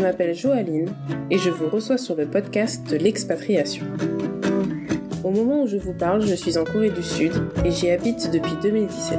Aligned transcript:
m'appelle 0.00 0.34
Joaline 0.34 0.88
et 1.30 1.38
je 1.38 1.50
vous 1.50 1.68
reçois 1.68 1.98
sur 1.98 2.16
le 2.16 2.26
podcast 2.26 2.88
de 2.90 2.96
l'expatriation. 2.96 3.86
Au 5.22 5.30
moment 5.30 5.62
où 5.62 5.66
je 5.66 5.76
vous 5.76 5.92
parle, 5.92 6.26
je 6.26 6.34
suis 6.34 6.56
en 6.58 6.64
Corée 6.64 6.90
du 6.90 7.02
Sud 7.02 7.32
et 7.64 7.70
j'y 7.70 7.90
habite 7.90 8.30
depuis 8.30 8.54
2017. 8.62 9.18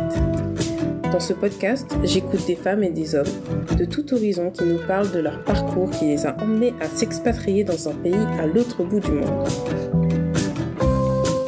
Dans 1.12 1.20
ce 1.20 1.34
podcast, 1.34 1.92
j'écoute 2.04 2.46
des 2.48 2.56
femmes 2.56 2.84
et 2.84 2.90
des 2.90 3.16
hommes 3.16 3.26
de 3.78 3.86
tout 3.86 4.14
horizon 4.14 4.50
qui 4.50 4.64
nous 4.64 4.80
parlent 4.88 5.12
de 5.12 5.20
leur 5.20 5.44
parcours 5.44 5.90
qui 5.92 6.06
les 6.06 6.26
a 6.26 6.36
emmenés 6.42 6.74
à 6.82 6.88
s'expatrier 6.88 7.64
dans 7.64 7.90
un 7.90 7.94
pays 7.94 8.14
à 8.40 8.48
l'autre 8.48 8.84
bout 8.84 9.00
du 9.00 9.12
monde. 9.12 9.48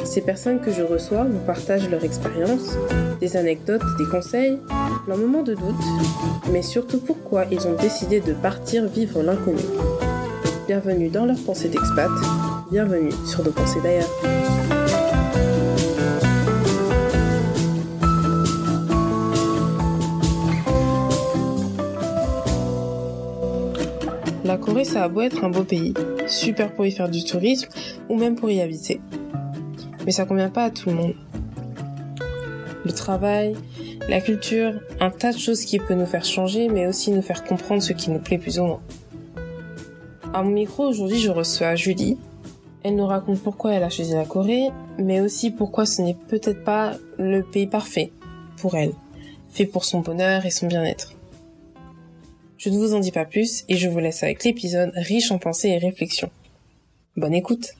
Ces 0.04 0.20
personnes 0.20 0.60
que 0.60 0.70
je 0.70 0.82
reçois 0.82 1.24
vous 1.24 1.44
partagent 1.44 1.90
leur 1.90 2.04
expérience, 2.04 2.76
des 3.20 3.36
anecdotes, 3.36 3.82
des 3.98 4.06
conseils, 4.06 4.60
leurs 5.06 5.18
moments 5.18 5.42
de 5.42 5.54
doute, 5.54 5.74
mais 6.50 6.62
surtout 6.62 6.98
pourquoi 6.98 7.44
ils 7.50 7.66
ont 7.66 7.74
décidé 7.74 8.20
de 8.20 8.32
partir 8.32 8.86
vivre 8.86 9.22
l'inconnu. 9.22 9.62
Bienvenue 10.66 11.10
dans 11.10 11.26
leur 11.26 11.36
pensée 11.44 11.68
d'expat, 11.68 12.10
bienvenue 12.70 13.12
sur 13.26 13.44
nos 13.44 13.50
pensées 13.50 13.80
d'ailleurs. 13.82 14.08
La 24.44 24.58
Corée, 24.58 24.84
ça 24.84 25.04
a 25.04 25.08
beau 25.08 25.22
être 25.22 25.44
un 25.44 25.50
beau 25.50 25.64
pays, 25.64 25.94
super 26.26 26.72
pour 26.74 26.86
y 26.86 26.92
faire 26.92 27.10
du 27.10 27.24
tourisme 27.24 27.68
ou 28.08 28.16
même 28.16 28.36
pour 28.36 28.50
y 28.50 28.60
habiter. 28.60 29.00
Mais 30.06 30.12
ça 30.12 30.24
convient 30.24 30.50
pas 30.50 30.64
à 30.64 30.70
tout 30.70 30.90
le 30.90 30.96
monde. 30.96 31.14
Le 32.84 32.92
travail, 32.92 33.54
la 34.08 34.20
culture, 34.20 34.80
un 35.00 35.10
tas 35.10 35.32
de 35.32 35.38
choses 35.38 35.64
qui 35.64 35.78
peuvent 35.78 35.98
nous 35.98 36.06
faire 36.06 36.24
changer, 36.24 36.68
mais 36.68 36.86
aussi 36.86 37.10
nous 37.10 37.22
faire 37.22 37.44
comprendre 37.44 37.82
ce 37.82 37.92
qui 37.92 38.10
nous 38.10 38.18
plaît 38.18 38.38
plus 38.38 38.58
ou 38.58 38.64
moins. 38.64 38.82
À 40.32 40.42
mon 40.42 40.50
micro, 40.50 40.88
aujourd'hui, 40.88 41.18
je 41.18 41.30
reçois 41.30 41.74
Julie. 41.74 42.18
Elle 42.82 42.96
nous 42.96 43.06
raconte 43.06 43.40
pourquoi 43.40 43.72
elle 43.72 43.82
a 43.82 43.88
choisi 43.88 44.12
la 44.12 44.26
Corée, 44.26 44.68
mais 44.98 45.20
aussi 45.20 45.50
pourquoi 45.50 45.86
ce 45.86 46.02
n'est 46.02 46.16
peut-être 46.28 46.64
pas 46.64 46.94
le 47.18 47.42
pays 47.42 47.66
parfait 47.66 48.12
pour 48.58 48.74
elle, 48.74 48.92
fait 49.50 49.64
pour 49.64 49.84
son 49.84 50.00
bonheur 50.00 50.44
et 50.44 50.50
son 50.50 50.66
bien-être. 50.66 51.12
Je 52.58 52.68
ne 52.68 52.76
vous 52.76 52.94
en 52.94 53.00
dis 53.00 53.12
pas 53.12 53.24
plus 53.24 53.64
et 53.68 53.76
je 53.76 53.88
vous 53.88 53.98
laisse 53.98 54.22
avec 54.22 54.44
l'épisode 54.44 54.92
riche 54.94 55.32
en 55.32 55.38
pensées 55.38 55.68
et 55.68 55.78
réflexions. 55.78 56.30
Bonne 57.16 57.34
écoute 57.34 57.74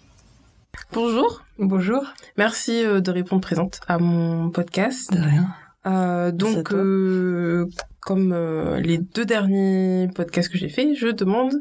Bonjour 0.93 1.43
Bonjour. 1.59 2.03
Merci 2.37 2.85
euh, 2.85 3.01
de 3.01 3.11
répondre 3.11 3.41
présente 3.41 3.81
à 3.87 3.99
mon 3.99 4.51
podcast. 4.51 5.13
De 5.13 5.21
rien. 5.21 5.55
Euh, 5.87 6.33
donc, 6.33 6.73
euh, 6.73 7.67
comme 8.01 8.33
euh, 8.33 8.81
les 8.81 8.99
deux 8.99 9.25
derniers 9.25 10.09
podcasts 10.15 10.51
que 10.51 10.59
j'ai 10.59 10.69
faits, 10.69 10.95
je 10.95 11.09
demande 11.09 11.55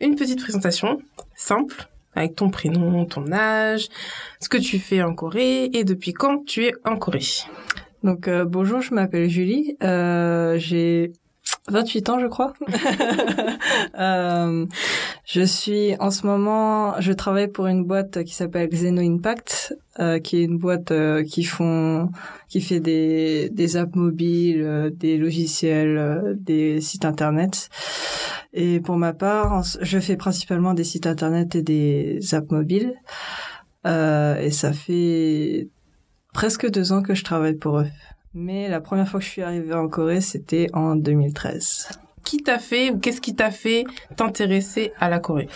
une 0.00 0.16
petite 0.16 0.40
présentation 0.40 1.00
simple 1.34 1.88
avec 2.14 2.34
ton 2.34 2.50
prénom, 2.50 3.04
ton 3.04 3.30
âge, 3.32 3.88
ce 4.40 4.48
que 4.48 4.58
tu 4.58 4.78
fais 4.78 5.02
en 5.02 5.14
Corée 5.14 5.70
et 5.72 5.84
depuis 5.84 6.12
quand 6.12 6.44
tu 6.44 6.64
es 6.64 6.72
en 6.84 6.96
Corée. 6.96 7.20
Donc 8.02 8.28
euh, 8.28 8.44
bonjour, 8.44 8.80
je 8.80 8.94
m'appelle 8.94 9.28
Julie. 9.28 9.76
Euh, 9.82 10.58
j'ai 10.58 11.12
28 11.68 12.08
ans, 12.08 12.18
je 12.18 12.26
crois. 12.26 12.52
euh, 13.98 14.66
je 15.24 15.42
suis 15.42 15.94
en 16.00 16.10
ce 16.10 16.26
moment, 16.26 17.00
je 17.00 17.12
travaille 17.12 17.48
pour 17.48 17.66
une 17.66 17.84
boîte 17.84 18.24
qui 18.24 18.34
s'appelle 18.34 18.68
Xeno 18.68 19.02
Impact, 19.02 19.76
euh, 20.00 20.18
qui 20.18 20.38
est 20.38 20.44
une 20.44 20.58
boîte 20.58 20.90
euh, 20.90 21.22
qui 21.22 21.44
font, 21.44 22.10
qui 22.48 22.60
fait 22.60 22.80
des 22.80 23.50
des 23.50 23.76
apps 23.76 23.94
mobiles, 23.94 24.92
des 24.94 25.18
logiciels, 25.18 26.36
des 26.38 26.80
sites 26.80 27.04
internet. 27.04 27.68
Et 28.52 28.80
pour 28.80 28.96
ma 28.96 29.12
part, 29.12 29.62
je 29.80 29.98
fais 29.98 30.16
principalement 30.16 30.74
des 30.74 30.84
sites 30.84 31.06
internet 31.06 31.54
et 31.54 31.62
des 31.62 32.18
apps 32.32 32.50
mobiles. 32.50 32.94
et 33.84 34.50
ça 34.50 34.72
fait 34.72 35.68
presque 36.32 36.70
deux 36.70 36.92
ans 36.92 37.02
que 37.02 37.14
je 37.14 37.24
travaille 37.24 37.56
pour 37.56 37.80
eux. 37.80 37.88
Mais 38.34 38.68
la 38.68 38.80
première 38.80 39.08
fois 39.08 39.20
que 39.20 39.26
je 39.26 39.30
suis 39.30 39.42
arrivée 39.42 39.74
en 39.74 39.88
Corée, 39.88 40.20
c'était 40.20 40.68
en 40.72 40.96
2013. 40.96 41.88
Qui 42.24 42.38
t'a 42.38 42.58
fait 42.58 42.90
ou 42.90 42.98
qu'est-ce 42.98 43.20
qui 43.20 43.34
t'a 43.34 43.50
fait 43.50 43.84
t'intéresser 44.16 44.92
à 45.00 45.08
la 45.08 45.18
Corée? 45.18 45.48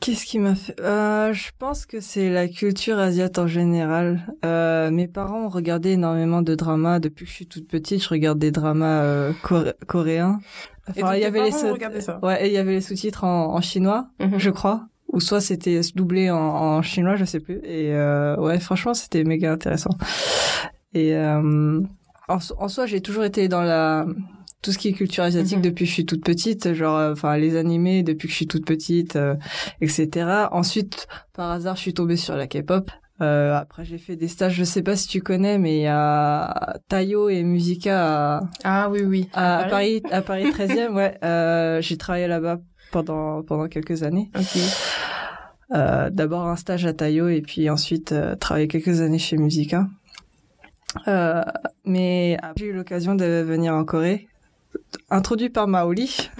Qu'est-ce 0.00 0.24
qui 0.24 0.38
m'a 0.38 0.54
fait? 0.54 0.78
Euh, 0.80 1.32
Je 1.34 1.50
pense 1.58 1.84
que 1.84 2.00
c'est 2.00 2.30
la 2.30 2.48
culture 2.48 2.98
asiatique 2.98 3.38
en 3.38 3.46
général. 3.46 4.34
Euh, 4.46 4.90
mes 4.90 5.08
parents 5.08 5.44
ont 5.44 5.48
regardé 5.48 5.90
énormément 5.90 6.40
de 6.40 6.54
dramas 6.54 7.00
depuis 7.00 7.26
que 7.26 7.30
je 7.30 7.36
suis 7.36 7.46
toute 7.46 7.68
petite. 7.68 8.02
Je 8.02 8.08
regarde 8.08 8.38
des 8.38 8.50
dramas 8.50 9.02
euh, 9.02 9.32
coré 9.42 9.72
coréens. 9.86 10.40
Enfin, 10.88 11.14
il 11.16 11.20
y 11.20 11.24
avait 11.24 11.42
les 11.42 11.52
sous 11.52 11.66
ouais, 12.22 12.48
il 12.48 12.52
y 12.52 12.56
avait 12.56 12.72
les 12.72 12.80
sous-titres 12.80 13.24
en, 13.24 13.54
en, 13.54 13.60
chinois, 13.60 14.08
mm 14.18 14.24
-hmm. 14.26 14.38
je 14.38 14.50
crois, 14.50 14.88
ou 15.08 15.20
soit 15.20 15.40
c'était 15.40 15.80
doublé 15.94 16.30
en, 16.30 16.36
en, 16.38 16.82
chinois, 16.82 17.16
je 17.16 17.24
sais 17.26 17.38
plus. 17.40 17.58
Et 17.64 17.92
euh, 17.94 18.36
ouais, 18.36 18.58
franchement, 18.58 18.94
c'était 18.94 19.22
méga 19.24 19.52
intéressant. 19.52 19.90
Et 20.94 21.14
euh, 21.14 21.80
en, 22.28 22.38
en 22.58 22.68
soi, 22.68 22.86
j'ai 22.86 23.00
toujours 23.00 23.24
été 23.24 23.48
dans 23.48 23.62
la 23.62 24.06
tout 24.62 24.72
ce 24.72 24.78
qui 24.78 24.88
est 24.88 24.92
culture 24.92 25.24
asiatique 25.24 25.56
mm 25.56 25.60
-hmm. 25.60 25.64
depuis 25.64 25.84
que 25.84 25.88
je 25.88 25.94
suis 25.94 26.04
toute 26.06 26.22
petite, 26.22 26.74
genre 26.74 27.12
enfin 27.12 27.38
les 27.38 27.56
animés 27.56 28.02
depuis 28.02 28.26
que 28.28 28.32
je 28.32 28.36
suis 28.36 28.46
toute 28.46 28.66
petite, 28.66 29.16
euh, 29.16 29.34
etc. 29.80 30.48
Ensuite, 30.52 31.06
par 31.32 31.50
hasard, 31.50 31.76
je 31.76 31.80
suis 31.82 31.94
tombée 31.94 32.16
sur 32.18 32.36
la 32.36 32.46
K-pop. 32.46 32.90
Euh, 33.22 33.54
après, 33.56 33.84
j'ai 33.84 33.98
fait 33.98 34.16
des 34.16 34.28
stages. 34.28 34.54
Je 34.54 34.64
sais 34.64 34.82
pas 34.82 34.96
si 34.96 35.06
tu 35.08 35.20
connais, 35.22 35.58
mais 35.58 35.76
il 35.78 35.82
y 35.82 35.86
a 35.86 36.76
Tayo 36.88 37.28
et 37.30 37.42
Musica 37.42 37.94
à, 38.38 38.40
ah 38.64 38.88
oui 38.90 39.02
oui 39.02 39.28
à, 39.34 39.58
à 39.58 39.68
Paris 39.68 40.02
à 40.10 40.20
Paris 40.22 40.44
13e. 40.58 40.92
ouais, 40.94 41.16
euh, 41.24 41.80
j'ai 41.82 41.96
travaillé 41.96 42.26
là-bas 42.26 42.58
pendant 42.92 43.42
pendant 43.42 43.68
quelques 43.68 44.02
années. 44.02 44.30
Ok. 44.38 44.56
Euh, 45.72 46.10
D'abord 46.10 46.46
un 46.48 46.56
stage 46.56 46.84
à 46.84 46.92
Tayo 46.92 47.28
et 47.28 47.42
puis 47.42 47.70
ensuite 47.70 48.10
euh, 48.12 48.34
travaillé 48.36 48.66
quelques 48.68 49.00
années 49.02 49.18
chez 49.28 49.36
Musica. 49.36 49.86
Euh, 51.08 51.42
mais 51.84 52.36
j'ai 52.56 52.66
eu 52.66 52.72
l'occasion 52.72 53.14
de 53.14 53.42
venir 53.42 53.74
en 53.74 53.84
Corée 53.84 54.28
introduit 55.10 55.50
par 55.50 55.66
Maoli. 55.68 56.30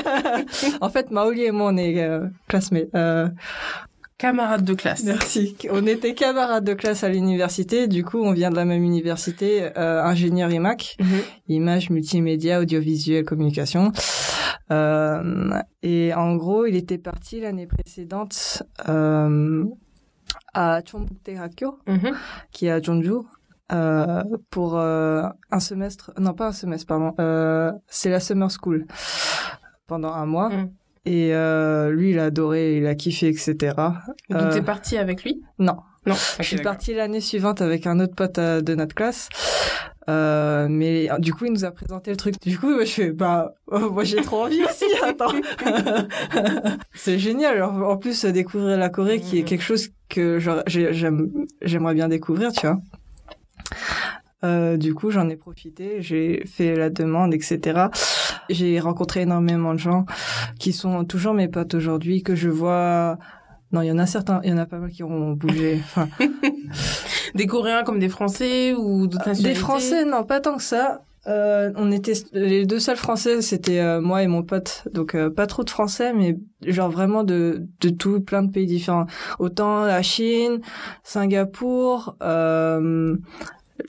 en 0.80 0.88
fait, 0.88 1.10
Maoli 1.10 1.42
et 1.42 1.50
moi, 1.50 1.70
on 1.72 1.76
est 1.76 2.02
euh. 2.02 2.28
Euh, 2.94 3.28
camarades 4.18 4.64
de 4.64 4.74
classe. 4.74 5.02
Merci. 5.04 5.56
On 5.70 5.86
était 5.86 6.14
camarades 6.14 6.64
de 6.64 6.74
classe 6.74 7.02
à 7.02 7.08
l'université. 7.08 7.88
Du 7.88 8.04
coup, 8.04 8.18
on 8.18 8.32
vient 8.32 8.50
de 8.50 8.56
la 8.56 8.64
même 8.64 8.82
université, 8.84 9.70
euh, 9.76 10.02
ingénieur 10.02 10.50
IMAC, 10.50 10.96
mm 11.00 11.04
-hmm. 11.04 11.22
image, 11.48 11.90
multimédia, 11.90 12.60
audiovisuel, 12.60 13.24
communication. 13.24 13.92
Et 15.82 16.14
en 16.14 16.36
gros, 16.36 16.66
il 16.66 16.76
était 16.76 16.98
parti 16.98 17.40
l'année 17.40 17.66
précédente 17.66 18.62
à 20.54 20.80
Chonbukdae 20.86 21.36
Hakyo, 21.36 21.78
mm 21.86 21.96
-hmm. 21.96 22.14
qui 22.52 22.66
est 22.66 22.70
à 22.70 22.80
Jeonju, 22.80 23.26
euh, 23.72 24.22
pour 24.50 24.78
euh, 24.78 25.22
un 25.50 25.60
semestre, 25.60 26.12
non 26.18 26.34
pas 26.34 26.48
un 26.48 26.52
semestre, 26.52 26.86
pardon, 26.86 27.14
euh, 27.18 27.72
c'est 27.86 28.10
la 28.10 28.20
summer 28.20 28.50
school 28.50 28.86
pendant 29.86 30.12
un 30.12 30.26
mois. 30.26 30.50
Mm. 30.50 30.70
Et 31.06 31.34
euh, 31.34 31.90
lui, 31.90 32.10
il 32.10 32.18
a 32.18 32.24
adoré, 32.24 32.78
il 32.78 32.86
a 32.86 32.94
kiffé, 32.94 33.28
etc. 33.28 33.74
Donc 34.30 34.50
t'es 34.50 34.62
partie 34.62 34.96
avec 34.96 35.22
lui? 35.22 35.42
Non. 35.58 35.76
Non. 36.06 36.14
je 36.38 36.42
suis 36.42 36.58
partie 36.58 36.92
l'année 36.92 37.20
suivante 37.20 37.62
avec 37.62 37.86
un 37.86 37.98
autre 37.98 38.14
pote 38.14 38.38
de 38.38 38.74
notre 38.74 38.94
classe. 38.94 39.28
Euh, 40.08 40.66
mais 40.68 41.08
du 41.18 41.32
coup, 41.32 41.46
il 41.46 41.52
nous 41.52 41.64
a 41.64 41.70
présenté 41.70 42.10
le 42.10 42.16
truc. 42.16 42.34
Du 42.42 42.58
coup, 42.58 42.78
je 42.80 42.84
fais 42.84 43.10
bah, 43.10 43.54
oh, 43.68 43.90
moi 43.90 44.04
j'ai 44.04 44.20
trop 44.20 44.44
envie 44.44 44.62
aussi. 44.62 44.84
Attends, 45.02 45.32
c'est 46.94 47.18
génial. 47.18 47.62
En 47.62 47.96
plus, 47.96 48.24
découvrir 48.26 48.76
la 48.76 48.88
Corée, 48.88 49.20
qui 49.20 49.38
est 49.38 49.44
quelque 49.44 49.64
chose 49.64 49.88
que 50.08 50.38
j'aime, 50.66 51.30
j'aimerais 51.62 51.94
bien 51.94 52.08
découvrir, 52.08 52.52
tu 52.52 52.66
vois. 52.66 52.80
Euh, 54.44 54.76
du 54.76 54.94
coup, 54.94 55.10
j'en 55.10 55.28
ai 55.28 55.36
profité, 55.36 56.02
j'ai 56.02 56.44
fait 56.46 56.76
la 56.76 56.90
demande, 56.90 57.32
etc. 57.32 57.86
J'ai 58.50 58.78
rencontré 58.78 59.22
énormément 59.22 59.72
de 59.72 59.78
gens 59.78 60.04
qui 60.58 60.72
sont 60.72 61.04
toujours 61.04 61.32
mes 61.32 61.48
potes 61.48 61.74
aujourd'hui, 61.74 62.22
que 62.22 62.34
je 62.34 62.50
vois. 62.50 63.18
Non, 63.72 63.80
il 63.80 63.86
y 63.86 63.92
en 63.92 63.98
a 63.98 64.06
certains, 64.06 64.40
il 64.44 64.50
y 64.50 64.52
en 64.52 64.58
a 64.58 64.66
pas 64.66 64.78
mal 64.78 64.90
qui 64.90 65.02
ont 65.02 65.32
bougé. 65.32 65.80
Enfin, 65.82 66.08
des 67.34 67.46
Coréens 67.46 67.84
comme 67.84 67.98
des 67.98 68.10
Français 68.10 68.74
ou 68.74 69.06
d'autres 69.06 69.28
nationalités? 69.28 69.48
Des 69.48 69.54
Français, 69.54 70.04
non, 70.04 70.24
pas 70.24 70.40
tant 70.40 70.56
que 70.56 70.62
ça. 70.62 71.02
Euh, 71.26 71.72
on 71.76 71.90
était 71.90 72.12
les 72.32 72.66
deux 72.66 72.80
seuls 72.80 72.96
Français, 72.96 73.40
c'était 73.40 73.80
euh, 73.80 74.00
moi 74.00 74.22
et 74.22 74.26
mon 74.26 74.42
pote, 74.42 74.86
donc 74.92 75.14
euh, 75.14 75.30
pas 75.30 75.46
trop 75.46 75.64
de 75.64 75.70
Français, 75.70 76.12
mais 76.12 76.36
genre 76.66 76.90
vraiment 76.90 77.24
de 77.24 77.66
de 77.80 77.88
tout, 77.88 78.20
plein 78.20 78.42
de 78.42 78.50
pays 78.50 78.66
différents. 78.66 79.06
Autant 79.38 79.84
la 79.84 80.02
Chine, 80.02 80.60
Singapour, 81.02 82.16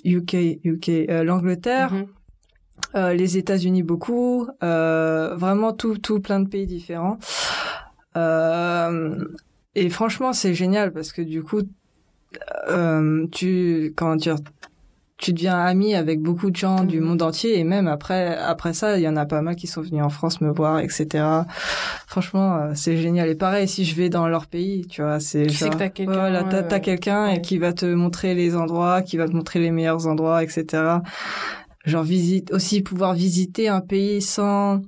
UK, 0.06 0.34
UK, 0.64 0.88
l'Angleterre. 1.24 1.92
Mm 1.94 1.98
-hmm. 2.02 2.08
Euh, 2.96 3.14
les 3.14 3.38
États-Unis 3.38 3.84
beaucoup, 3.84 4.48
euh, 4.64 5.36
vraiment 5.36 5.74
tout, 5.74 5.98
tout 5.98 6.22
plein 6.22 6.40
de 6.40 6.48
pays 6.48 6.66
différents. 6.66 7.18
Euh, 8.16 9.18
et 9.76 9.90
franchement, 9.90 10.32
c'est 10.32 10.54
génial 10.54 10.94
parce 10.94 11.12
que 11.12 11.22
du 11.22 11.44
coup, 11.44 11.64
tu, 13.32 13.94
quand 13.98 14.18
tu, 14.18 14.30
tu 15.18 15.32
deviens 15.32 15.58
ami 15.58 15.96
avec 15.96 16.22
beaucoup 16.22 16.52
de 16.52 16.56
gens 16.58 16.84
du 16.84 17.00
Mhm. 17.00 17.06
monde 17.08 17.22
entier 17.22 17.58
et 17.58 17.64
même 17.64 17.88
après 17.88 18.36
après 18.36 18.74
ça 18.74 18.98
il 18.98 19.04
y 19.04 19.08
en 19.08 19.16
a 19.16 19.26
pas 19.26 19.42
mal 19.42 19.56
qui 19.56 19.66
sont 19.66 19.82
venus 19.82 20.04
en 20.04 20.10
France 20.10 20.42
me 20.42 20.52
voir 20.52 20.80
etc 20.80 21.24
franchement 22.08 22.56
euh, 22.58 22.72
c'est 22.76 22.98
génial 22.98 23.30
et 23.30 23.36
pareil 23.36 23.68
si 23.68 23.86
je 23.86 23.96
vais 23.96 24.10
dans 24.10 24.28
leur 24.28 24.48
pays 24.48 24.86
tu 24.88 25.02
vois 25.02 25.20
c'est 25.22 25.44
Tu 25.48 25.56
sais 25.56 25.66
genre- 25.66 25.74
que 25.76 25.80
t'as 25.80 25.90
quelqu'un, 25.90 26.12
voilà 26.14 26.44
t'as 26.44 26.62
ouais. 26.76 26.82
quelqu'un 26.82 27.26
Ouais. 27.28 27.38
et 27.38 27.42
qui 27.42 27.58
va 27.58 27.72
te 27.72 27.86
montrer 27.86 28.34
les 28.36 28.56
endroits 28.58 29.02
qui 29.02 29.16
va 29.18 29.28
te 29.28 29.34
montrer 29.34 29.60
les 29.60 29.72
meilleurs 29.72 30.06
endroits 30.08 30.44
etc 30.44 30.84
genre 31.86 32.04
visite 32.04 32.52
aussi 32.52 32.82
pouvoir 32.82 33.14
visiter 33.14 33.70
un 33.70 33.82
pays 33.82 34.22
sans 34.22 34.82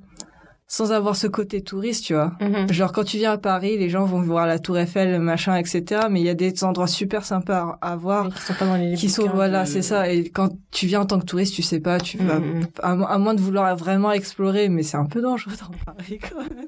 sans 0.70 0.92
avoir 0.92 1.16
ce 1.16 1.28
côté 1.28 1.62
touriste 1.62 2.04
tu 2.06 2.14
vois 2.14 2.34
Mhm. 2.42 2.72
Genre 2.74 2.92
quand 2.92 3.04
tu 3.06 3.18
viens 3.18 3.32
à 3.32 3.38
Paris, 3.38 3.78
les 3.78 3.90
gens 3.90 4.04
vont 4.06 4.20
voir 4.22 4.46
la 4.48 4.60
Tour 4.60 4.78
Eiffel, 4.78 5.20
machin, 5.20 5.56
etc. 5.56 6.08
Mais 6.12 6.20
il 6.20 6.26
y 6.26 6.30
a 6.30 6.34
des 6.34 6.64
endroits 6.66 6.88
super 6.88 7.24
sympas 7.24 7.78
à, 7.82 7.96
voir, 7.96 8.28
qui 8.34 8.42
sont 8.42 8.54
pas 8.54 8.66
dans 8.66 8.76
les 8.76 8.96
qui 8.96 9.10
sont 9.10 9.28
voilà, 9.34 9.64
de- 9.64 9.68
c'est 9.70 9.82
ça. 9.82 10.12
Et 10.12 10.30
quand 10.30 10.50
tu 10.72 10.86
viens 10.88 11.02
en 11.02 11.06
tant 11.06 11.20
que 11.20 11.26
touriste, 11.26 11.54
tu 11.56 11.62
sais 11.62 11.80
pas, 11.80 12.00
tu 12.00 12.18
vas 12.18 12.40
Mhm. 12.40 12.62
à, 12.84 12.96
mo- 12.96 13.06
à 13.08 13.18
moins 13.18 13.34
de 13.34 13.40
vouloir 13.42 13.74
vraiment 13.78 14.12
explorer, 14.12 14.68
mais 14.70 14.84
c'est 14.84 14.98
un 14.98 15.06
peu 15.06 15.22
dangereux 15.22 15.54
dans 15.60 15.94
Paris 15.94 16.20
quand 16.22 16.38
même. 16.40 16.68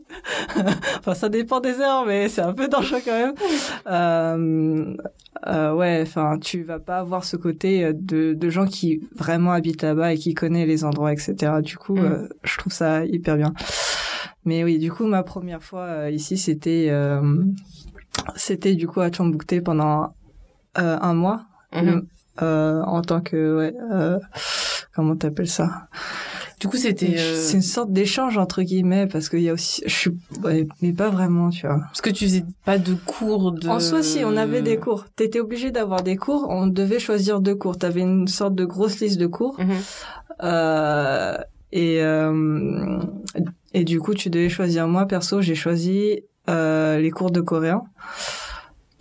enfin, 1.00 1.14
ça 1.14 1.28
dépend 1.30 1.60
des 1.60 1.80
heures, 1.82 2.06
mais 2.06 2.30
c'est 2.30 2.42
un 2.42 2.54
peu 2.54 2.68
dangereux 2.70 3.02
quand 3.04 3.12
même. 3.20 3.34
Euh, 3.88 4.96
euh, 5.48 5.74
ouais, 5.74 6.00
enfin, 6.06 6.38
tu 6.40 6.64
vas 6.64 6.80
pas 6.80 7.00
avoir 7.00 7.24
ce 7.24 7.36
côté 7.38 7.84
euh, 7.84 7.94
de, 7.96 8.34
de 8.34 8.50
gens 8.50 8.66
qui 8.66 9.02
vraiment 9.16 9.52
habitent 9.52 9.82
là-bas 9.82 10.14
et 10.14 10.18
qui 10.18 10.34
connaissent 10.34 10.68
les 10.68 10.84
endroits, 10.84 11.12
etc. 11.14 11.36
Du 11.64 11.78
coup, 11.78 11.96
Mm. 11.96 12.06
euh, 12.06 12.28
je 12.44 12.58
trouve 12.58 12.74
ça 12.74 13.06
hyper 13.06 13.36
bien. 13.38 13.54
Mais 14.50 14.64
oui, 14.64 14.80
du 14.80 14.92
coup, 14.92 15.06
ma 15.06 15.22
première 15.22 15.62
fois 15.62 15.84
euh, 15.84 16.10
ici, 16.10 16.36
c'était 16.36 16.88
euh, 16.90 17.22
c'était 18.36 18.74
du 18.74 18.88
coup 18.88 19.00
à 19.00 19.12
Tombouctou 19.12 19.62
pendant 19.64 20.16
euh, 20.80 20.98
un 21.10 21.14
mois 21.14 21.46
Mhm. 21.72 22.08
euh, 22.42 22.82
en 22.82 23.02
tant 23.04 23.22
que 23.22 23.58
ouais, 23.60 23.76
euh, 23.92 24.18
comment 24.96 25.16
t'appelles 25.16 25.48
ça? 25.60 25.88
Du 26.60 26.68
coup, 26.68 26.78
c'était 26.78 27.16
euh, 27.20 27.36
C'est 27.36 27.58
une 27.58 27.62
sorte 27.62 27.92
d'échange 27.94 28.40
entre 28.40 28.64
guillemets 28.64 29.06
parce 29.06 29.30
qu'il 29.30 29.42
y 29.42 29.50
a 29.50 29.54
aussi, 29.54 29.84
je 29.86 29.94
suis, 30.02 30.12
ouais, 30.44 30.68
mais 30.82 30.94
pas 30.94 31.10
vraiment, 31.12 31.52
tu 31.52 31.68
vois. 31.68 31.80
parce 31.82 32.02
que 32.02 32.10
tu 32.10 32.26
faisais 32.26 32.44
pas 32.66 32.80
de 32.80 32.96
cours 32.96 33.52
de. 33.52 33.68
En 33.70 33.80
soi, 33.80 34.02
si 34.02 34.24
on 34.26 34.36
avait 34.36 34.64
des 34.64 34.78
cours, 34.78 35.06
t'étais 35.16 35.40
obligé 35.40 35.70
d'avoir 35.70 36.02
des 36.02 36.18
cours. 36.18 36.48
On 36.50 36.66
devait 36.66 37.00
choisir 37.00 37.40
deux 37.40 37.56
cours. 37.56 37.78
T'avais 37.78 38.02
une 38.02 38.28
sorte 38.28 38.56
de 38.56 38.66
grosse 38.66 39.00
liste 39.00 39.20
de 39.20 39.28
cours. 39.28 39.60
Mhm. 39.60 39.82
Et 41.72 42.02
et 43.74 43.84
du 43.84 44.00
coup, 44.00 44.14
tu 44.14 44.30
devais 44.30 44.50
choisir. 44.50 44.88
Moi, 44.88 45.06
perso, 45.06 45.42
j'ai 45.42 45.56
choisi 45.56 46.22
euh, 46.50 47.00
les 47.00 47.12
cours 47.12 47.32
de 47.32 47.42
coréen. 47.42 47.84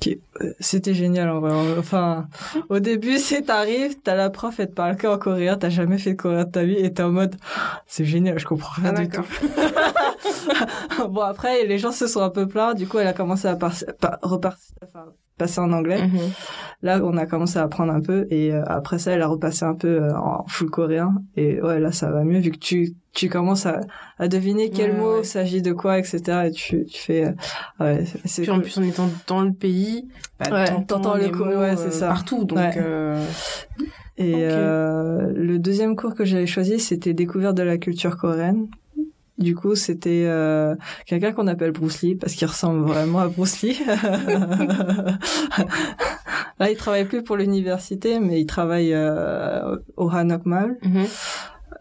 Qui, 0.00 0.20
euh, 0.42 0.52
c'était 0.60 0.94
génial 0.94 1.28
en 1.28 1.40
vrai. 1.40 1.52
Enfin, 1.78 2.28
au 2.68 2.78
début, 2.78 3.18
c'est 3.18 3.42
t'arrives, 3.42 3.96
t'as 4.02 4.14
la 4.14 4.30
prof, 4.30 4.60
elle 4.60 4.68
te 4.68 4.74
parle 4.74 4.96
que 4.96 5.08
en 5.08 5.18
coréen, 5.18 5.56
t'as 5.56 5.70
jamais 5.70 5.98
fait 5.98 6.12
de 6.12 6.16
coréen 6.16 6.44
de 6.44 6.50
ta 6.52 6.62
vie, 6.62 6.76
et 6.76 6.92
t'es 6.92 7.02
en 7.02 7.10
mode, 7.10 7.34
c'est 7.86 8.04
génial, 8.04 8.38
je 8.38 8.46
comprends 8.46 8.80
rien 8.80 8.94
Ah, 8.96 9.00
du 9.00 9.08
tout. 9.08 9.24
bon 11.08 11.20
après, 11.22 11.66
les 11.66 11.78
gens 11.78 11.90
se 11.92 12.06
sont 12.06 12.20
un 12.22 12.30
peu 12.30 12.46
plaints. 12.46 12.74
Du 12.74 12.86
coup, 12.86 12.98
elle 12.98 13.08
a 13.08 13.12
commencé 13.12 13.48
à 13.48 13.56
par- 13.56 13.72
enfin, 14.22 15.06
passer 15.38 15.60
en 15.60 15.72
anglais. 15.72 16.06
Mhm. 16.06 16.18
Là, 16.82 17.00
on 17.02 17.16
a 17.16 17.26
commencé 17.26 17.58
à 17.58 17.62
apprendre 17.62 17.92
un 17.92 18.00
peu 18.00 18.26
et 18.30 18.52
euh, 18.52 18.62
après 18.66 18.98
ça, 18.98 19.12
elle 19.12 19.22
a 19.22 19.26
repassé 19.26 19.64
un 19.64 19.74
peu 19.74 19.88
euh, 20.02 20.14
en 20.16 20.44
full 20.46 20.70
coréen 20.70 21.14
et 21.36 21.60
ouais, 21.62 21.80
là, 21.80 21.90
ça 21.92 22.10
va 22.10 22.22
mieux 22.24 22.38
vu 22.40 22.50
que 22.50 22.58
tu 22.58 22.94
tu 23.14 23.28
commences 23.28 23.66
à, 23.66 23.80
à 24.20 24.28
deviner 24.28 24.70
quel 24.70 24.92
Ouais, 24.92 24.96
mot 24.98 25.16
ouais. 25.16 25.24
s'agit 25.24 25.60
de 25.60 25.72
quoi, 25.72 25.98
etc. 25.98 26.46
Et 26.46 26.50
tu 26.52 26.84
tu 26.84 27.00
fais 27.02 27.24
euh, 27.26 27.32
ouais, 27.80 28.04
c'est- 28.26 28.42
Puis 28.42 28.50
en 28.50 28.54
cool. 28.56 28.62
plus, 28.64 28.78
en 28.78 28.82
étant 28.82 29.08
dans 29.26 29.42
le 29.42 29.52
pays, 29.52 30.06
bah, 30.38 30.68
t'entends 30.86 31.14
le 31.16 31.24
les 31.24 31.30
co- 31.32 31.44
mots, 31.46 31.56
ouais, 31.58 31.74
c'est 31.76 31.86
euh, 31.86 31.90
ça. 31.90 32.08
partout. 32.08 32.44
Donc, 32.44 32.58
euh, 32.76 33.24
Et 34.20 34.34
Ok. 34.34 34.40
euh, 34.52 35.32
le 35.34 35.58
deuxième 35.58 35.94
cours 35.96 36.14
que 36.14 36.24
j'avais 36.24 36.46
choisi, 36.46 36.78
c'était 36.80 37.12
découverte 37.14 37.56
de 37.56 37.62
la 37.62 37.78
culture 37.78 38.16
coréenne. 38.16 38.66
Du 39.38 39.54
coup, 39.54 39.74
c'était 39.74 40.24
euh, 40.26 40.74
quelqu'un 41.06 41.32
qu'on 41.32 41.46
appelle 41.46 41.70
Bruce 41.70 42.02
Lee 42.02 42.16
parce 42.16 42.34
qu'il 42.34 42.46
ressemble 42.48 42.84
vraiment 42.86 43.20
à 43.20 43.28
Bruce 43.28 43.62
Lee. 43.62 43.78
Là, 46.58 46.70
il 46.70 46.76
travaille 46.76 47.04
plus 47.04 47.22
pour 47.22 47.36
l'université, 47.36 48.18
mais 48.18 48.40
il 48.40 48.46
travaille 48.46 48.92
euh, 48.92 49.76
au 49.96 50.10
Hanok 50.10 50.44
Mall. 50.44 50.76
mhm. 50.82 51.06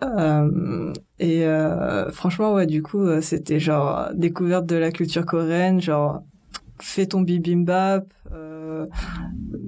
Euh, 0.03 0.93
et 1.19 1.45
euh, 1.45 2.11
franchement, 2.11 2.53
ouais, 2.53 2.67
du 2.67 2.83
coup, 2.83 3.01
euh, 3.01 3.21
c'était 3.21 3.59
genre 3.59 4.09
découverte 4.13 4.65
de 4.65 4.75
la 4.75 4.91
culture 4.91 5.25
coréenne, 5.25 5.81
genre 5.81 6.21
fais 6.79 7.07
ton 7.07 7.21
bibimbap, 7.21 8.05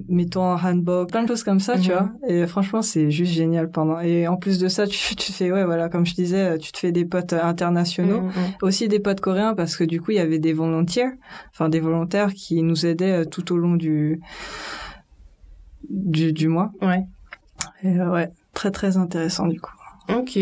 mets-toi 0.08 0.42
en 0.42 0.56
hanbok, 0.68 1.10
plein 1.10 1.22
de 1.22 1.28
choses 1.28 1.42
comme 1.44 1.60
ça, 1.60 1.78
tu 1.78 1.90
Mhm. 1.90 1.96
vois. 1.96 2.10
Et 2.28 2.46
franchement, 2.46 2.82
c'est 2.82 3.10
juste 3.10 3.32
génial 3.32 3.70
pendant. 3.70 4.00
Et 4.00 4.28
en 4.28 4.36
plus 4.36 4.58
de 4.58 4.68
ça, 4.68 4.86
tu, 4.88 5.16
tu 5.16 5.32
fais, 5.32 5.50
ouais, 5.52 5.64
voilà, 5.64 5.88
comme 5.88 6.04
je 6.06 6.14
disais, 6.14 6.58
tu 6.58 6.72
te 6.72 6.78
fais 6.78 6.92
des 6.92 7.04
potes 7.04 7.32
euh, 7.32 7.42
internationaux, 7.42 8.20
Mhm, 8.20 8.26
mhm. 8.26 8.32
aussi 8.62 8.88
des 8.88 9.00
potes 9.00 9.20
coréens 9.20 9.54
parce 9.54 9.76
que 9.76 9.84
du 9.84 10.00
coup, 10.00 10.10
il 10.10 10.16
y 10.16 10.20
avait 10.20 10.38
des 10.38 10.52
volontaires, 10.52 11.12
enfin 11.52 11.68
des 11.68 11.80
volontaires 11.80 12.32
qui 12.34 12.62
nous 12.62 12.86
aidaient 12.86 13.22
euh, 13.22 13.24
tout 13.24 13.52
au 13.52 13.56
long 13.56 13.74
du 13.76 14.20
du, 15.88 16.32
du 16.32 16.48
mois. 16.48 16.70
Ouais. 16.82 17.04
Et 17.82 17.98
euh, 17.98 18.10
ouais, 18.10 18.30
très 18.54 18.70
très 18.70 18.96
intéressant 18.96 19.46
du 19.46 19.60
coup. 19.60 19.72
Ok. 20.08 20.38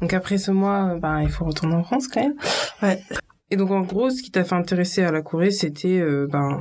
Donc 0.00 0.12
après 0.12 0.38
ce 0.38 0.50
mois, 0.50 0.94
euh, 0.94 0.98
bah, 0.98 1.22
il 1.22 1.28
faut 1.28 1.44
retourner 1.44 1.74
en 1.74 1.82
France 1.84 2.08
quand 2.08 2.20
même. 2.20 2.34
Ouais. 2.82 3.00
Et 3.50 3.56
donc 3.56 3.70
en 3.70 3.82
gros, 3.82 4.10
ce 4.10 4.22
qui 4.22 4.30
t'a 4.30 4.44
fait 4.44 4.54
intéresser 4.54 5.02
à 5.02 5.12
la 5.12 5.22
Corée, 5.22 5.50
c'était 5.50 6.00
euh, 6.00 6.26
ben 6.30 6.58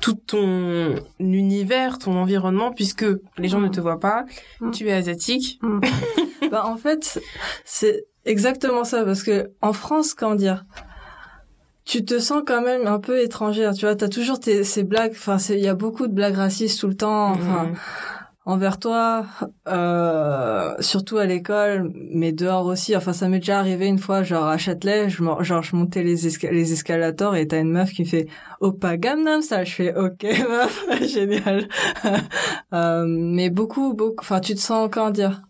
tout 0.00 0.14
ton 0.14 0.94
univers, 1.18 1.98
ton 1.98 2.16
environnement, 2.16 2.70
puisque 2.72 3.06
les 3.38 3.48
gens 3.48 3.60
Mm. 3.60 3.64
ne 3.64 3.68
te 3.68 3.80
voient 3.80 4.00
pas, 4.00 4.24
Mm. 4.60 4.70
tu 4.70 4.88
es 4.88 4.92
asiatique. 4.92 5.58
bah 6.50 6.64
en 6.66 6.76
fait, 6.76 7.20
c'est 7.64 8.04
exactement 8.24 8.84
ça 8.84 9.04
parce 9.04 9.22
que 9.22 9.50
en 9.62 9.72
France, 9.72 10.14
comment 10.14 10.34
dire, 10.34 10.64
tu 11.84 12.04
te 12.04 12.18
sens 12.18 12.42
quand 12.44 12.62
même 12.62 12.86
un 12.88 12.98
peu 12.98 13.20
étrangère. 13.22 13.72
Tu 13.74 13.86
vois, 13.86 13.94
t'as 13.94 14.08
toujours 14.08 14.40
tes, 14.40 14.64
ces 14.64 14.82
blagues. 14.82 15.12
Enfin, 15.12 15.36
il 15.50 15.60
y 15.60 15.68
a 15.68 15.74
beaucoup 15.74 16.08
de 16.08 16.12
blagues 16.12 16.34
racistes 16.34 16.80
tout 16.80 16.88
le 16.88 16.96
temps. 16.96 17.30
Enfin, 17.30 17.64
Mhm. 17.66 17.74
Envers 18.46 18.78
toi, 18.78 19.26
euh, 19.68 20.74
surtout 20.80 21.18
à 21.18 21.26
l'école, 21.26 21.90
mais 21.94 22.32
dehors 22.32 22.64
aussi. 22.66 22.96
Enfin, 22.96 23.12
ça 23.12 23.28
m'est 23.28 23.40
déjà 23.40 23.58
arrivé 23.58 23.86
une 23.86 23.98
fois, 23.98 24.22
genre 24.22 24.46
à 24.46 24.56
Châtelet, 24.56 25.10
je, 25.10 25.22
genre 25.40 25.62
je 25.62 25.76
montais 25.76 26.02
les, 26.02 26.26
esca- 26.28 26.50
les 26.50 26.72
escalators 26.72 27.34
et 27.36 27.46
t'as 27.48 27.60
une 27.60 27.72
meuf 27.72 27.90
qui 27.92 28.04
fait 28.04 28.26
Opa 28.60 28.96
Gangnam 28.96 29.42
ça 29.42 29.64
Je 29.64 29.74
fais 29.74 29.94
OK 29.96 30.22
meuf, 30.48 30.84
génial. 31.08 31.68
euh, 32.72 33.04
mais 33.06 33.50
beaucoup, 33.50 33.94
beaucoup. 33.94 34.20
Enfin, 34.20 34.40
tu 34.40 34.54
te 34.54 34.60
sens 34.60 34.88
comment 34.90 35.10
dire? 35.10 35.42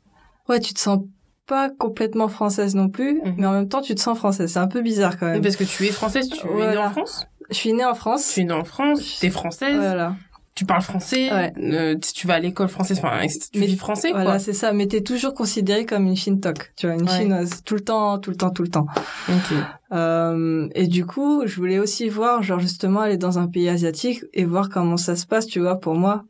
Ouais, 0.49 0.61
tu 0.61 0.75
te 0.75 0.81
sens 0.81 1.01
pas 1.47 1.71
complètement 1.71 2.29
française 2.29 2.75
non 2.75 2.89
plus, 2.89 3.21
Mhm. 3.23 3.35
mais 3.39 3.47
en 3.47 3.53
même 3.53 3.69
temps 3.69 3.81
tu 3.83 3.95
te 3.95 4.01
sens 4.01 4.17
française. 4.19 4.51
C'est 4.53 4.59
un 4.59 4.67
peu 4.69 4.81
bizarre 4.81 5.19
quand 5.19 5.27
Oui, 5.27 5.33
même. 5.35 5.43
Parce 5.43 5.57
que 5.57 5.65
tu 5.65 5.85
es 5.87 5.91
française, 5.93 6.29
tu 6.29 6.47
es 6.47 6.67
née 6.71 6.77
en 6.77 6.91
France? 6.91 7.27
Je 7.51 7.55
suis 7.55 7.73
née 7.73 7.85
en 7.85 7.95
France. 7.95 8.33
Tu 8.35 8.41
es 8.41 8.45
née 8.45 8.53
en 8.53 8.65
France, 8.65 9.19
t'es 9.21 9.31
française, 9.31 9.77
Voilà. 9.77 10.17
Tu 10.57 10.65
parles 10.65 10.83
français, 10.83 11.31
Ouais. 11.33 11.53
euh, 11.59 11.95
tu 12.15 12.27
vas 12.27 12.35
à 12.35 12.39
l'école 12.41 12.69
française, 12.69 12.99
enfin, 12.99 13.21
tu 13.53 13.61
Mais- 13.61 13.67
vis 13.67 13.77
français, 13.77 14.11
Voilà, 14.11 14.25
quoi. 14.31 14.39
c'est 14.41 14.53
ça. 14.55 14.73
Mais 14.73 14.87
t'es 14.89 15.03
toujours 15.03 15.35
considérée 15.35 15.85
comme 15.87 16.07
une 16.07 16.17
Shintok, 16.17 16.73
tu 16.77 16.87
vois, 16.87 16.97
une 16.97 17.03
Ouais. 17.09 17.17
chinoise, 17.19 17.63
tout 17.65 17.75
le 17.75 17.83
temps, 17.83 18.19
tout 18.19 18.31
le 18.31 18.37
temps, 18.37 18.51
tout 18.51 18.63
le 18.63 18.69
temps. 18.71 18.87
Ok. 19.29 19.57
Euh, 19.93 20.69
et 20.75 20.87
du 20.89 21.07
coup, 21.07 21.43
je 21.47 21.55
voulais 21.57 21.79
aussi 21.79 22.09
voir, 22.09 22.43
genre 22.43 22.59
justement, 22.59 23.01
aller 23.01 23.19
dans 23.19 23.39
un 23.39 23.47
pays 23.47 23.69
asiatique 23.69 24.25
et 24.35 24.45
voir 24.45 24.69
comment 24.71 24.97
ça 24.97 25.15
se 25.15 25.27
passe, 25.27 25.47
tu 25.47 25.61
vois, 25.61 25.79
pour 25.79 25.95
moi, 25.95 26.25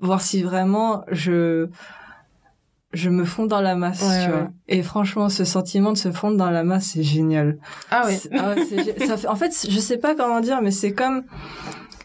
voir 0.00 0.20
si 0.20 0.42
vraiment 0.42 1.02
je 1.10 1.68
je 2.92 3.08
me 3.08 3.24
fonds 3.24 3.46
dans 3.46 3.62
la 3.62 3.74
masse, 3.74 4.02
Ouais, 4.02 4.26
tu 4.26 4.30
ouais. 4.30 4.36
vois. 4.36 4.50
Et 4.68 4.82
franchement, 4.82 5.30
ce 5.30 5.44
sentiment 5.44 5.92
de 5.92 5.96
se 5.96 6.12
fondre 6.12 6.36
dans 6.36 6.50
la 6.50 6.62
masse, 6.62 6.90
c'est 6.92 7.02
génial. 7.02 7.56
Ah 7.90 8.04
ouais. 8.06 8.20
Ah 8.38 8.50
ouais, 8.50 8.66
c'est 8.68 8.76
gé- 8.76 9.06
ça 9.06 9.16
fait, 9.16 9.28
en 9.28 9.34
fait, 9.34 9.66
je 9.66 9.78
sais 9.78 9.96
pas 9.96 10.14
comment 10.14 10.40
dire, 10.40 10.60
mais 10.60 10.70
c'est 10.70 10.92
comme 10.92 11.22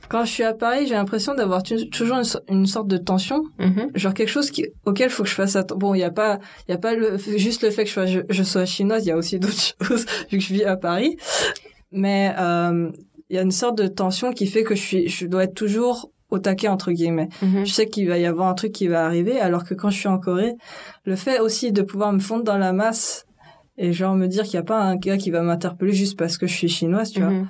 quand 0.09 0.25
je 0.25 0.31
suis 0.31 0.43
à 0.43 0.53
Paris, 0.53 0.87
j'ai 0.87 0.93
l'impression 0.95 1.33
d'avoir 1.35 1.63
toujours 1.63 2.17
une, 2.17 2.23
so- 2.23 2.39
une 2.49 2.65
sorte 2.65 2.87
de 2.87 2.97
tension 2.97 3.43
Mhm. 3.59 3.91
genre 3.95 4.13
quelque 4.13 4.29
chose 4.29 4.51
qui, 4.51 4.65
auquel 4.85 5.09
faut 5.09 5.23
que 5.23 5.29
je 5.29 5.35
fasse 5.35 5.55
attention. 5.55 5.77
Bon, 5.77 5.93
il 5.93 5.99
y 5.99 6.03
a 6.03 6.11
pas, 6.11 6.39
il 6.67 6.71
y 6.71 6.73
a 6.73 6.77
pas 6.77 6.93
le, 6.95 7.17
juste 7.17 7.63
le 7.63 7.69
fait 7.71 7.83
que 7.83 7.89
je 7.89 7.93
sois, 7.93 8.05
je, 8.05 8.19
je 8.29 8.43
sois 8.43 8.65
chinoise, 8.65 9.05
il 9.05 9.09
y 9.09 9.11
a 9.11 9.17
aussi 9.17 9.39
d'autres 9.39 9.75
choses 9.81 10.05
vu 10.31 10.37
que 10.37 10.43
je 10.43 10.53
vis 10.53 10.63
à 10.63 10.77
Paris. 10.77 11.17
Mais 11.91 12.33
euh, 12.37 12.91
il 13.29 13.35
y 13.35 13.39
a 13.39 13.41
une 13.41 13.51
sorte 13.51 13.77
de 13.77 13.87
tension 13.87 14.31
qui 14.31 14.47
fait 14.47 14.63
que 14.63 14.75
je 14.75 14.81
suis, 14.81 15.07
je 15.09 15.25
dois 15.25 15.43
être 15.45 15.53
toujours 15.55 16.11
au 16.29 16.39
taquet 16.39 16.67
entre 16.67 16.91
guillemets. 16.91 17.29
Mhm. 17.41 17.65
Je 17.65 17.71
sais 17.73 17.87
qu'il 17.87 18.07
va 18.09 18.17
y 18.17 18.25
avoir 18.25 18.47
un 18.49 18.53
truc 18.53 18.71
qui 18.73 18.87
va 18.87 19.05
arriver, 19.05 19.39
alors 19.39 19.63
que 19.63 19.73
quand 19.73 19.89
je 19.89 19.97
suis 19.97 20.09
en 20.09 20.17
Corée, 20.19 20.55
le 21.05 21.15
fait 21.15 21.39
aussi 21.39 21.71
de 21.71 21.81
pouvoir 21.81 22.11
me 22.11 22.19
fondre 22.19 22.43
dans 22.43 22.57
la 22.57 22.73
masse 22.73 23.25
et 23.77 23.93
genre 23.93 24.15
me 24.15 24.27
dire 24.27 24.43
qu'il 24.43 24.55
y 24.55 24.57
a 24.57 24.63
pas 24.63 24.81
un 24.81 24.95
gars 24.95 25.17
qui 25.17 25.31
va 25.31 25.41
m'interpeller 25.41 25.93
juste 25.93 26.17
parce 26.17 26.37
que 26.37 26.47
je 26.47 26.53
suis 26.53 26.67
chinoise, 26.67 27.11
tu 27.11 27.21
vois, 27.21 27.29
Mhm. 27.29 27.47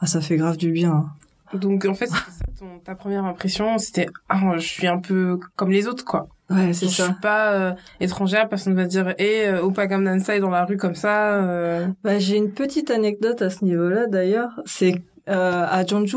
ah 0.00 0.06
ça 0.06 0.20
fait 0.20 0.36
grave 0.36 0.56
du 0.56 0.72
bien. 0.72 0.90
hein. 0.92 1.06
Donc 1.54 1.84
en 1.84 1.94
fait, 1.94 2.06
c'était 2.06 2.18
ça 2.30 2.44
ton, 2.58 2.78
ta 2.84 2.94
première 2.94 3.24
impression, 3.24 3.78
c'était 3.78 4.06
ah 4.28 4.54
je 4.56 4.66
suis 4.66 4.86
un 4.86 4.98
peu 4.98 5.38
comme 5.56 5.70
les 5.70 5.86
autres 5.86 6.04
quoi. 6.04 6.28
Ouais, 6.50 6.72
c'est 6.72 6.86
Je 6.86 6.92
suis 6.92 7.02
ça. 7.02 7.16
pas 7.20 7.52
euh, 7.52 7.72
étrangère, 8.00 8.48
personne 8.48 8.74
va 8.74 8.84
dire 8.84 9.14
eh 9.18 9.46
euh, 9.48 9.62
Opa 9.62 9.86
Gangnam 9.86 10.20
Style 10.20 10.40
dans 10.40 10.50
la 10.50 10.64
rue 10.64 10.76
comme 10.76 10.94
ça. 10.94 11.34
euh. 11.42 11.86
Bah, 12.04 12.18
j'ai 12.18 12.36
une 12.36 12.52
petite 12.52 12.90
anecdote 12.90 13.42
à 13.42 13.50
ce 13.50 13.64
niveau-là 13.64 14.06
d'ailleurs. 14.06 14.60
C'est 14.64 14.94
euh, 15.28 15.66
à 15.68 15.84
Jeonju, 15.84 16.16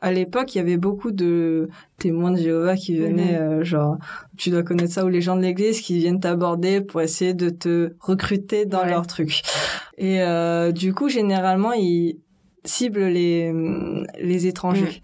à 0.00 0.10
l'époque, 0.12 0.54
il 0.54 0.58
y 0.58 0.60
avait 0.60 0.76
beaucoup 0.76 1.12
de 1.12 1.68
témoins 1.98 2.32
de 2.32 2.36
Jéhovah 2.38 2.76
qui 2.76 2.98
venaient, 2.98 3.38
euh, 3.38 3.62
genre, 3.64 3.96
tu 4.36 4.50
dois 4.50 4.62
connaître 4.64 4.92
ça, 4.92 5.04
ou 5.04 5.08
les 5.08 5.22
gens 5.22 5.36
de 5.36 5.40
l'église 5.42 5.80
qui 5.80 5.98
viennent 6.00 6.20
t'aborder 6.20 6.80
pour 6.82 7.00
essayer 7.00 7.32
de 7.32 7.48
te 7.48 7.92
recruter 8.00 8.66
dans 8.66 8.82
Ouais. 8.82 8.90
leur 8.90 9.06
truc. 9.06 9.40
Et 9.96 10.20
euh, 10.20 10.72
du 10.72 10.92
coup, 10.92 11.08
généralement, 11.08 11.72
ils 11.72 12.18
ciblent 12.64 13.06
les, 13.06 13.52
les 14.20 14.46
étrangers. 14.46 15.02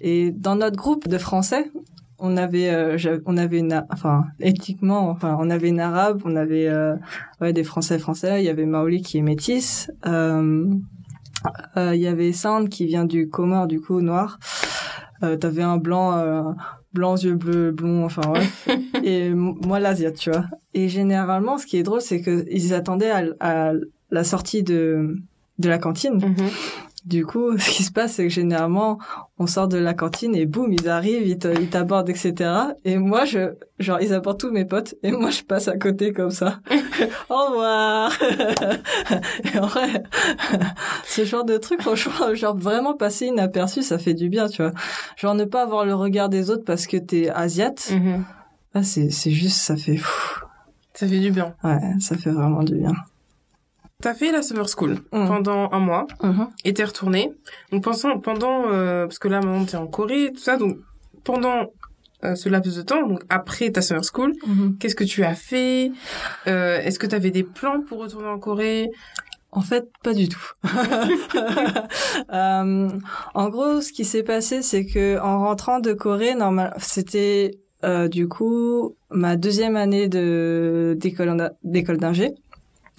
Et 0.00 0.30
dans 0.30 0.56
notre 0.56 0.76
groupe 0.76 1.08
de 1.08 1.18
Français, 1.18 1.70
on 2.20 2.36
avait, 2.36 2.70
euh, 2.70 2.96
on 3.26 3.36
avait 3.36 3.58
une, 3.58 3.84
enfin, 3.90 4.26
éthiquement, 4.40 5.08
enfin, 5.08 5.36
on 5.40 5.50
avait 5.50 5.68
une 5.68 5.80
arabe, 5.80 6.20
on 6.24 6.36
avait, 6.36 6.68
euh, 6.68 6.94
ouais, 7.40 7.52
des 7.52 7.64
Français 7.64 7.98
français. 7.98 8.42
Il 8.42 8.44
y 8.44 8.50
avait 8.50 8.66
Maoli 8.66 9.02
qui 9.02 9.18
est 9.18 9.22
métisse. 9.22 9.90
Euh, 10.06 10.66
euh, 11.76 11.94
il 11.94 12.00
y 12.00 12.06
avait 12.06 12.32
Sand 12.32 12.68
qui 12.68 12.86
vient 12.86 13.04
du 13.04 13.28
Comore, 13.28 13.66
du 13.66 13.80
coup 13.80 14.00
noir. 14.00 14.38
Euh, 15.22 15.36
T'avais 15.36 15.62
un 15.62 15.78
blanc, 15.78 16.16
euh, 16.16 16.42
blanc 16.92 17.16
yeux 17.16 17.34
bleus, 17.34 17.72
blond, 17.72 18.04
enfin 18.04 18.22
bref. 18.26 18.68
et 19.04 19.30
moi 19.30 19.80
l'asiate, 19.80 20.16
tu 20.16 20.30
vois. 20.30 20.44
Et 20.74 20.88
généralement, 20.88 21.58
ce 21.58 21.66
qui 21.66 21.78
est 21.78 21.82
drôle, 21.82 22.00
c'est 22.00 22.20
que 22.20 22.44
ils 22.50 22.74
attendaient 22.74 23.10
à, 23.10 23.22
à 23.40 23.72
la 24.10 24.24
sortie 24.24 24.62
de 24.62 25.16
de 25.60 25.68
la 25.68 25.78
cantine. 25.78 26.14
Mhm. 26.14 26.48
Du 27.06 27.24
coup, 27.24 27.56
ce 27.58 27.70
qui 27.70 27.82
se 27.82 27.90
passe, 27.92 28.12
c'est 28.14 28.24
que 28.24 28.28
généralement, 28.28 28.98
on 29.38 29.46
sort 29.46 29.68
de 29.68 29.78
la 29.78 29.94
cantine 29.94 30.34
et 30.36 30.44
boum, 30.44 30.70
ils 30.72 30.86
arrivent, 30.88 31.26
ils 31.26 31.38
t'abordent, 31.70 32.10
etc. 32.10 32.34
Et 32.84 32.98
moi, 32.98 33.24
je, 33.24 33.54
genre, 33.78 33.98
ils 34.02 34.12
abordent 34.12 34.38
tous 34.38 34.50
mes 34.50 34.66
potes 34.66 34.94
et 35.02 35.10
moi, 35.10 35.30
je 35.30 35.42
passe 35.42 35.68
à 35.68 35.78
côté 35.78 36.12
comme 36.12 36.30
ça. 36.30 36.60
Au 37.30 37.46
revoir. 37.46 38.12
et 39.54 39.58
en 39.58 39.66
vrai, 39.66 40.02
ce 41.06 41.24
genre 41.24 41.44
de 41.44 41.56
truc, 41.56 41.80
franchement, 41.80 42.34
genre 42.34 42.56
vraiment 42.56 42.94
passer 42.94 43.26
inaperçu, 43.26 43.82
ça 43.82 43.98
fait 43.98 44.14
du 44.14 44.28
bien, 44.28 44.48
tu 44.48 44.62
vois. 44.62 44.72
Genre 45.16 45.34
ne 45.34 45.44
pas 45.44 45.62
avoir 45.62 45.86
le 45.86 45.94
regard 45.94 46.28
des 46.28 46.50
autres 46.50 46.64
parce 46.66 46.86
que 46.86 46.98
t'es 46.98 47.30
asiate, 47.30 47.90
Mhm. 47.92 48.24
ah, 48.74 48.82
c'est, 48.82 49.08
c'est 49.10 49.30
juste, 49.30 49.56
ça 49.56 49.74
fait. 49.76 49.98
Ça 50.92 51.06
fait 51.08 51.18
du 51.18 51.30
bien. 51.30 51.54
ouais, 51.64 51.78
ça 52.00 52.16
fait 52.18 52.30
vraiment 52.30 52.62
du 52.62 52.74
bien. 52.74 52.92
T'as 54.00 54.14
fait 54.14 54.32
la 54.32 54.42
summer 54.42 54.68
school 54.68 54.98
Mhm. 55.12 55.26
pendant 55.28 55.70
un 55.72 55.78
mois 55.80 56.06
Mhm. 56.22 56.48
et 56.64 56.72
t'es 56.74 56.84
retourné. 56.84 57.32
Donc 57.70 57.82
pensant, 57.84 58.18
pendant, 58.18 58.68
euh, 58.70 59.06
parce 59.06 59.18
que 59.18 59.28
là 59.28 59.40
maintenant 59.40 59.64
t'es 59.64 59.76
en 59.76 59.86
Corée, 59.86 60.30
tout 60.34 60.40
ça, 60.40 60.56
donc 60.56 60.78
pendant 61.24 61.66
euh, 62.22 62.34
ce 62.34 62.50
laps 62.50 62.76
de 62.76 62.82
temps, 62.82 63.06
donc 63.06 63.22
après 63.30 63.70
ta 63.70 63.80
summer 63.80 64.04
school, 64.04 64.34
Mhm. 64.46 64.76
qu'est-ce 64.78 64.94
que 64.94 65.04
tu 65.04 65.24
as 65.24 65.34
fait? 65.34 65.90
Euh, 66.46 66.78
Est-ce 66.80 66.98
que 66.98 67.06
t'avais 67.06 67.30
des 67.30 67.44
plans 67.44 67.80
pour 67.80 67.98
retourner 68.00 68.28
en 68.28 68.38
Corée? 68.38 68.90
En 69.52 69.62
fait, 69.62 69.88
pas 70.02 70.12
du 70.14 70.28
tout. 70.28 70.52
Euh, 72.32 72.88
en 73.34 73.48
gros, 73.48 73.80
ce 73.80 73.92
qui 73.92 74.04
s'est 74.04 74.22
passé, 74.22 74.62
c'est 74.62 74.84
que 74.86 75.18
en 75.20 75.40
rentrant 75.40 75.80
de 75.80 75.92
Corée, 75.92 76.34
normal, 76.34 76.74
c'était 76.78 77.52
euh, 77.84 78.08
du 78.08 78.28
coup 78.28 78.94
ma 79.10 79.36
deuxième 79.36 79.76
année 79.76 80.06
de 80.08 80.94
d'école 81.00 81.50
d'école 81.64 81.96
d'ingé. 81.96 82.32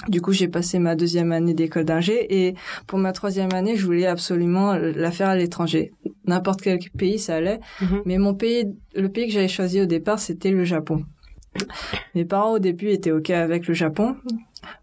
Du 0.07 0.21
coup, 0.21 0.31
j'ai 0.31 0.47
passé 0.47 0.79
ma 0.79 0.95
deuxième 0.95 1.31
année 1.31 1.53
d'école 1.53 1.85
d'ingé 1.85 2.47
et 2.47 2.55
pour 2.87 2.97
ma 2.99 3.11
troisième 3.11 3.53
année, 3.53 3.75
je 3.75 3.85
voulais 3.85 4.07
absolument 4.07 4.73
la 4.75 5.11
faire 5.11 5.29
à 5.29 5.35
l'étranger. 5.35 5.91
N'importe 6.25 6.61
quel 6.61 6.79
pays, 6.97 7.19
ça 7.19 7.35
allait. 7.35 7.59
Mhm. 7.81 8.01
Mais 8.05 8.17
mon 8.17 8.33
pays, 8.33 8.65
le 8.95 9.09
pays 9.09 9.27
que 9.27 9.33
j'avais 9.33 9.47
choisi 9.47 9.79
au 9.81 9.85
départ, 9.85 10.19
c'était 10.19 10.51
le 10.51 10.63
Japon. 10.63 11.03
Mes 12.15 12.25
parents 12.25 12.53
au 12.53 12.59
début 12.59 12.87
étaient 12.89 13.11
ok 13.11 13.29
avec 13.31 13.67
le 13.67 13.73
Japon. 13.73 14.15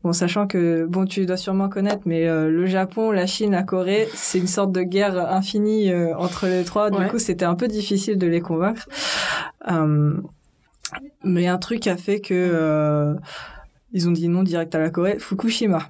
Bon, 0.03 0.13
sachant 0.13 0.47
que 0.47 0.85
bon, 0.87 1.05
tu 1.05 1.25
dois 1.25 1.37
sûrement 1.37 1.69
connaître, 1.69 2.03
mais 2.05 2.27
euh, 2.29 2.51
le 2.51 2.67
Japon, 2.67 3.11
la 3.11 3.27
Chine, 3.27 3.53
la 3.53 3.63
Corée, 3.63 4.09
c'est 4.13 4.39
une 4.39 4.47
sorte 4.49 4.73
de 4.73 4.83
guerre 4.83 5.17
infinie 5.33 5.91
euh, 5.91 6.15
entre 6.17 6.47
les 6.47 6.65
trois. 6.65 6.91
Du 6.91 6.99
Ouais. 6.99 7.09
coup, 7.09 7.19
c'était 7.19 7.45
un 7.45 7.55
peu 7.55 7.69
difficile 7.69 8.19
de 8.19 8.27
les 8.27 8.41
convaincre. 8.41 8.87
Euh, 9.71 10.15
mais 11.25 11.47
un 11.47 11.59
truc 11.59 11.87
a 11.87 11.97
fait 11.97 12.21
que 12.21 12.35
euh, 12.35 13.15
ils 13.93 14.09
ont 14.09 14.13
dit 14.13 14.29
non 14.29 14.43
direct 14.43 14.75
à 14.75 14.81
la 14.81 14.91
Corée. 14.91 15.19
Fukushima. 15.19 15.89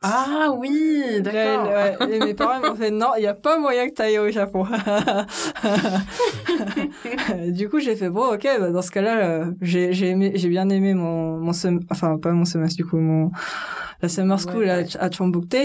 Ah 0.00 0.50
oui, 0.56 1.02
d'accord. 1.22 1.68
Ouais. 1.70 1.96
Et 2.12 2.20
mes 2.20 2.32
parents 2.34 2.60
m'ont 2.60 2.76
fait 2.76 2.92
non, 2.92 3.08
il 3.16 3.22
n'y 3.22 3.26
a 3.26 3.34
pas 3.34 3.58
moyen 3.58 3.88
que 3.88 3.94
tu 3.94 4.02
ailles 4.02 4.20
au 4.20 4.30
Japon. 4.30 4.64
du 7.48 7.68
coup, 7.68 7.80
j'ai 7.80 7.96
fait 7.96 8.08
bon, 8.08 8.32
ok, 8.34 8.46
bah, 8.60 8.70
dans 8.70 8.82
ce 8.82 8.92
cas-là, 8.92 9.18
euh, 9.18 9.50
j'ai 9.60 9.92
j'ai 9.92 10.10
aimé, 10.10 10.30
j'ai 10.36 10.48
bien 10.48 10.68
aimé 10.68 10.94
mon 10.94 11.38
mon 11.38 11.52
sem- 11.52 11.80
enfin 11.90 12.16
pas 12.16 12.30
mon 12.32 12.44
semestre 12.44 12.76
du 12.76 12.84
coup, 12.84 12.98
mon 12.98 13.32
la 14.00 14.08
summer 14.08 14.38
school 14.40 14.58
Ouais, 14.64 14.70
à, 14.70 14.78
ouais. 14.78 14.86
à 15.00 15.10
Chonbukte. 15.10 15.56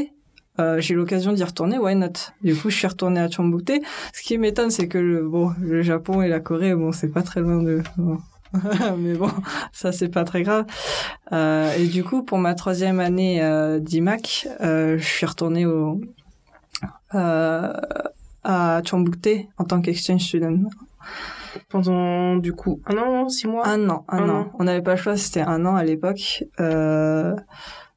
Euh, 0.59 0.79
j'ai 0.79 0.93
eu 0.93 0.97
l'occasion 0.97 1.33
d'y 1.33 1.43
retourner, 1.43 1.77
why 1.79 1.95
not? 1.95 2.13
Du 2.43 2.55
coup, 2.55 2.69
je 2.69 2.75
suis 2.77 2.85
retournée 2.87 3.19
à 3.19 3.29
Chonbukte. 3.29 3.73
Ce 4.13 4.21
qui 4.23 4.37
m'étonne, 4.39 4.69
c'est 4.71 4.87
que 4.87 4.97
le 4.99 5.27
bon, 5.27 5.51
le 5.61 5.81
Japon 5.83 6.21
et 6.23 6.27
la 6.27 6.39
Corée, 6.39 6.73
bon, 6.75 6.91
c'est 6.91 7.09
pas 7.09 7.21
très 7.21 7.41
loin 7.41 7.61
de. 7.61 7.81
bon. 7.97 8.17
mais 8.97 9.13
bon, 9.15 9.29
ça 9.71 9.91
c'est 9.91 10.09
pas 10.09 10.23
très 10.23 10.43
grave. 10.43 10.65
Euh, 11.31 11.73
et 11.77 11.87
du 11.87 12.03
coup, 12.03 12.23
pour 12.23 12.37
ma 12.37 12.53
troisième 12.53 12.99
année 12.99 13.41
euh, 13.43 13.79
d'IMAC, 13.79 14.47
euh, 14.61 14.97
je 14.97 15.03
suis 15.05 15.25
retournée 15.25 15.65
au 15.65 15.99
euh, 17.15 17.73
à 18.43 18.81
Chonbukte 18.85 19.29
en 19.57 19.63
tant 19.63 19.81
qu'exchange 19.81 20.21
student. 20.21 20.59
Pendant 21.69 22.35
du 22.37 22.53
coup 22.53 22.81
un 22.85 22.97
an, 22.97 23.29
six 23.29 23.47
mois? 23.47 23.67
Un 23.67 23.89
an, 23.89 24.05
un, 24.07 24.19
Un 24.19 24.29
an. 24.29 24.39
an. 24.41 24.51
On 24.59 24.63
n'avait 24.63 24.81
pas 24.81 24.91
le 24.91 24.97
choix, 24.97 25.17
c'était 25.17 25.41
un 25.41 25.65
an 25.65 25.75
à 25.75 25.83
l'époque. 25.83 26.43
Euh, 26.59 27.35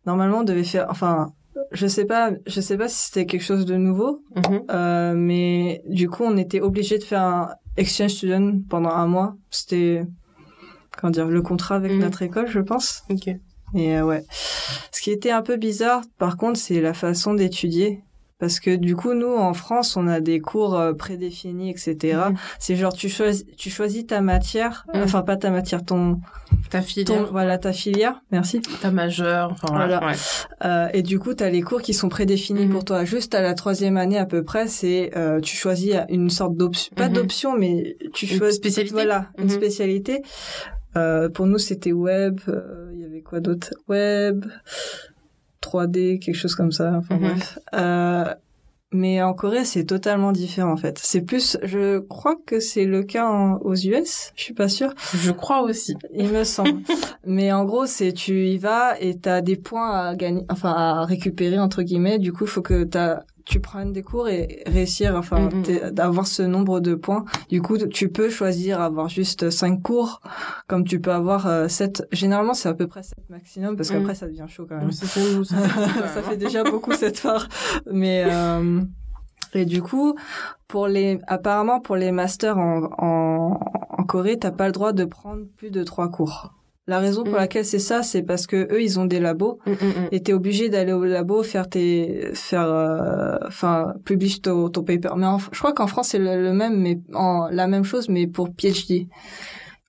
normalement, 0.04 0.38
on 0.38 0.44
devait 0.44 0.64
faire, 0.64 0.86
enfin, 0.90 1.32
je 1.72 1.86
sais 1.86 2.04
pas, 2.04 2.30
je 2.46 2.60
sais 2.60 2.76
pas 2.76 2.88
si 2.88 3.06
c'était 3.06 3.26
quelque 3.26 3.42
chose 3.42 3.64
de 3.64 3.76
nouveau, 3.76 4.22
euh, 4.70 5.14
mais 5.16 5.82
du 5.88 6.08
coup, 6.08 6.22
on 6.25 6.36
était 6.36 6.60
obligé 6.60 6.98
de 6.98 7.04
faire 7.04 7.22
un 7.22 7.50
exchange 7.76 8.10
student 8.10 8.58
pendant 8.68 8.90
un 8.90 9.06
mois. 9.06 9.36
C'était, 9.50 10.04
comment 11.00 11.10
dire, 11.10 11.26
le 11.26 11.42
contrat 11.42 11.76
avec 11.76 11.92
Mhm. 11.92 11.98
notre 12.00 12.22
école, 12.22 12.48
je 12.48 12.60
pense. 12.60 13.02
Ok. 13.10 13.28
Et 13.74 13.96
euh, 13.98 14.04
ouais. 14.04 14.24
Ce 14.92 15.00
qui 15.02 15.10
était 15.10 15.30
un 15.32 15.42
peu 15.42 15.56
bizarre, 15.56 16.02
par 16.18 16.36
contre, 16.36 16.58
c'est 16.58 16.80
la 16.80 16.94
façon 16.94 17.34
d'étudier. 17.34 18.00
Parce 18.38 18.60
que 18.60 18.76
du 18.76 18.94
coup, 18.96 19.14
nous, 19.14 19.34
en 19.34 19.54
France, 19.54 19.96
on 19.96 20.06
a 20.08 20.20
des 20.20 20.40
cours 20.40 20.74
euh, 20.78 20.92
prédéfinis, 20.92 21.70
etc. 21.70 21.96
Mhm. 22.28 22.34
C'est 22.58 22.76
genre, 22.76 22.92
tu 22.92 23.08
choisis, 23.08 23.46
tu 23.56 23.70
choisis 23.70 24.06
ta 24.06 24.20
matière, 24.20 24.84
Mhm. 24.92 25.02
enfin 25.04 25.22
pas 25.22 25.38
ta 25.38 25.48
matière, 25.48 25.82
ton, 25.82 26.20
Ta 26.70 26.80
ton 26.80 26.84
filière, 26.84 27.28
voilà, 27.32 27.56
ta 27.56 27.72
filière, 27.72 28.20
merci. 28.30 28.60
ta 28.82 28.90
majeure, 28.90 29.52
enfin 29.52 29.68
voilà. 29.70 30.00
Voilà. 30.00 30.06
ouais. 30.12 30.18
Euh, 30.66 30.88
et 30.92 31.00
du 31.02 31.18
coup, 31.18 31.32
tu 31.32 31.44
as 31.44 31.48
les 31.48 31.62
cours 31.62 31.80
qui 31.80 31.94
sont 31.94 32.10
prédéfinis 32.10 32.66
pour 32.66 32.84
toi. 32.84 33.06
Juste 33.06 33.34
à 33.34 33.40
la 33.40 33.54
troisième 33.54 33.96
année 33.96 34.18
à 34.18 34.26
peu 34.26 34.42
près, 34.44 34.68
c'est 34.68 35.12
euh, 35.16 35.40
tu 35.40 35.56
choisis 35.56 35.94
une 36.10 36.28
sorte 36.28 36.54
d'option, 36.56 36.92
pas 36.94 37.08
Mhm. 37.08 37.14
d'option, 37.14 37.56
mais 37.56 37.96
tu 38.12 38.26
Une 38.26 38.36
choisis 38.36 38.56
spécialité 38.56 38.92
Voilà, 38.92 39.28
une 39.38 39.44
Mhm. 39.44 39.50
spécialité. 39.50 40.22
Euh, 40.96 41.28
pour 41.28 41.46
nous, 41.46 41.58
c'était 41.58 41.92
web. 41.92 42.40
euh, 42.48 42.90
Il 42.94 43.00
y 43.00 43.04
avait 43.04 43.20
quoi 43.22 43.40
d'autre? 43.40 43.70
Web, 43.88 44.46
3D, 45.60 46.18
quelque 46.18 46.34
chose 46.36 46.54
comme 46.54 46.72
ça. 46.72 46.92
Enfin 46.96 47.16
Mhm. 47.16 47.20
bref. 47.22 47.58
Euh, 47.74 48.34
mais 48.92 49.20
en 49.20 49.34
Corée, 49.34 49.64
c'est 49.64 49.84
totalement 49.84 50.32
différent 50.32 50.72
en 50.72 50.76
fait. 50.76 50.98
C'est 51.02 51.20
plus, 51.22 51.58
je 51.62 51.98
crois 51.98 52.36
que 52.46 52.60
c'est 52.60 52.84
le 52.84 53.02
cas 53.02 53.26
en- 53.26 53.56
aux 53.58 53.74
US. 53.74 54.32
Je 54.36 54.42
suis 54.42 54.54
pas 54.54 54.68
sûre. 54.68 54.94
Je 55.14 55.32
crois 55.32 55.62
aussi. 55.62 55.96
Il 56.14 56.28
me 56.30 56.44
semble. 56.44 56.80
Mais 57.26 57.52
en 57.52 57.64
gros, 57.64 57.86
c'est 57.86 58.12
tu 58.12 58.46
y 58.46 58.58
vas 58.58 58.94
et 59.00 59.18
t'as 59.18 59.40
des 59.40 59.56
points 59.56 59.90
à 60.08 60.14
gagner, 60.14 60.44
enfin 60.50 60.72
à 60.72 61.04
récupérer 61.04 61.58
entre 61.58 61.82
guillemets. 61.82 62.18
Du 62.18 62.32
coup, 62.32 62.46
faut 62.46 62.62
que 62.62 62.84
t'as 62.84 63.20
tu 63.46 63.60
prennes 63.60 63.92
des 63.92 64.02
cours 64.02 64.28
et 64.28 64.62
réussir, 64.66 65.14
enfin, 65.16 65.48
Mhm. 65.52 65.62
t'es- 65.62 65.90
d'avoir 65.92 66.26
ce 66.26 66.42
nombre 66.42 66.80
de 66.80 66.94
points. 66.94 67.24
Du 67.48 67.62
coup, 67.62 67.78
tu 67.78 68.08
peux 68.08 68.28
choisir 68.28 68.80
avoir 68.80 69.08
juste 69.08 69.50
cinq 69.50 69.82
cours, 69.82 70.20
comme 70.66 70.84
tu 70.84 71.00
peux 71.00 71.12
avoir 71.12 71.46
euh, 71.46 71.68
sept. 71.68 72.06
Généralement, 72.12 72.54
c'est 72.54 72.68
à 72.68 72.74
peu 72.74 72.86
près 72.88 73.02
sept 73.04 73.30
maximum, 73.30 73.76
parce 73.76 73.90
Mhm. 73.90 73.98
qu'après, 73.98 74.14
ça 74.16 74.26
devient 74.26 74.46
chaud 74.48 74.66
quand 74.68 74.76
même. 74.76 74.92
Ça 74.92 75.06
fait, 75.06 75.44
ça 75.44 75.56
fait, 76.22 76.22
ça 76.30 76.36
déjà 76.36 76.64
beaucoup 76.64 76.92
cette 76.92 77.22
part. 77.22 77.48
Mais 77.90 78.24
euh, 78.26 78.82
et 79.54 79.64
du 79.64 79.80
coup, 79.80 80.16
pour 80.68 80.88
les 80.88 81.18
apparemment 81.28 81.80
pour 81.80 81.94
les 81.96 82.10
masters 82.12 82.58
en 82.58 82.90
en, 82.98 83.60
en 83.98 84.02
Corée, 84.04 84.38
t'as 84.38 84.50
pas 84.50 84.66
le 84.66 84.72
droit 84.72 84.92
de 84.92 85.04
prendre 85.04 85.44
plus 85.56 85.70
de 85.70 85.82
trois 85.84 86.10
cours. 86.10 86.52
La 86.88 87.00
raison 87.00 87.24
pour 87.24 87.34
Mm. 87.34 87.38
laquelle 87.38 87.64
c'est 87.64 87.80
ça, 87.80 88.02
c'est 88.04 88.22
parce 88.22 88.46
que 88.46 88.72
eux, 88.72 88.80
ils 88.80 89.00
ont 89.00 89.06
des 89.06 89.18
labos 89.18 89.58
hein. 89.66 89.72
Mm, 89.72 89.84
mm, 89.84 89.88
mm. 90.04 90.08
et 90.12 90.22
t'es 90.22 90.32
obligé 90.32 90.68
d'aller 90.68 90.92
au 90.92 91.04
labo 91.04 91.42
faire 91.42 91.68
tes 91.68 92.30
faire 92.34 92.62
euh, 92.70 93.36
enfin 93.46 93.94
publish 94.04 94.40
ton, 94.42 94.68
ton 94.68 94.84
paper. 94.84 95.10
Mais 95.16 95.26
en- 95.26 95.38
je 95.38 95.58
crois 95.58 95.72
qu'en 95.72 95.88
France 95.88 96.08
c'est 96.10 96.18
le, 96.20 96.40
le 96.42 96.52
même, 96.52 96.80
mais 96.80 97.00
en 97.12 97.48
la 97.50 97.66
même 97.66 97.82
chose, 97.84 98.08
mais 98.08 98.26
pour 98.28 98.50
PhD. 98.56 99.08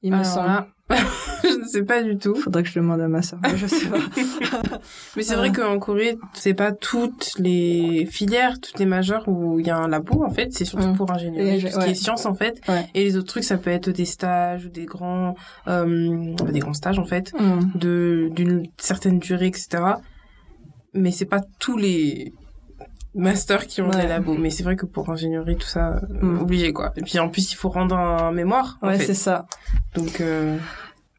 Il 0.02 0.12
me 0.14 0.24
semble. 0.24 0.48
là, 0.48 0.68
je 1.44 1.60
ne 1.60 1.66
sais 1.66 1.84
pas 1.84 2.02
du 2.02 2.18
tout. 2.18 2.34
Faudrait 2.36 2.64
que 2.64 2.70
je 2.70 2.76
demande 2.80 3.02
à 3.02 3.08
ma 3.08 3.22
sœur. 3.22 3.40
mais 3.44 3.58
Je 3.58 3.68
sais 3.68 3.88
pas. 3.88 3.98
Mais 5.18 5.24
c'est 5.24 5.36
vrai 5.36 5.52
qu'en 5.52 5.78
Corée, 5.80 6.18
c'est 6.34 6.54
pas 6.54 6.72
toutes 6.72 7.34
les 7.40 8.06
filières, 8.10 8.60
toutes 8.62 8.80
les 8.80 8.86
majeures 8.86 9.28
où 9.28 9.60
il 9.60 9.68
y 9.68 9.70
a 9.70 9.78
un 9.78 9.88
labo, 9.90 10.24
en 10.24 10.30
fait. 10.30 10.54
C'est 10.54 10.64
surtout 10.66 10.88
Mm. 10.88 10.96
pour 10.96 11.12
ingénierie, 11.12 11.62
tout 11.62 11.68
ce 11.70 11.80
qui 11.86 11.92
est 11.92 11.96
sciences, 11.96 12.26
en 12.26 12.34
fait. 12.36 12.62
Ouais. 12.70 12.88
Et 12.94 13.04
les 13.04 13.18
autres 13.18 13.28
trucs, 13.28 13.44
ça 13.44 13.58
peut 13.58 13.70
être 13.70 13.90
des 13.90 14.06
stages 14.06 14.66
ou 14.66 14.70
des 14.70 14.86
grands, 14.86 15.36
euh, 15.68 16.34
des 16.52 16.60
grands 16.60 16.74
stages, 16.74 17.00
en 17.00 17.06
fait, 17.06 17.34
Mm. 17.38 17.60
de, 17.78 18.30
d'une 18.34 18.68
certaine 18.78 19.20
durée, 19.20 19.48
etc. 19.48 19.68
Mais 20.94 21.12
c'est 21.12 21.26
pas 21.26 21.42
tous 21.60 21.76
les, 21.78 22.32
masters 23.16 23.68
qui 23.68 23.82
ont 23.82 23.90
Ouais. 23.90 24.02
des 24.02 24.08
labos. 24.08 24.36
Mais 24.38 24.50
c'est 24.50 24.64
vrai 24.64 24.76
que 24.76 24.86
pour 24.86 25.10
ingénierie, 25.10 25.56
tout 25.58 25.68
ça, 25.68 25.96
euh, 25.96 26.26
Mm. 26.26 26.42
obligé, 26.42 26.74
quoi. 26.74 26.94
Et 26.96 27.02
puis, 27.02 27.20
en 27.20 27.30
plus, 27.30 27.52
il 27.52 27.56
faut 27.56 27.70
rendre 27.70 27.96
un 27.98 28.32
mémoire, 28.32 28.78
Ouais, 28.82 29.00
c'est 29.00 29.14
ça. 29.14 29.46
Donc, 29.96 30.22
euh... 30.22 30.58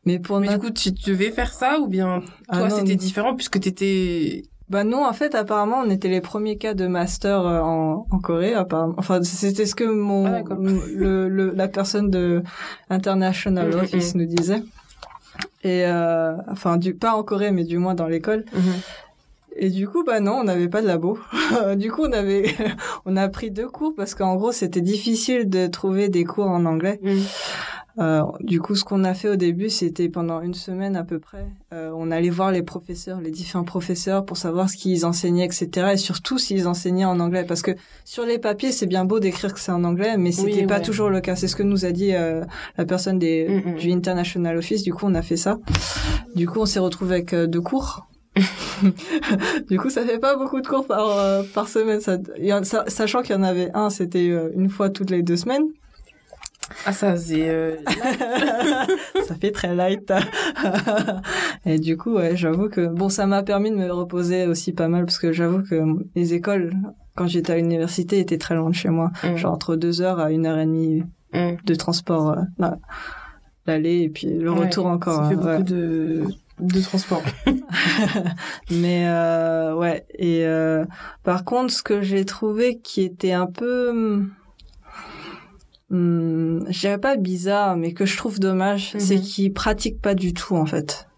Mais 0.05 0.19
pour 0.19 0.41
mais 0.41 0.49
du 0.49 0.59
coup, 0.59 0.71
tu 0.71 0.91
devais 0.91 1.31
faire 1.31 1.53
ça 1.53 1.81
ou 1.81 1.87
bien 1.89 2.23
Ah 2.49 2.59
toi, 2.59 2.69
non, 2.69 2.77
c'était 2.77 2.97
différent 2.97 3.35
puisque 3.35 3.61
t'étais... 3.61 4.43
Bah 4.71 4.85
nous, 4.85 4.99
en 4.99 5.13
fait, 5.15 5.35
apparemment, 5.35 5.83
on 5.85 5.91
était 5.91 6.09
les 6.09 6.21
premiers 6.21 6.57
cas 6.59 6.75
de 6.75 6.87
master 6.87 7.41
euh, 7.41 7.61
en, 7.61 8.07
en 8.11 8.19
Corée, 8.19 8.53
apparemment. 8.55 8.95
Enfin, 8.99 9.23
c'était 9.23 9.65
ce 9.67 9.75
que 9.75 9.85
mon 9.85 10.27
Ah, 10.27 10.43
le, 10.95 11.29
le 11.29 11.51
la 11.53 11.69
personne 11.69 12.11
de 12.11 12.43
International 12.91 13.69
Mm, 13.69 13.77
mm, 13.77 13.81
Office 13.81 14.15
nous 14.15 14.27
disait. 14.27 14.63
Et 15.65 15.85
euh, 15.87 16.37
enfin, 16.49 16.77
du 16.77 16.95
pas 16.95 17.15
en 17.15 17.23
Corée, 17.23 17.51
mais 17.51 17.65
du 17.65 17.79
moins 17.79 17.95
dans 17.95 18.07
l'école. 18.09 18.45
Et 19.59 19.71
du 19.71 19.89
coup, 19.89 20.05
bah 20.05 20.21
non, 20.21 20.39
on 20.41 20.45
n'avait 20.45 20.69
pas 20.69 20.83
de 20.83 20.87
labo. 20.87 21.19
du 21.77 21.91
coup, 21.91 22.03
on 22.05 22.13
avait, 22.13 22.55
on 23.05 23.17
a 23.17 23.29
pris 23.29 23.51
deux 23.51 23.69
cours 23.69 23.93
parce 23.97 24.15
qu'en 24.15 24.37
gros, 24.37 24.53
c'était 24.53 24.81
difficile 24.81 25.49
de 25.51 25.67
trouver 25.67 26.09
des 26.09 26.25
cours 26.25 26.47
en 26.47 26.65
anglais. 26.65 27.01
Mhm. 27.03 27.19
Euh, 28.01 28.23
du 28.41 28.61
coup, 28.61 28.77
ce 28.77 28.85
qu'on 28.85 29.03
a 29.03 29.13
fait 29.13 29.29
au 29.29 29.35
début, 29.37 29.71
c'était 29.71 30.09
pendant 30.09 30.41
une 30.41 30.55
semaine 30.55 30.95
à 30.95 31.03
peu 31.03 31.19
près, 31.19 31.47
euh, 31.75 31.91
on 31.97 32.13
allait 32.13 32.31
voir 32.31 32.53
les 32.53 32.63
professeurs, 32.63 33.21
les 33.21 33.33
différents 33.33 33.65
professeurs, 33.65 34.25
pour 34.25 34.37
savoir 34.37 34.71
ce 34.71 34.77
qu'ils 34.77 35.05
enseignaient, 35.05 35.45
etc. 35.45 35.89
Et 35.95 35.97
surtout 35.97 36.39
s'ils 36.39 36.69
enseignaient 36.69 37.05
en 37.05 37.19
anglais, 37.19 37.45
parce 37.45 37.61
que 37.63 37.73
sur 38.05 38.25
les 38.25 38.39
papiers, 38.39 38.71
c'est 38.71 38.87
bien 38.87 39.05
beau 39.05 39.19
d'écrire 39.19 39.53
que 39.53 39.59
c'est 39.59 39.73
en 39.73 39.83
anglais, 39.83 40.17
mais 40.17 40.31
c'était 40.31 40.61
Oui, 40.61 40.67
pas 40.67 40.77
ouais. 40.77 40.83
toujours 40.83 41.11
le 41.11 41.21
cas. 41.21 41.35
C'est 41.35 41.49
ce 41.49 41.57
que 41.57 41.65
nous 41.65 41.85
a 41.85 41.91
dit 41.91 42.15
euh, 42.15 42.45
la 42.77 42.85
personne 42.85 43.19
des, 43.19 43.49
Mm, 43.49 43.71
mm. 43.73 43.75
du 43.79 43.91
International 43.91 44.57
Office. 44.57 44.85
Du 44.85 44.93
coup, 44.93 45.07
on 45.07 45.15
a 45.17 45.23
fait 45.23 45.37
ça. 45.37 45.59
Du 46.37 46.47
coup, 46.47 46.61
on 46.61 46.67
s'est 46.67 46.79
retrouvé 46.79 47.17
avec 47.17 47.35
deux 47.35 47.61
cours. 47.61 48.08
du 49.69 49.79
coup, 49.79 49.91
ça 49.91 50.05
fait 50.05 50.19
pas 50.19 50.37
beaucoup 50.37 50.61
de 50.61 50.67
cours 50.67 50.87
par 50.87 51.09
euh, 51.19 51.43
par 51.55 51.69
semaine. 51.69 52.01
Ça, 52.01 52.19
sachant 52.89 53.23
qu'il 53.23 53.35
y 53.35 53.39
en 53.39 53.43
avait 53.43 53.71
un, 53.75 53.91
c'était 53.91 54.29
euh, 54.31 54.51
une 54.55 54.69
fois 54.69 54.91
toutes 54.91 55.11
les 55.11 55.23
deux 55.23 55.37
semaines. 55.37 55.67
Ah, 56.85 56.93
ça, 56.93 57.17
c'est... 57.17 57.49
euh, 57.49 57.77
ça 59.27 59.35
fait 59.41 59.53
très 59.53 59.75
light. 59.75 60.13
et 61.65 61.79
du 61.79 61.97
coup, 61.97 62.15
ouais, 62.17 62.37
j'avoue 62.37 62.69
que 62.69 62.87
bon, 62.87 63.09
ça 63.09 63.27
m'a 63.27 63.43
permis 63.43 63.71
de 63.71 63.77
me 63.77 63.91
reposer 63.91 64.47
aussi 64.47 64.73
pas 64.73 64.89
mal 64.89 65.05
parce 65.07 65.19
que 65.19 65.33
j'avoue 65.33 65.63
que 65.63 65.83
les 66.15 66.35
écoles, 66.35 66.73
quand 67.17 67.27
j'étais 67.27 67.55
à 67.55 67.57
l'université, 67.57 68.19
étaient 68.19 68.37
très 68.39 68.55
loin 68.55 68.69
de 68.71 68.75
chez 68.75 68.91
moi, 68.91 69.11
Mm. 69.25 69.37
genre 69.37 69.55
entre 69.55 69.77
deux 69.77 70.03
heures 70.03 70.21
à 70.21 70.31
une 70.31 70.47
heure 70.47 70.59
et 70.59 70.67
demie 70.67 71.03
Mm. 71.33 71.57
de 71.65 71.75
transport, 71.75 72.37
là, 72.59 72.79
l'aller 73.67 74.01
et 74.03 74.09
puis 74.11 74.27
le 74.29 74.51
Ouais, 74.51 74.61
retour 74.67 74.87
encore. 74.87 75.23
Ça 75.25 75.29
fait 75.31 75.35
beaucoup 75.37 75.47
ouais. 75.49 75.63
de... 75.63 76.25
de 76.61 76.81
transport. 76.81 77.23
Mais 78.71 79.05
euh, 79.09 79.75
ouais. 79.75 80.07
Et 80.15 80.45
euh, 80.47 80.85
par 81.23 81.45
contre, 81.45 81.73
ce 81.73 81.83
que 81.83 82.03
j'ai 82.03 82.25
trouvé 82.25 82.79
qui 82.79 83.03
était 83.03 83.33
un 83.33 83.47
peu, 83.47 83.89
hum, 85.91 86.65
je 86.69 86.79
dirais 86.81 86.99
pas 86.99 87.17
bizarre, 87.17 87.77
mais 87.77 87.93
que 87.93 88.05
je 88.07 88.17
trouve 88.17 88.39
dommage, 88.41 88.95
Mhm. 88.95 89.01
c'est 89.01 89.21
qu'ils 89.21 89.53
pratiquent 89.53 90.01
pas 90.01 90.15
du 90.15 90.33
tout 90.35 90.57
en 90.57 90.67
fait. 90.67 91.09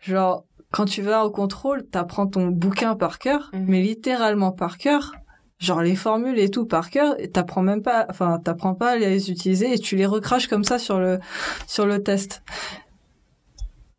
Genre, 0.00 0.44
quand 0.72 0.86
tu 0.86 1.02
vas 1.02 1.24
au 1.24 1.30
contrôle, 1.30 1.84
t'apprends 1.84 2.26
ton 2.26 2.48
bouquin 2.48 2.96
par 2.96 3.18
cœur, 3.18 3.50
Mhm. 3.52 3.64
mais 3.68 3.82
littéralement 3.82 4.52
par 4.52 4.78
cœur. 4.78 5.12
Genre 5.58 5.80
les 5.80 5.94
formules 5.94 6.40
et 6.40 6.48
tout 6.50 6.66
par 6.66 6.90
cœur, 6.90 7.14
et 7.20 7.30
t'apprends 7.30 7.62
même 7.62 7.82
pas, 7.82 8.04
enfin 8.10 8.40
t'apprends 8.42 8.74
pas 8.74 8.90
à 8.92 8.96
les 8.96 9.30
utiliser 9.30 9.72
et 9.72 9.78
tu 9.78 9.94
les 9.94 10.06
recraches 10.06 10.48
comme 10.48 10.64
ça 10.64 10.80
sur 10.80 10.98
le 10.98 11.20
sur 11.68 11.86
le 11.86 12.02
test. 12.02 12.42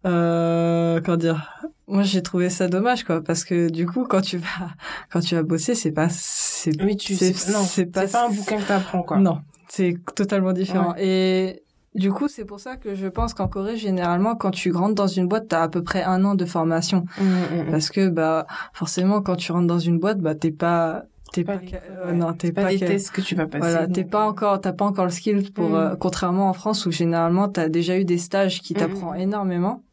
Euh, 0.06 1.00
comment 1.04 1.18
dire? 1.18 1.50
Moi 1.88 2.04
j'ai 2.04 2.22
trouvé 2.24 2.50
ça 2.50 2.68
dommage 2.68 3.04
quoi, 3.04 3.22
parce 3.22 3.44
que 3.44 3.70
du 3.70 3.86
coup 3.86 4.06
quand 4.10 4.22
tu 4.22 4.38
vas 4.38 4.48
quand 5.12 5.20
tu 5.20 5.36
vas 5.36 5.44
bosser, 5.44 5.76
c'est 5.76 5.92
pas 5.92 6.08
c'est 6.10 6.82
Oui, 6.82 6.96
tu 6.98 7.16
c'est 7.16 7.86
pas, 7.86 8.26
un 8.26 8.30
bouquin 8.30 8.58
que 8.58 8.68
t'apprends, 8.68 9.04
quoi. 9.04 9.18
non, 9.20 9.40
c'est 9.68 9.96
totalement 10.16 10.54
différent. 10.54 10.94
Et 10.98 11.64
du 11.94 12.12
coup, 12.12 12.28
c'est 12.28 12.46
pour 12.46 12.60
ça 12.60 12.76
que 12.78 12.96
je 12.96 13.06
pense 13.08 13.34
qu'en 13.34 13.48
Corée, 13.48 13.78
généralement, 13.78 14.36
quand 14.36 14.50
tu 14.52 14.72
rentres 14.72 14.96
dans 14.96 15.08
une 15.08 15.28
boîte, 15.28 15.48
t'as 15.50 15.62
à 15.62 15.68
peu 15.70 15.84
près 15.84 16.02
un 16.04 16.24
an 16.26 16.34
de 16.36 16.46
formation. 16.46 17.06
Mm, 17.20 17.24
mm, 17.24 17.62
mm. 17.68 17.72
Parce 17.72 17.90
que, 17.90 18.10
bah, 18.10 18.48
forcément, 18.74 19.22
quand 19.22 19.36
tu 19.36 19.52
rentres 19.52 19.68
dans 19.68 19.78
une 19.78 20.00
boîte, 20.00 20.20
bah, 20.20 20.34
t'es 20.34 20.50
pas, 20.52 21.04
t'es 21.34 21.44
pas, 21.44 21.58
les- 21.58 21.68
ca- 21.70 21.82
euh, 21.92 22.08
ouais, 22.08 22.14
non, 22.18 22.34
t'es 22.34 22.52
pas, 22.52 22.64
pas, 22.64 22.70
des 22.72 22.80
ca- 22.80 22.88
tests 22.88 23.12
que 23.12 23.22
tu 23.22 23.36
vas 23.36 23.46
passer. 23.46 23.60
voilà, 23.60 23.88
t'es 23.88 24.06
pas 24.06 24.26
encore, 24.26 24.60
t'as 24.60 24.74
pas 24.74 24.86
encore 24.86 25.06
le 25.06 25.12
skill 25.12 25.52
pour, 25.54 25.76
euh, 25.76 25.96
contrairement 26.00 26.50
en 26.50 26.54
France 26.54 26.86
où 26.88 26.92
généralement 26.92 27.48
t'as 27.48 27.70
déjà 27.70 28.00
eu 28.00 28.06
des 28.06 28.18
stages 28.18 28.62
qui 28.62 28.74
t'apprend 28.74 29.14
énormément. 29.14 29.84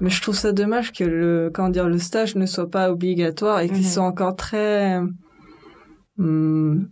Mais 0.00 0.10
je 0.10 0.20
trouve 0.20 0.34
ça 0.36 0.52
dommage 0.52 0.92
que 0.92 1.04
le, 1.04 1.50
comment 1.52 1.70
dire, 1.70 1.88
le 1.88 1.98
stage 1.98 2.34
ne 2.36 2.44
soit 2.46 2.70
pas 2.70 2.90
obligatoire 2.90 3.60
et 3.60 3.68
qu'il 3.68 3.78
Mhm. 3.78 3.82
soit 3.84 4.04
encore 4.04 4.36
très, 4.36 5.00
hum, 6.18 6.88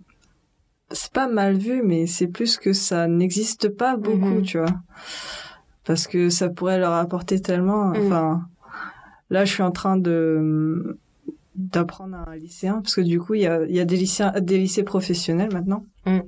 c'est 0.91 1.13
pas 1.13 1.29
mal 1.29 1.57
vu, 1.57 1.83
mais 1.83 2.07
c'est 2.07 2.29
plus 2.29 2.57
que 2.57 2.73
ça 2.73 3.07
n'existe 3.07 3.69
pas 3.69 3.97
beaucoup, 3.97 4.35
Mhm. 4.37 4.43
tu 4.43 4.59
vois. 4.59 4.75
Parce 5.85 6.07
que 6.07 6.31
ça 6.31 6.49
pourrait 6.49 6.79
leur 6.79 6.93
apporter 6.93 7.41
tellement, 7.41 7.89
Mhm. 7.89 7.97
enfin, 8.07 8.43
là, 9.31 9.45
je 9.45 9.53
suis 9.53 9.63
en 9.63 9.71
train 9.71 9.97
de, 9.97 10.99
d'apprendre 11.57 12.17
à 12.17 12.31
un 12.31 12.37
lycéen, 12.37 12.81
parce 12.81 12.95
que 12.95 13.01
du 13.01 13.21
coup, 13.21 13.35
il 13.35 13.43
y 13.43 13.47
a, 13.47 13.65
il 13.65 13.75
y 13.75 13.81
a 13.81 13.85
des 13.85 13.97
lycéens, 13.97 14.33
des 14.41 14.59
lycées 14.59 14.83
professionnels 14.83 15.53
maintenant. 15.53 15.85
Mm. 16.07 16.21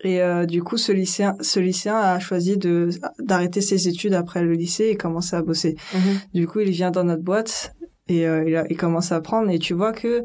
Et 0.00 0.20
euh, 0.22 0.46
du 0.46 0.62
coup, 0.62 0.76
ce 0.76 0.92
lycéen, 0.92 1.36
ce 1.40 1.60
lycéen 1.60 1.96
a 1.96 2.18
choisi 2.18 2.56
de 2.56 2.90
d'arrêter 3.18 3.60
ses 3.60 3.88
études 3.88 4.14
après 4.14 4.42
le 4.42 4.52
lycée 4.52 4.86
et 4.86 4.96
commencer 4.96 5.36
à 5.36 5.42
bosser. 5.42 5.76
mhm. 5.94 6.18
Du 6.34 6.46
coup, 6.46 6.60
il 6.60 6.70
vient 6.70 6.90
dans 6.90 7.04
notre 7.04 7.22
boîte 7.22 7.74
et 8.08 8.26
euh, 8.26 8.44
il, 8.46 8.56
a, 8.56 8.64
il 8.70 8.76
commence 8.76 9.12
à 9.12 9.16
apprendre. 9.16 9.50
Et 9.50 9.58
tu 9.58 9.74
vois 9.74 9.92
que 9.92 10.22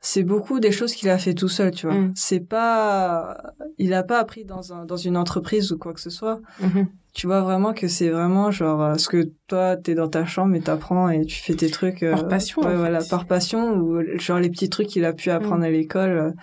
c'est 0.00 0.22
beaucoup 0.22 0.60
des 0.60 0.70
choses 0.70 0.94
qu'il 0.94 1.08
a 1.10 1.18
fait 1.18 1.34
tout 1.34 1.48
seul, 1.48 1.72
tu 1.72 1.86
vois. 1.86 1.96
Mm. 1.96 2.12
C'est 2.14 2.40
pas, 2.40 3.36
il 3.78 3.92
a 3.92 4.04
pas 4.04 4.20
appris 4.20 4.44
dans 4.44 4.72
un 4.72 4.84
dans 4.84 4.96
une 4.96 5.16
entreprise 5.16 5.72
ou 5.72 5.78
quoi 5.78 5.92
que 5.94 6.00
ce 6.00 6.10
soit. 6.10 6.40
Mhm. 6.60 6.86
Tu 7.12 7.26
vois 7.26 7.40
vraiment 7.40 7.72
que 7.72 7.88
c'est 7.88 8.10
vraiment 8.10 8.50
genre 8.50 8.82
euh, 8.82 8.94
ce 8.98 9.08
que 9.08 9.30
toi 9.48 9.76
t'es 9.76 9.94
dans 9.94 10.08
ta 10.08 10.26
chambre 10.26 10.54
et 10.54 10.60
t'apprends 10.60 11.08
et 11.08 11.24
tu 11.24 11.40
fais 11.40 11.54
tes 11.54 11.70
trucs 11.70 12.02
euh, 12.02 12.12
Par 12.12 12.28
passion, 12.28 12.60
ouais 12.62 12.68
en 12.68 12.70
fait. 12.72 12.76
voilà 12.76 12.98
par 13.08 13.26
passion 13.26 13.74
ou 13.74 14.00
genre 14.18 14.38
les 14.38 14.50
petits 14.50 14.68
trucs 14.68 14.88
qu'il 14.88 15.04
a 15.04 15.12
pu 15.12 15.30
apprendre 15.30 15.64
à 15.64 15.70
l'école. 15.70 16.34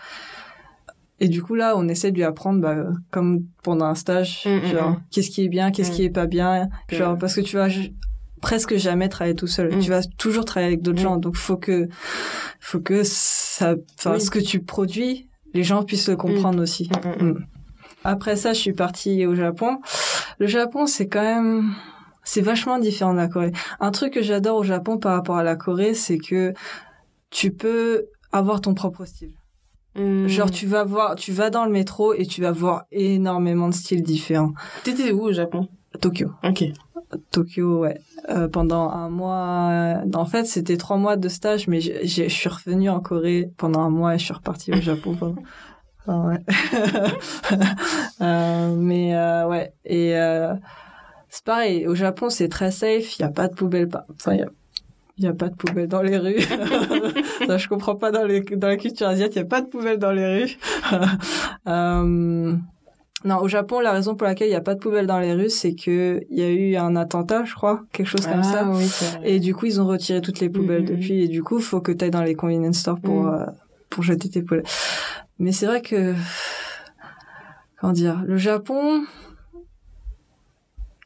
Et 1.19 1.27
du 1.27 1.41
coup 1.41 1.55
là 1.55 1.73
on 1.77 1.87
essaie 1.87 2.11
de 2.11 2.15
lui 2.17 2.23
apprendre 2.23 2.59
bah, 2.61 2.75
comme 3.11 3.43
pendant 3.63 3.85
un 3.85 3.95
stage 3.95 4.43
Mm, 4.45 4.49
mm, 4.49 4.65
genre 4.65 4.89
mm. 4.91 5.03
qu'est-ce 5.11 5.29
qui 5.29 5.43
est 5.45 5.49
bien 5.49 5.71
qu'est-ce 5.71 5.91
qui 5.91 6.03
est 6.03 6.09
pas 6.09 6.25
bien 6.27 6.69
genre 6.89 7.17
parce 7.17 7.35
que 7.35 7.41
tu 7.41 7.55
vas 7.55 7.67
presque 8.41 8.75
jamais 8.75 9.09
travailler 9.09 9.35
tout 9.35 9.47
seul 9.47 9.77
tu 9.79 9.89
vas 9.89 10.01
toujours 10.17 10.43
travailler 10.45 10.73
avec 10.73 10.81
d'autres 10.81 10.99
gens 11.01 11.17
donc 11.17 11.35
faut 11.37 11.57
que 11.57 11.87
faut 12.59 12.79
que 12.81 13.01
ça 13.03 13.75
enfin 13.97 14.13
Oui. 14.15 14.21
ce 14.21 14.29
que 14.31 14.39
tu 14.39 14.61
produis 14.61 15.29
les 15.53 15.63
gens 15.63 15.83
puissent 15.83 16.09
le 16.09 16.15
comprendre 16.15 16.59
aussi. 16.63 16.89
Après 18.03 18.35
ça, 18.35 18.53
je 18.53 18.59
suis 18.59 18.73
partie 18.73 19.25
au 19.27 19.35
Japon. 19.35 19.77
Le 20.39 20.47
Japon, 20.47 20.87
c'est 20.87 21.07
quand 21.07 21.21
même, 21.21 21.73
c'est 22.23 22.41
vachement 22.41 22.79
différent 22.79 23.13
de 23.13 23.17
la 23.19 23.27
Corée. 23.27 23.51
Un 23.79 23.91
truc 23.91 24.13
que 24.13 24.21
j'adore 24.23 24.57
au 24.57 24.63
Japon 24.63 24.97
par 24.97 25.13
rapport 25.13 25.37
à 25.37 25.43
la 25.43 25.55
Corée, 25.55 25.93
c'est 25.93 26.17
que 26.17 26.53
tu 27.29 27.51
peux 27.51 28.07
avoir 28.31 28.61
ton 28.61 28.73
propre 28.73 29.05
style. 29.05 29.35
Mm. 29.95 30.27
Genre, 30.27 30.49
tu 30.51 30.65
vas 30.67 30.83
voir, 30.83 31.15
tu 31.15 31.31
vas 31.31 31.49
dans 31.49 31.65
le 31.65 31.71
métro 31.71 32.13
et 32.13 32.25
tu 32.25 32.41
vas 32.41 32.51
voir 32.51 32.85
énormément 32.91 33.69
de 33.69 33.73
styles 33.73 34.01
différents. 34.03 34.53
T'étais 34.83 35.11
où 35.11 35.21
au 35.21 35.31
Japon? 35.31 35.67
Tokyo. 36.01 36.31
Ok. 36.43 36.63
Tokyo, 37.29 37.79
ouais. 37.81 37.99
Euh, 38.29 38.47
pendant 38.47 38.89
un 38.89 39.09
mois. 39.09 39.69
euh, 39.71 39.95
En 40.15 40.25
fait, 40.25 40.45
c'était 40.45 40.77
trois 40.77 40.97
mois 40.97 41.15
de 41.15 41.29
stage, 41.29 41.67
mais 41.67 41.79
je 41.81 42.27
suis 42.27 42.49
revenue 42.49 42.89
en 42.89 42.99
Corée 43.01 43.51
pendant 43.57 43.81
un 43.81 43.89
mois 43.91 44.15
et 44.15 44.17
je 44.17 44.23
suis 44.25 44.33
repartie 44.33 44.71
au 44.73 44.81
Japon. 44.81 45.15
pendant- 45.15 45.35
Enfin, 46.07 46.27
ouais. 46.29 46.39
Euh, 48.21 48.75
mais 48.75 49.15
euh, 49.15 49.47
ouais. 49.47 49.73
Et 49.85 50.15
euh, 50.17 50.53
c'est 51.29 51.43
pareil. 51.43 51.87
Au 51.87 51.95
Japon, 51.95 52.29
c'est 52.29 52.47
très 52.49 52.71
safe. 52.71 53.17
Il 53.19 53.21
y 53.21 53.25
a 53.25 53.29
pas 53.29 53.47
de 53.47 53.53
poubelle. 53.53 53.87
Pas... 53.89 54.05
Enfin, 54.15 54.33
il 54.33 54.39
y 54.39 54.43
a... 54.43 54.47
il 55.17 55.23
y 55.25 55.27
a 55.27 55.33
pas 55.33 55.49
de 55.49 55.55
poubelle 55.55 55.87
dans 55.87 56.01
les 56.01 56.17
rues. 56.17 56.41
Ça, 57.47 57.57
je 57.57 57.67
comprends 57.67 57.95
pas 57.95 58.11
dans, 58.11 58.25
les... 58.25 58.41
dans 58.41 58.67
la 58.67 58.77
culture 58.77 59.07
asiatique. 59.07 59.35
Il 59.35 59.39
y 59.39 59.41
a 59.43 59.45
pas 59.45 59.61
de 59.61 59.67
poubelle 59.67 59.97
dans 59.99 60.11
les 60.11 60.43
rues. 60.43 60.57
euh... 61.67 62.53
Non, 63.25 63.37
au 63.37 63.47
Japon, 63.47 63.79
la 63.79 63.93
raison 63.93 64.15
pour 64.15 64.27
laquelle 64.27 64.47
il 64.47 64.51
n'y 64.51 64.55
a 64.57 64.61
pas 64.61 64.73
de 64.75 64.79
poubelle 64.79 65.07
dans 65.07 65.19
les 65.19 65.31
rues, 65.33 65.49
c'est 65.49 65.75
que 65.75 66.19
il 66.29 66.37
y 66.39 66.41
a 66.43 66.49
eu 66.49 66.75
un 66.75 66.95
attentat, 66.97 67.45
je 67.45 67.53
crois, 67.55 67.81
quelque 67.93 68.07
chose 68.07 68.25
comme 68.25 68.41
ah, 68.41 68.43
ça. 68.43 68.69
oui, 68.69 68.83
vrai. 68.85 69.19
Et 69.23 69.39
du 69.39 69.55
coup, 69.55 69.65
ils 69.65 69.79
ont 69.79 69.85
retiré 69.87 70.19
toutes 70.19 70.41
les 70.41 70.49
poubelles 70.49 70.81
Mhm. 70.81 70.87
depuis. 70.89 71.23
Et 71.23 71.27
du 71.29 71.41
coup, 71.41 71.59
faut 71.61 71.79
que 71.79 71.93
tu 71.93 72.03
ailles 72.03 72.11
dans 72.11 72.23
les 72.23 72.35
convenience 72.35 72.79
stores 72.79 72.99
pour, 72.99 73.23
Mhm. 73.23 73.33
euh, 73.33 73.45
pour 73.89 74.03
jeter 74.03 74.29
tes 74.29 74.41
poubelles. 74.41 74.65
Mais 75.39 75.53
c'est 75.53 75.67
vrai 75.67 75.81
que, 75.81 76.13
comment 77.79 77.93
dire, 77.93 78.21
le 78.25 78.35
Japon, 78.35 79.03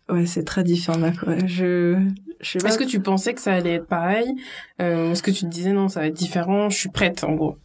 ouais, 0.10 0.26
c'est 0.26 0.44
très 0.44 0.64
différent 0.64 1.00
Corée. 1.20 1.48
Je, 1.48 1.98
je 2.40 2.52
sais 2.52 2.60
pas. 2.60 2.70
Est-ce 2.70 2.78
que 2.78 2.84
tu 2.84 3.00
pensais 3.00 3.34
que 3.34 3.42
ça 3.42 3.54
allait 3.54 3.76
être 3.76 3.88
pareil? 3.88 4.34
Euh, 4.82 5.12
Est-ce 5.12 5.24
que 5.24 5.32
tu 5.32 5.42
te 5.42 5.50
disais 5.50 5.72
non, 5.72 5.90
ça 5.90 6.02
va 6.02 6.08
être 6.08 6.14
différent? 6.14 6.70
Je 6.70 6.78
suis 6.78 6.90
prête, 6.90 7.24
en 7.24 7.34
gros. 7.34 7.58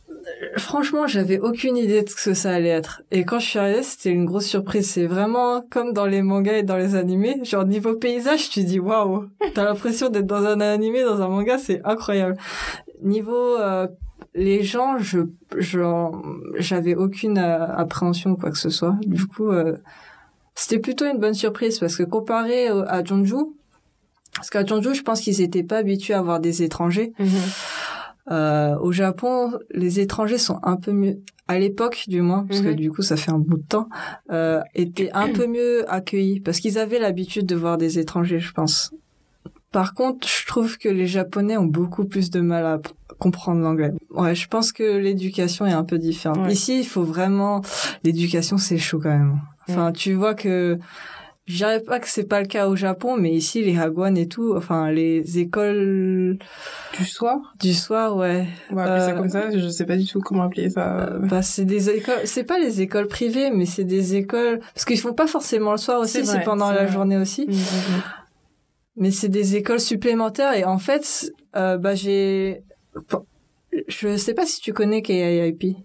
Franchement, 0.56 1.06
j'avais 1.06 1.40
aucune 1.40 1.76
idée 1.76 2.02
de 2.02 2.08
ce 2.08 2.14
que 2.14 2.34
ça 2.34 2.52
allait 2.52 2.68
être. 2.68 3.02
Et 3.10 3.24
quand 3.24 3.40
je 3.40 3.46
suis 3.46 3.58
arrivée, 3.58 3.82
c'était 3.82 4.10
une 4.10 4.24
grosse 4.24 4.46
surprise. 4.46 4.88
C'est 4.88 5.06
vraiment 5.06 5.64
comme 5.68 5.92
dans 5.92 6.06
les 6.06 6.22
mangas 6.22 6.58
et 6.58 6.62
dans 6.62 6.76
les 6.76 6.94
animés. 6.94 7.40
Genre, 7.44 7.64
niveau 7.64 7.94
paysage, 7.94 8.48
tu 8.50 8.62
dis 8.62 8.78
waouh. 8.78 9.26
T'as 9.54 9.64
l'impression 9.64 10.10
d'être 10.10 10.26
dans 10.26 10.44
un 10.44 10.60
animé, 10.60 11.02
dans 11.02 11.20
un 11.22 11.28
manga, 11.28 11.58
c'est 11.58 11.80
incroyable. 11.84 12.36
Niveau, 13.02 13.56
euh, 13.58 13.88
les 14.34 14.62
gens, 14.62 14.96
je, 14.98 15.20
j'avais 16.58 16.94
aucune 16.94 17.38
euh, 17.38 17.66
appréhension 17.66 18.30
ou 18.30 18.36
quoi 18.36 18.50
que 18.50 18.58
ce 18.58 18.70
soit. 18.70 18.96
Du 19.04 19.26
coup, 19.26 19.50
euh, 19.50 19.76
c'était 20.54 20.78
plutôt 20.78 21.06
une 21.06 21.18
bonne 21.18 21.34
surprise 21.34 21.78
parce 21.78 21.96
que 21.96 22.02
comparé 22.02 22.68
à 22.68 23.02
Jeonju, 23.02 23.36
parce 24.34 24.50
qu'à 24.50 24.64
Jeonju, 24.64 24.94
je 24.94 25.02
pense 25.02 25.20
qu'ils 25.20 25.40
étaient 25.40 25.62
pas 25.62 25.78
habitués 25.78 26.14
à 26.14 26.18
avoir 26.18 26.40
des 26.40 26.62
étrangers. 26.62 27.12
Mhm. 27.18 27.28
Euh, 28.30 28.76
au 28.78 28.92
Japon, 28.92 29.52
les 29.72 30.00
étrangers 30.00 30.38
sont 30.38 30.58
un 30.62 30.76
peu 30.76 30.92
mieux, 30.92 31.18
à 31.48 31.58
l'époque 31.58 32.04
du 32.06 32.20
moins, 32.20 32.46
parce 32.46 32.60
que 32.60 32.68
mhm. 32.68 32.76
du 32.76 32.90
coup 32.90 33.02
ça 33.02 33.16
fait 33.16 33.32
un 33.32 33.38
bout 33.38 33.58
de 33.58 33.66
temps, 33.66 33.88
euh, 34.30 34.60
étaient 34.74 35.10
un 35.12 35.28
peu 35.32 35.46
mieux 35.46 35.90
accueillis 35.92 36.40
parce 36.40 36.60
qu'ils 36.60 36.78
avaient 36.78 37.00
l'habitude 37.00 37.46
de 37.46 37.56
voir 37.56 37.78
des 37.78 37.98
étrangers, 37.98 38.38
je 38.38 38.52
pense. 38.52 38.92
Par 39.72 39.94
contre, 39.94 40.28
je 40.28 40.46
trouve 40.46 40.78
que 40.78 40.88
les 40.88 41.06
Japonais 41.06 41.56
ont 41.56 41.64
beaucoup 41.64 42.04
plus 42.04 42.30
de 42.30 42.40
mal 42.40 42.64
à 42.64 42.80
comprendre 43.18 43.60
l'anglais. 43.60 43.92
Ouais, 44.10 44.34
je 44.34 44.46
pense 44.46 44.70
que 44.70 44.98
l'éducation 44.98 45.66
est 45.66 45.72
un 45.72 45.84
peu 45.84 45.98
différente. 45.98 46.50
Ici, 46.50 46.80
il 46.80 46.86
faut 46.86 47.04
vraiment 47.04 47.62
l'éducation, 48.04 48.58
c'est 48.58 48.78
chaud 48.78 49.00
quand 49.02 49.08
même. 49.08 49.40
Enfin, 49.68 49.92
tu 49.92 50.14
vois 50.14 50.34
que 50.34 50.78
je 51.46 51.56
dirais 51.56 51.80
pas 51.80 51.98
que 51.98 52.08
c'est 52.08 52.28
pas 52.28 52.40
le 52.40 52.46
cas 52.46 52.68
au 52.68 52.76
Japon, 52.76 53.16
mais 53.16 53.32
ici 53.32 53.62
les 53.62 53.76
hagwon 53.76 54.14
et 54.14 54.28
tout, 54.28 54.54
enfin 54.56 54.90
les 54.92 55.38
écoles 55.38 56.38
du 56.96 57.04
soir? 57.04 57.54
Du 57.58 57.74
soir, 57.74 58.16
ouais. 58.16 58.46
On 58.70 58.76
va 58.76 58.84
appeler 58.84 59.00
ça 59.00 59.12
comme 59.12 59.28
ça. 59.28 59.50
Je 59.50 59.68
sais 59.68 59.84
pas 59.84 59.96
du 59.96 60.06
tout 60.06 60.20
comment 60.20 60.44
appeler 60.44 60.70
ça. 60.70 61.08
Euh, 61.08 61.18
bah 61.18 61.42
c'est 61.42 61.64
des 61.64 61.90
écoles, 61.90 62.20
c'est 62.24 62.44
pas 62.44 62.58
les 62.58 62.80
écoles 62.80 63.08
privées, 63.08 63.50
mais 63.50 63.66
c'est 63.66 63.84
des 63.84 64.14
écoles 64.14 64.60
parce 64.72 64.84
qu'ils 64.84 65.00
font 65.00 65.14
pas 65.14 65.26
forcément 65.26 65.72
le 65.72 65.78
soir 65.78 66.00
aussi, 66.00 66.24
c'est 66.24 66.44
pendant 66.44 66.70
la 66.70 66.86
journée 66.86 67.16
aussi. 67.16 67.46
Mmh, 67.46 67.52
mmh. 67.52 68.02
Mais 68.96 69.10
c'est 69.10 69.28
des 69.28 69.56
écoles 69.56 69.80
supplémentaires 69.80 70.54
et 70.54 70.64
en 70.64 70.78
fait, 70.78 71.32
euh, 71.56 71.76
bah 71.76 71.96
j'ai, 71.96 72.62
je 73.88 74.16
sais 74.16 74.34
pas 74.34 74.46
si 74.46 74.60
tu 74.60 74.72
connais 74.72 75.02
KIIP. 75.02 75.76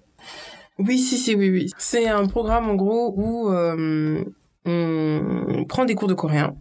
Oui, 0.80 1.00
si, 1.00 1.18
si, 1.18 1.36
oui, 1.36 1.50
oui. 1.50 1.72
C'est 1.78 2.08
un 2.08 2.28
programme 2.28 2.70
en 2.70 2.76
gros 2.76 3.13
où 3.16 3.52
euh, 3.52 4.24
on 4.66 5.66
prend 5.68 5.86
des 5.86 5.96
cours 5.96 6.08
de 6.08 6.13
coréen 6.13 6.56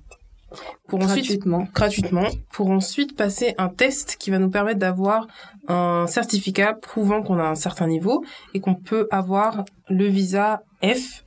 pour 0.86 1.00
gratuitement. 1.00 1.58
ensuite 1.58 1.74
gratuitement 1.74 2.28
pour 2.52 2.70
ensuite 2.70 3.16
passer 3.16 3.54
un 3.58 3.68
test 3.68 4.16
qui 4.18 4.30
va 4.30 4.38
nous 4.38 4.48
permettre 4.48 4.78
d'avoir 4.78 5.26
un 5.68 6.06
certificat 6.06 6.72
prouvant 6.74 7.22
qu'on 7.22 7.38
a 7.38 7.44
un 7.44 7.56
certain 7.56 7.88
niveau 7.88 8.24
et 8.54 8.60
qu'on 8.60 8.74
peut 8.74 9.08
avoir 9.10 9.64
le 9.88 10.06
visa 10.06 10.62
F 10.82 11.24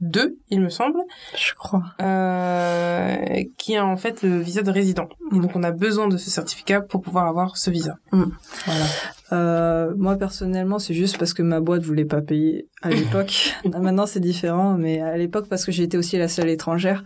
2, 0.00 0.38
il 0.50 0.60
me 0.60 0.68
semble. 0.68 1.00
Je 1.36 1.54
crois. 1.54 1.82
Euh, 2.00 3.42
qui 3.56 3.76
a 3.76 3.84
en 3.84 3.96
fait 3.96 4.22
le 4.22 4.38
visa 4.38 4.62
de 4.62 4.70
résident. 4.70 5.08
Et 5.34 5.40
donc 5.40 5.56
on 5.56 5.62
a 5.64 5.72
besoin 5.72 6.06
de 6.06 6.16
ce 6.16 6.30
certificat 6.30 6.80
pour 6.80 7.02
pouvoir 7.02 7.26
avoir 7.26 7.56
ce 7.56 7.70
visa. 7.70 7.96
Mm. 8.12 8.24
Voilà. 8.64 8.84
Euh, 9.32 9.92
moi 9.96 10.16
personnellement, 10.16 10.78
c'est 10.78 10.94
juste 10.94 11.18
parce 11.18 11.34
que 11.34 11.42
ma 11.42 11.60
boîte 11.60 11.82
voulait 11.82 12.04
pas 12.04 12.22
payer 12.22 12.68
à 12.82 12.90
l'époque. 12.90 13.54
Maintenant 13.64 14.06
c'est 14.06 14.20
différent, 14.20 14.74
mais 14.74 15.00
à 15.00 15.16
l'époque 15.16 15.46
parce 15.48 15.64
que 15.64 15.72
j'étais 15.72 15.96
aussi 15.96 16.16
la 16.18 16.28
seule 16.28 16.48
étrangère 16.48 17.04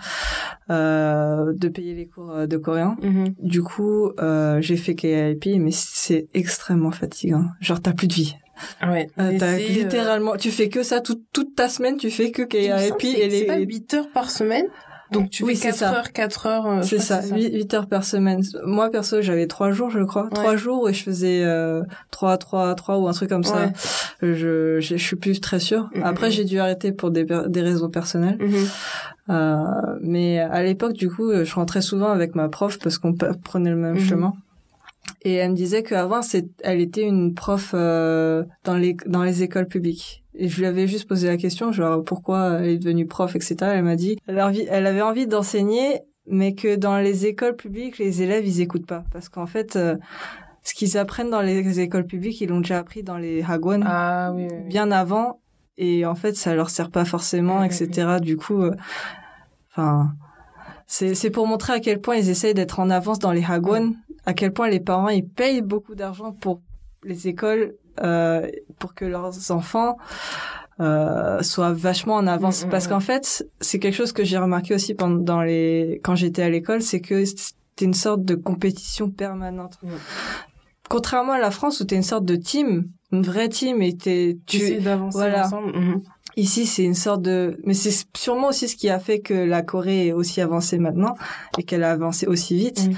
euh, 0.70 1.52
de 1.54 1.68
payer 1.68 1.94
les 1.94 2.06
cours 2.06 2.30
euh, 2.30 2.46
de 2.46 2.56
coréen. 2.56 2.96
Mm-hmm. 3.02 3.34
Du 3.40 3.62
coup, 3.62 4.12
euh, 4.20 4.60
j'ai 4.60 4.76
fait 4.76 4.94
KIP, 4.94 5.58
mais 5.58 5.72
c'est 5.72 6.28
extrêmement 6.34 6.92
fatigant. 6.92 7.46
Genre 7.60 7.80
t'as 7.80 7.92
plus 7.92 8.08
de 8.08 8.14
vie. 8.14 8.36
Ouais. 8.82 9.08
Euh, 9.18 9.36
t'as 9.38 9.56
littéralement, 9.56 10.36
tu 10.36 10.50
fais 10.50 10.68
que 10.68 10.82
ça 10.82 11.00
toute 11.00 11.22
toute 11.32 11.54
ta 11.54 11.68
semaine, 11.68 11.96
tu 11.96 12.10
fais 12.10 12.30
que 12.30 12.42
KIP 12.42 13.04
et 13.04 13.28
les. 13.28 13.40
C'est 13.40 13.46
pas 13.46 13.58
8 13.58 13.94
heures 13.94 14.10
par 14.12 14.30
semaine. 14.30 14.66
Donc 15.12 15.30
tu 15.30 15.44
fais 15.46 15.54
4 15.54 15.82
heures, 15.82 16.12
4 16.12 16.46
heures. 16.46 16.66
Euh, 16.66 16.82
c'est 16.82 16.98
ça, 16.98 17.22
8, 17.22 17.74
heures 17.74 17.86
par 17.86 18.04
semaine. 18.04 18.42
Moi 18.64 18.90
perso, 18.90 19.20
j'avais 19.20 19.46
3 19.46 19.72
jours, 19.72 19.90
je 19.90 20.00
crois, 20.00 20.28
3 20.32 20.56
jours 20.56 20.88
et 20.88 20.94
je 20.94 21.02
faisais 21.02 21.42
euh, 21.44 21.82
3 22.10 22.38
3 22.38 22.74
3 22.74 22.98
ou 22.98 23.08
un 23.08 23.12
truc 23.12 23.28
comme 23.28 23.44
ça. 23.44 23.70
Je, 24.22 24.78
je 24.80 24.96
suis 24.96 25.16
plus 25.16 25.40
très 25.40 25.58
sûre. 25.58 25.90
Mm-hmm. 25.94 26.02
Après 26.04 26.30
j'ai 26.30 26.44
dû 26.44 26.58
arrêter 26.58 26.92
pour 26.92 27.10
des 27.10 27.24
des 27.24 27.60
raisons 27.60 27.90
personnelles. 27.90 28.38
Mm-hmm. 28.38 28.68
Euh, 29.30 29.64
mais 30.00 30.38
à 30.40 30.62
l'époque 30.62 30.94
du 30.94 31.08
coup, 31.08 31.32
je 31.32 31.54
rentrais 31.54 31.82
souvent 31.82 32.08
avec 32.08 32.34
ma 32.34 32.48
prof 32.48 32.78
parce 32.78 32.98
qu'on 32.98 33.14
prenait 33.14 33.70
le 33.70 33.76
même 33.76 33.96
mm-hmm. 33.96 34.08
chemin. 34.08 34.32
Et 35.24 35.34
elle 35.34 35.50
me 35.52 35.56
disait 35.56 35.82
qu'avant, 35.82 36.22
c'est, 36.22 36.46
elle 36.62 36.80
était 36.80 37.02
une 37.02 37.34
prof 37.34 37.72
euh, 37.74 38.44
dans 38.64 38.76
les 38.76 38.96
dans 39.06 39.22
les 39.22 39.42
écoles 39.42 39.66
publiques. 39.66 40.21
Et 40.34 40.48
je 40.48 40.58
lui 40.58 40.66
avais 40.66 40.86
juste 40.86 41.06
posé 41.06 41.28
la 41.28 41.36
question, 41.36 41.72
genre 41.72 42.02
pourquoi 42.02 42.60
elle 42.60 42.70
est 42.70 42.78
devenue 42.78 43.06
prof, 43.06 43.36
etc. 43.36 43.56
Elle 43.60 43.84
m'a 43.84 43.96
dit, 43.96 44.16
elle, 44.26 44.40
elle 44.70 44.86
avait 44.86 45.02
envie 45.02 45.26
d'enseigner, 45.26 46.00
mais 46.26 46.54
que 46.54 46.76
dans 46.76 46.98
les 46.98 47.26
écoles 47.26 47.56
publiques, 47.56 47.98
les 47.98 48.22
élèves 48.22 48.46
ils 48.46 48.60
écoutent 48.60 48.86
pas, 48.86 49.04
parce 49.12 49.28
qu'en 49.28 49.46
fait, 49.46 49.76
euh, 49.76 49.96
ce 50.62 50.74
qu'ils 50.74 50.96
apprennent 50.96 51.30
dans 51.30 51.42
les 51.42 51.80
écoles 51.80 52.06
publiques, 52.06 52.40
ils 52.40 52.48
l'ont 52.48 52.60
déjà 52.60 52.78
appris 52.78 53.02
dans 53.02 53.18
les 53.18 53.42
hagwon 53.42 53.82
ah, 53.84 54.32
bien 54.66 54.90
avant, 54.90 55.40
et 55.76 56.06
en 56.06 56.14
fait, 56.14 56.36
ça 56.36 56.54
leur 56.54 56.70
sert 56.70 56.90
pas 56.90 57.04
forcément, 57.04 57.62
etc. 57.62 58.18
Du 58.20 58.36
coup, 58.36 58.62
euh, 58.62 58.74
enfin. 59.70 60.12
c'est, 60.86 61.14
c'est 61.14 61.30
pour 61.30 61.46
montrer 61.46 61.74
à 61.74 61.80
quel 61.80 62.00
point 62.00 62.16
ils 62.16 62.30
essayent 62.30 62.54
d'être 62.54 62.80
en 62.80 62.88
avance 62.88 63.18
dans 63.18 63.32
les 63.32 63.44
hagwon 63.44 63.94
à 64.24 64.34
quel 64.34 64.52
point 64.52 64.68
les 64.68 64.80
parents 64.80 65.08
ils 65.08 65.26
payent 65.26 65.62
beaucoup 65.62 65.94
d'argent 65.94 66.32
pour 66.32 66.60
les 67.04 67.28
écoles 67.28 67.74
euh, 68.00 68.48
pour 68.78 68.94
que 68.94 69.04
leurs 69.04 69.50
enfants 69.50 69.96
euh, 70.80 71.42
soient 71.42 71.72
vachement 71.72 72.14
en 72.14 72.26
avance. 72.26 72.64
Mm, 72.64 72.68
mm, 72.68 72.70
Parce 72.70 72.86
mm. 72.86 72.88
qu'en 72.88 73.00
fait, 73.00 73.46
c'est 73.60 73.78
quelque 73.78 73.94
chose 73.94 74.12
que 74.12 74.24
j'ai 74.24 74.38
remarqué 74.38 74.74
aussi 74.74 74.94
pendant 74.94 75.42
les 75.42 76.00
quand 76.02 76.14
j'étais 76.14 76.42
à 76.42 76.50
l'école, 76.50 76.82
c'est 76.82 77.00
que 77.00 77.24
c'était 77.24 77.84
une 77.84 77.94
sorte 77.94 78.24
de 78.24 78.34
compétition 78.34 79.10
permanente. 79.10 79.78
Contrairement 80.88 81.32
à 81.32 81.38
la 81.38 81.50
France 81.50 81.80
où 81.80 81.84
t'es 81.84 81.96
une 81.96 82.02
sorte 82.02 82.24
de 82.24 82.36
team, 82.36 82.88
une 83.12 83.22
vraie 83.22 83.48
team 83.48 83.82
et 83.82 83.96
t'es 83.96 84.38
tu 84.46 84.78
d'avancer 84.78 85.18
voilà. 85.18 85.46
ensemble. 85.46 85.72
Ici, 86.36 86.64
c'est 86.64 86.84
une 86.84 86.94
sorte 86.94 87.20
de, 87.20 87.60
mais 87.64 87.74
c'est 87.74 88.06
sûrement 88.16 88.48
aussi 88.48 88.66
ce 88.66 88.76
qui 88.76 88.88
a 88.88 88.98
fait 88.98 89.20
que 89.20 89.34
la 89.34 89.62
Corée 89.62 90.08
est 90.08 90.12
aussi 90.12 90.40
avancée 90.40 90.78
maintenant 90.78 91.14
et 91.58 91.62
qu'elle 91.62 91.84
a 91.84 91.90
avancé 91.90 92.26
aussi 92.26 92.56
vite 92.56 92.88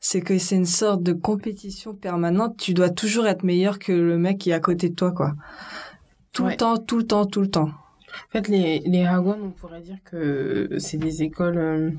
c'est 0.00 0.22
que 0.22 0.38
c'est 0.38 0.56
une 0.56 0.66
sorte 0.66 1.02
de 1.02 1.12
compétition 1.12 1.94
permanente. 1.94 2.56
Tu 2.56 2.72
dois 2.74 2.90
toujours 2.90 3.26
être 3.26 3.44
meilleur 3.44 3.78
que 3.78 3.92
le 3.92 4.16
mec 4.16 4.38
qui 4.38 4.50
est 4.50 4.54
à 4.54 4.60
côté 4.60 4.88
de 4.88 4.94
toi, 4.94 5.12
quoi. 5.12 5.34
Tout 6.32 6.46
le 6.46 6.56
temps, 6.56 6.78
tout 6.78 6.98
le 6.98 7.06
temps, 7.06 7.26
tout 7.26 7.42
le 7.42 7.50
temps. 7.50 7.68
En 7.68 8.32
fait, 8.32 8.48
les, 8.48 8.80
les 8.80 9.04
Hagwon, 9.04 9.38
on 9.42 9.50
pourrait 9.50 9.82
dire 9.82 9.98
que 10.04 10.68
c'est 10.78 10.96
des 10.96 11.22
écoles, 11.22 11.58
euh, 11.58 11.90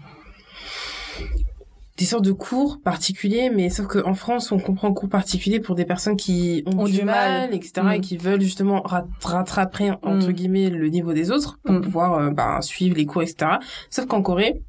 des 1.97 2.05
sortes 2.05 2.25
de 2.25 2.31
cours 2.31 2.79
particuliers, 2.81 3.49
mais 3.49 3.69
sauf 3.69 3.87
qu'en 3.87 4.13
France, 4.13 4.51
on 4.51 4.59
comprend 4.59 4.93
cours 4.93 5.09
particuliers 5.09 5.59
pour 5.59 5.75
des 5.75 5.85
personnes 5.85 6.17
qui 6.17 6.63
ont, 6.65 6.85
du, 6.85 7.03
mal, 7.03 7.53
etc., 7.53 7.71
et 7.93 7.99
mm. 7.99 8.01
qui 8.01 8.17
veulent 8.17 8.41
justement 8.41 8.83
rattraper, 9.21 9.91
entre 10.01 10.29
mm. 10.29 10.33
guillemets, 10.33 10.69
le 10.69 10.87
niveau 10.89 11.13
des 11.13 11.31
autres 11.31 11.59
pour 11.63 11.75
mm. 11.75 11.81
pouvoir 11.81 12.13
euh, 12.13 12.29
bah, 12.31 12.61
suivre 12.61 12.95
les 12.95 13.05
cours, 13.05 13.21
etc. 13.21 13.57
Sauf 13.89 14.05
qu'en 14.07 14.21
Corée, 14.21 14.61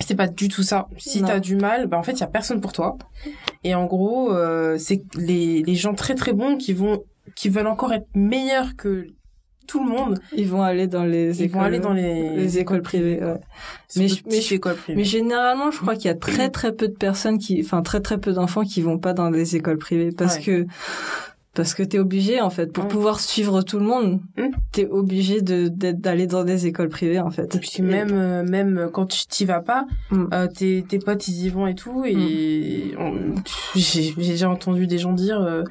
c'est 0.00 0.14
pas 0.14 0.28
du 0.28 0.48
tout 0.48 0.62
ça. 0.62 0.88
Si 0.96 1.22
t'as 1.22 1.40
du 1.40 1.56
mal, 1.56 1.86
bah 1.86 1.98
en 1.98 2.02
fait 2.02 2.12
il 2.12 2.20
y 2.20 2.24
a 2.24 2.28
personne 2.28 2.60
pour 2.60 2.72
toi. 2.72 2.96
Et 3.64 3.74
en 3.74 3.86
gros, 3.86 4.32
euh, 4.32 4.78
c'est 4.78 5.02
les 5.16 5.62
les 5.62 5.74
gens 5.74 5.94
très 5.94 6.14
très 6.14 6.32
bons 6.32 6.56
qui 6.56 6.72
vont 6.72 7.04
qui 7.34 7.48
veulent 7.48 7.66
encore 7.66 7.92
être 7.92 8.08
meilleurs 8.14 8.76
que 8.76 9.06
tout 9.70 9.84
le 9.84 9.88
monde. 9.88 10.18
Ils 10.36 10.48
vont 10.48 10.62
aller 10.62 10.88
dans 10.88 11.04
les 11.04 11.40
ils 11.40 11.44
écoles. 11.44 11.60
vont 11.60 11.64
aller 11.64 11.78
dans 11.78 11.92
les, 11.92 12.30
les 12.30 12.58
écoles 12.58 12.82
privées. 12.82 13.22
Ouais. 13.22 13.40
Mais 13.96 14.08
mais, 14.26 14.38
écoles 14.38 14.74
privées. 14.74 14.96
mais 14.96 15.04
généralement, 15.04 15.70
je 15.70 15.78
crois 15.78 15.94
qu'il 15.94 16.06
y 16.06 16.10
a 16.10 16.16
très 16.16 16.50
très 16.58 16.72
peu 16.72 16.88
de 16.88 16.96
personnes 16.96 17.38
qui, 17.38 17.60
enfin 17.64 17.82
très 17.82 18.00
très 18.00 18.18
peu 18.18 18.32
d'enfants 18.32 18.64
qui 18.64 18.82
vont 18.82 18.98
pas 18.98 19.12
dans 19.12 19.30
les 19.30 19.54
écoles 19.54 19.78
privées 19.78 20.10
parce 20.10 20.38
que 20.38 20.66
parce 21.54 21.74
que 21.74 21.82
t'es 21.82 21.98
obligé 21.98 22.40
en 22.40 22.50
fait 22.50 22.72
pour 22.72 22.86
pouvoir 22.86 23.18
suivre 23.18 23.62
tout 23.62 23.78
le 23.78 23.84
monde 23.84 24.20
mmh. 24.36 24.42
t'es 24.70 24.86
obligé 24.86 25.40
de 25.40 25.68
d'aller 25.68 26.26
dans 26.26 26.44
des 26.44 26.66
écoles 26.66 26.88
privées 26.88 27.18
en 27.18 27.30
fait 27.30 27.56
et 27.56 27.58
puis 27.58 27.82
même 27.82 28.12
euh, 28.12 28.44
même 28.44 28.88
quand 28.92 29.06
tu 29.06 29.26
t'y 29.26 29.44
vas 29.44 29.60
pas 29.60 29.84
mmh. 30.10 30.24
euh, 30.32 30.46
tes 30.46 30.84
tes 30.88 30.98
potes 31.00 31.26
ils 31.26 31.46
y 31.46 31.48
vont 31.48 31.66
et 31.66 31.74
tout 31.74 32.04
et 32.04 32.94
mmh. 32.96 33.34
j'ai 33.74 34.12
déjà 34.14 34.48
entendu 34.48 34.86
des 34.86 34.98
gens 34.98 35.12
dire 35.12 35.40
euh, 35.40 35.64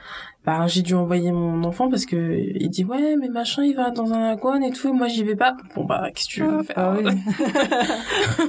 bah 0.46 0.68
j'ai 0.68 0.82
dû 0.82 0.96
envoyer 0.96 1.32
mon 1.32 1.64
enfant 1.64 1.90
parce 1.90 2.06
que 2.06 2.16
il 2.16 2.70
dit 2.70 2.84
ouais 2.84 3.16
mais 3.16 3.30
machin 3.30 3.64
il 3.64 3.76
va 3.76 3.92
dans 3.92 4.12
un 4.12 4.32
aquan 4.32 4.62
et 4.62 4.72
tout 4.72 4.94
moi 4.94 5.08
j'y 5.08 5.24
vais 5.24 5.36
pas 5.36 5.56
bon 5.76 5.86
bah 5.86 6.10
qu'est-ce 6.14 6.28
que 6.28 6.34
tu 6.34 6.44
veux 6.44 6.64
faire? 6.64 6.76
Ah, 6.78 6.96
oui. 6.98 7.06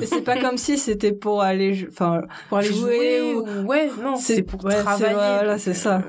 c'est 0.07 0.23
pas 0.23 0.37
comme 0.41 0.57
si 0.57 0.79
c'était 0.79 1.13
pour 1.13 1.43
aller 1.43 1.87
enfin 1.89 2.23
pour 2.49 2.59
aller 2.59 2.73
jouer, 2.73 3.35
ou... 3.35 3.69
ouais 3.69 3.89
non 4.03 4.17
c'est 4.17 4.43
pour 4.43 4.61
travailler 4.61 5.15
voilà 5.15 5.59
c'est 5.59 5.75
ça 5.75 6.03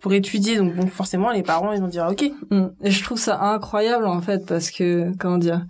pour 0.00 0.12
étudier. 0.12 0.56
Donc 0.56 0.74
bon, 0.74 0.86
forcément, 0.86 1.30
les 1.30 1.42
parents, 1.42 1.72
ils 1.72 1.80
vont 1.80 1.88
dire 1.88 2.08
OK. 2.10 2.30
Mm. 2.50 2.66
Et 2.82 2.90
je 2.90 3.02
trouve 3.04 3.18
ça 3.18 3.40
incroyable 3.40 4.06
en 4.06 4.20
fait 4.20 4.46
parce 4.46 4.70
que 4.70 5.12
comment 5.18 5.38
dire, 5.38 5.64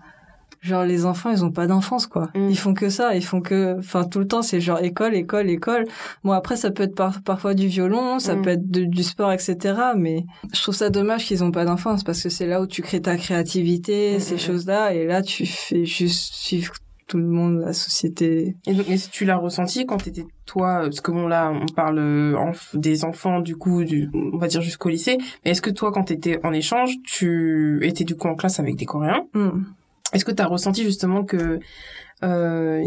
genre 0.61 0.85
les 0.85 1.07
enfants, 1.07 1.31
ils 1.31 1.44
ont 1.44 1.51
pas 1.51 1.66
d'enfance 1.66 2.07
quoi. 2.07 2.29
Mm. 2.35 2.51
Ils 2.51 2.59
font 2.59 2.75
que 2.75 2.88
ça, 2.88 3.14
ils 3.14 3.25
font 3.25 3.40
que, 3.40 3.79
enfin 3.79 4.05
tout 4.05 4.18
le 4.18 4.27
temps, 4.27 4.42
c'est 4.42 4.61
genre 4.61 4.81
école, 4.83 5.14
école, 5.14 5.49
école. 5.51 5.85
Bon 6.25 6.33
après, 6.33 6.57
ça 6.57 6.70
peut 6.70 6.83
être 6.83 6.94
parfois 7.25 7.55
du 7.55 7.66
violon, 7.66 8.18
ça 8.18 8.37
mm. 8.37 8.42
peut 8.42 8.51
être 8.51 8.70
du 8.70 9.03
sport, 9.03 9.33
etc. 9.33 9.57
Mais 9.96 10.25
je 10.53 10.62
trouve 10.62 10.75
ça 10.75 10.90
dommage 10.90 11.25
qu'ils 11.25 11.44
ont 11.44 11.53
pas 11.53 11.64
d'enfance 11.64 12.05
parce 12.05 12.23
que 12.23 12.29
c'est 12.29 12.46
là 12.46 12.61
où 12.61 12.66
tu 12.66 12.83
crées 12.83 13.03
ta 13.03 13.16
créativité, 13.16 14.20
ces 14.20 14.38
choses-là, 14.38 14.92
et 14.92 15.07
là 15.07 15.23
tu 15.23 15.46
fais 15.46 15.85
juste 15.85 16.35
suivre 16.35 16.73
tout 17.11 17.18
le 17.18 17.27
monde, 17.27 17.61
la 17.64 17.73
société. 17.73 18.55
Et 18.66 18.73
donc, 18.75 18.88
est-ce 18.88 19.09
que 19.09 19.12
tu 19.12 19.25
l'as 19.25 19.37
ressenti 19.37 19.85
quand 19.87 19.96
t'étais 19.99 20.25
toi, 20.46 20.81
euh, 20.81 20.85
parce 20.85 21.01
que 21.01 21.11
bon 21.11 21.27
là, 21.27 21.53
on 21.53 21.66
parle 21.66 21.99
euh, 21.99 22.35
enf- 22.37 22.77
des 22.79 23.05
enfants 23.05 23.40
du 23.40 23.57
coup, 23.57 23.85
du, 23.85 24.09
on 24.14 24.38
va 24.38 24.46
dire 24.46 24.62
jusqu'au 24.62 24.88
lycée. 24.88 25.18
Mais 25.44 25.51
est-ce 25.51 25.62
que 25.62 25.70
toi, 25.70 25.92
quand 25.92 26.05
t'étais 26.05 26.38
en 26.44 26.53
échange, 26.53 26.92
tu 27.05 27.81
étais 27.83 28.05
du 28.05 28.14
coup 28.16 28.29
en 28.29 28.35
classe 28.35 28.59
avec 28.61 28.77
des 28.77 28.85
Coréens? 28.87 29.25
Hmm. 29.35 29.64
Est-ce 30.12 30.25
que 30.25 30.33
t'as 30.33 30.46
ressenti 30.46 30.83
justement 30.85 31.25
que 31.25 31.61
euh, 32.23 32.83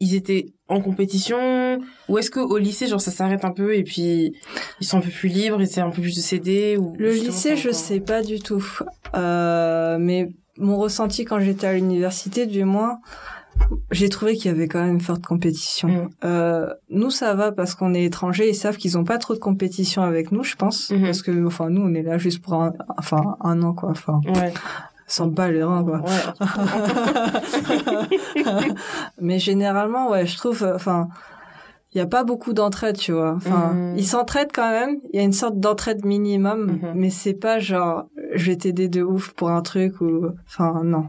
ils 0.00 0.14
étaient 0.14 0.46
en 0.68 0.80
compétition? 0.80 1.78
Ou 2.08 2.18
est-ce 2.18 2.30
que 2.30 2.40
au 2.40 2.58
lycée 2.58 2.86
genre 2.86 3.00
ça 3.00 3.10
s'arrête 3.10 3.44
un 3.44 3.52
peu 3.52 3.74
et 3.76 3.82
puis 3.84 4.32
ils 4.80 4.86
sont 4.86 4.98
un 4.98 5.02
peu 5.02 5.10
plus 5.10 5.28
libres 5.28 5.60
et 5.60 5.66
c'est 5.66 5.80
un 5.80 5.90
peu 5.90 6.02
plus 6.02 6.16
de 6.16 6.20
CD 6.20 6.76
ou 6.76 6.94
Le 6.98 7.12
lycée, 7.12 7.56
je 7.56 7.68
encore- 7.68 7.78
sais 7.80 8.00
pas 8.00 8.22
du 8.22 8.40
tout. 8.40 8.64
Euh, 9.14 9.98
mais 10.00 10.28
mon 10.58 10.76
ressenti 10.76 11.24
quand 11.24 11.40
j'étais 11.40 11.66
à 11.66 11.72
l'université, 11.74 12.46
du 12.46 12.64
moins, 12.64 13.00
j'ai 13.90 14.08
trouvé 14.08 14.34
qu'il 14.36 14.50
y 14.50 14.54
avait 14.54 14.68
quand 14.68 14.80
même 14.80 14.94
une 14.94 15.00
forte 15.00 15.24
compétition. 15.24 15.88
Mm. 15.88 16.08
Euh, 16.24 16.66
nous, 16.90 17.10
ça 17.10 17.34
va 17.34 17.52
parce 17.52 17.74
qu'on 17.74 17.94
est 17.94 18.04
étrangers, 18.04 18.48
ils 18.48 18.54
savent 18.54 18.76
qu'ils 18.76 18.98
ont 18.98 19.04
pas 19.04 19.18
trop 19.18 19.34
de 19.34 19.38
compétition 19.38 20.02
avec 20.02 20.32
nous, 20.32 20.42
je 20.44 20.56
pense. 20.56 20.90
Mhm. 20.90 21.02
Parce 21.02 21.22
que, 21.22 21.46
enfin, 21.46 21.70
nous, 21.70 21.82
on 21.82 21.94
est 21.94 22.02
là 22.02 22.18
juste 22.18 22.42
pour 22.42 22.54
un, 22.54 22.72
enfin, 22.98 23.36
un 23.40 23.62
an, 23.62 23.72
quoi. 23.74 23.90
Enfin, 23.90 24.20
Ouais. 24.26 24.52
sans 25.06 25.30
pas 25.30 25.50
les 25.50 25.62
reins, 25.62 25.84
quoi. 25.84 26.00
Ouais. 26.00 26.44
mais 29.20 29.38
généralement, 29.38 30.10
ouais, 30.10 30.26
je 30.26 30.36
trouve, 30.36 30.62
euh, 30.62 30.74
enfin, 30.74 31.08
il 31.94 31.98
y 31.98 32.00
a 32.00 32.06
pas 32.06 32.24
beaucoup 32.24 32.52
d'entraide, 32.54 32.96
tu 32.96 33.12
vois. 33.12 33.34
Enfin, 33.36 33.74
Mhm. 33.74 33.98
ils 33.98 34.06
s'entraident 34.06 34.52
quand 34.52 34.70
même. 34.70 34.96
Il 35.12 35.16
y 35.16 35.20
a 35.20 35.22
une 35.24 35.32
sorte 35.32 35.58
d'entraide 35.60 36.04
minimum, 36.04 36.78
Mhm. 36.82 36.92
mais 36.94 37.10
c'est 37.10 37.34
pas 37.34 37.58
genre, 37.58 38.04
je 38.34 38.46
vais 38.50 38.56
t'aider 38.56 38.88
de 38.88 39.02
ouf 39.02 39.32
pour 39.32 39.50
un 39.50 39.62
truc 39.62 40.00
ou, 40.00 40.26
enfin, 40.46 40.82
non. 40.84 41.04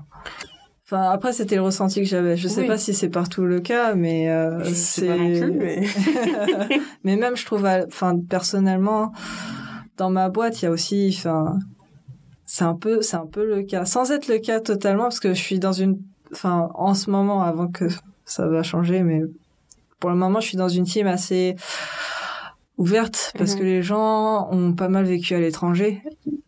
Enfin, 0.85 1.09
après, 1.09 1.31
c'était 1.31 1.55
le 1.55 1.61
ressenti 1.61 2.01
que 2.01 2.07
j'avais. 2.07 2.35
Je 2.35 2.47
sais 2.49 2.61
Oui. 2.61 2.67
pas 2.67 2.77
si 2.77 2.93
c'est 2.93 3.09
partout 3.09 3.45
le 3.45 3.61
cas, 3.61 3.95
mais 3.95 4.29
euh, 4.29 4.63
sais 4.65 5.07
plus, 5.07 5.51
mais... 5.51 5.83
mais 7.03 7.15
même, 7.15 7.35
je 7.37 7.45
trouve, 7.45 7.65
à- 7.65 7.85
enfin, 7.87 8.19
personnellement, 8.29 9.13
dans 9.97 10.09
ma 10.09 10.29
boîte, 10.29 10.61
il 10.61 10.65
y 10.65 10.67
a 10.67 10.71
aussi, 10.71 11.15
enfin, 11.17 11.57
c'est 12.45 12.65
un 12.65 12.75
peu, 12.75 13.01
c'est 13.01 13.15
un 13.17 13.25
peu 13.25 13.45
le 13.47 13.63
cas, 13.63 13.85
sans 13.85 14.11
être 14.11 14.27
le 14.27 14.39
cas 14.39 14.59
totalement, 14.59 15.03
parce 15.03 15.19
que 15.21 15.29
je 15.29 15.41
suis 15.41 15.59
dans 15.59 15.71
une, 15.71 15.99
enfin, 16.33 16.69
en 16.75 16.93
ce 16.93 17.09
moment, 17.09 17.41
avant 17.43 17.67
que 17.69 17.85
ça 18.25 18.47
va 18.47 18.61
changer, 18.63 19.01
mais 19.03 19.21
pour 20.03 20.09
le 20.09 20.17
moment, 20.17 20.41
je 20.41 20.47
suis 20.49 20.57
dans 20.57 20.67
une 20.67 20.83
team 20.83 21.07
assez 21.07 21.55
ouverte, 22.77 23.31
parce 23.37 23.53
Mhm. 23.53 23.59
que 23.59 23.63
les 23.63 23.81
gens 23.81 24.49
ont 24.51 24.73
pas 24.73 24.89
mal 24.89 25.05
vécu 25.05 25.33
à 25.33 25.39
l'étranger, 25.39 26.01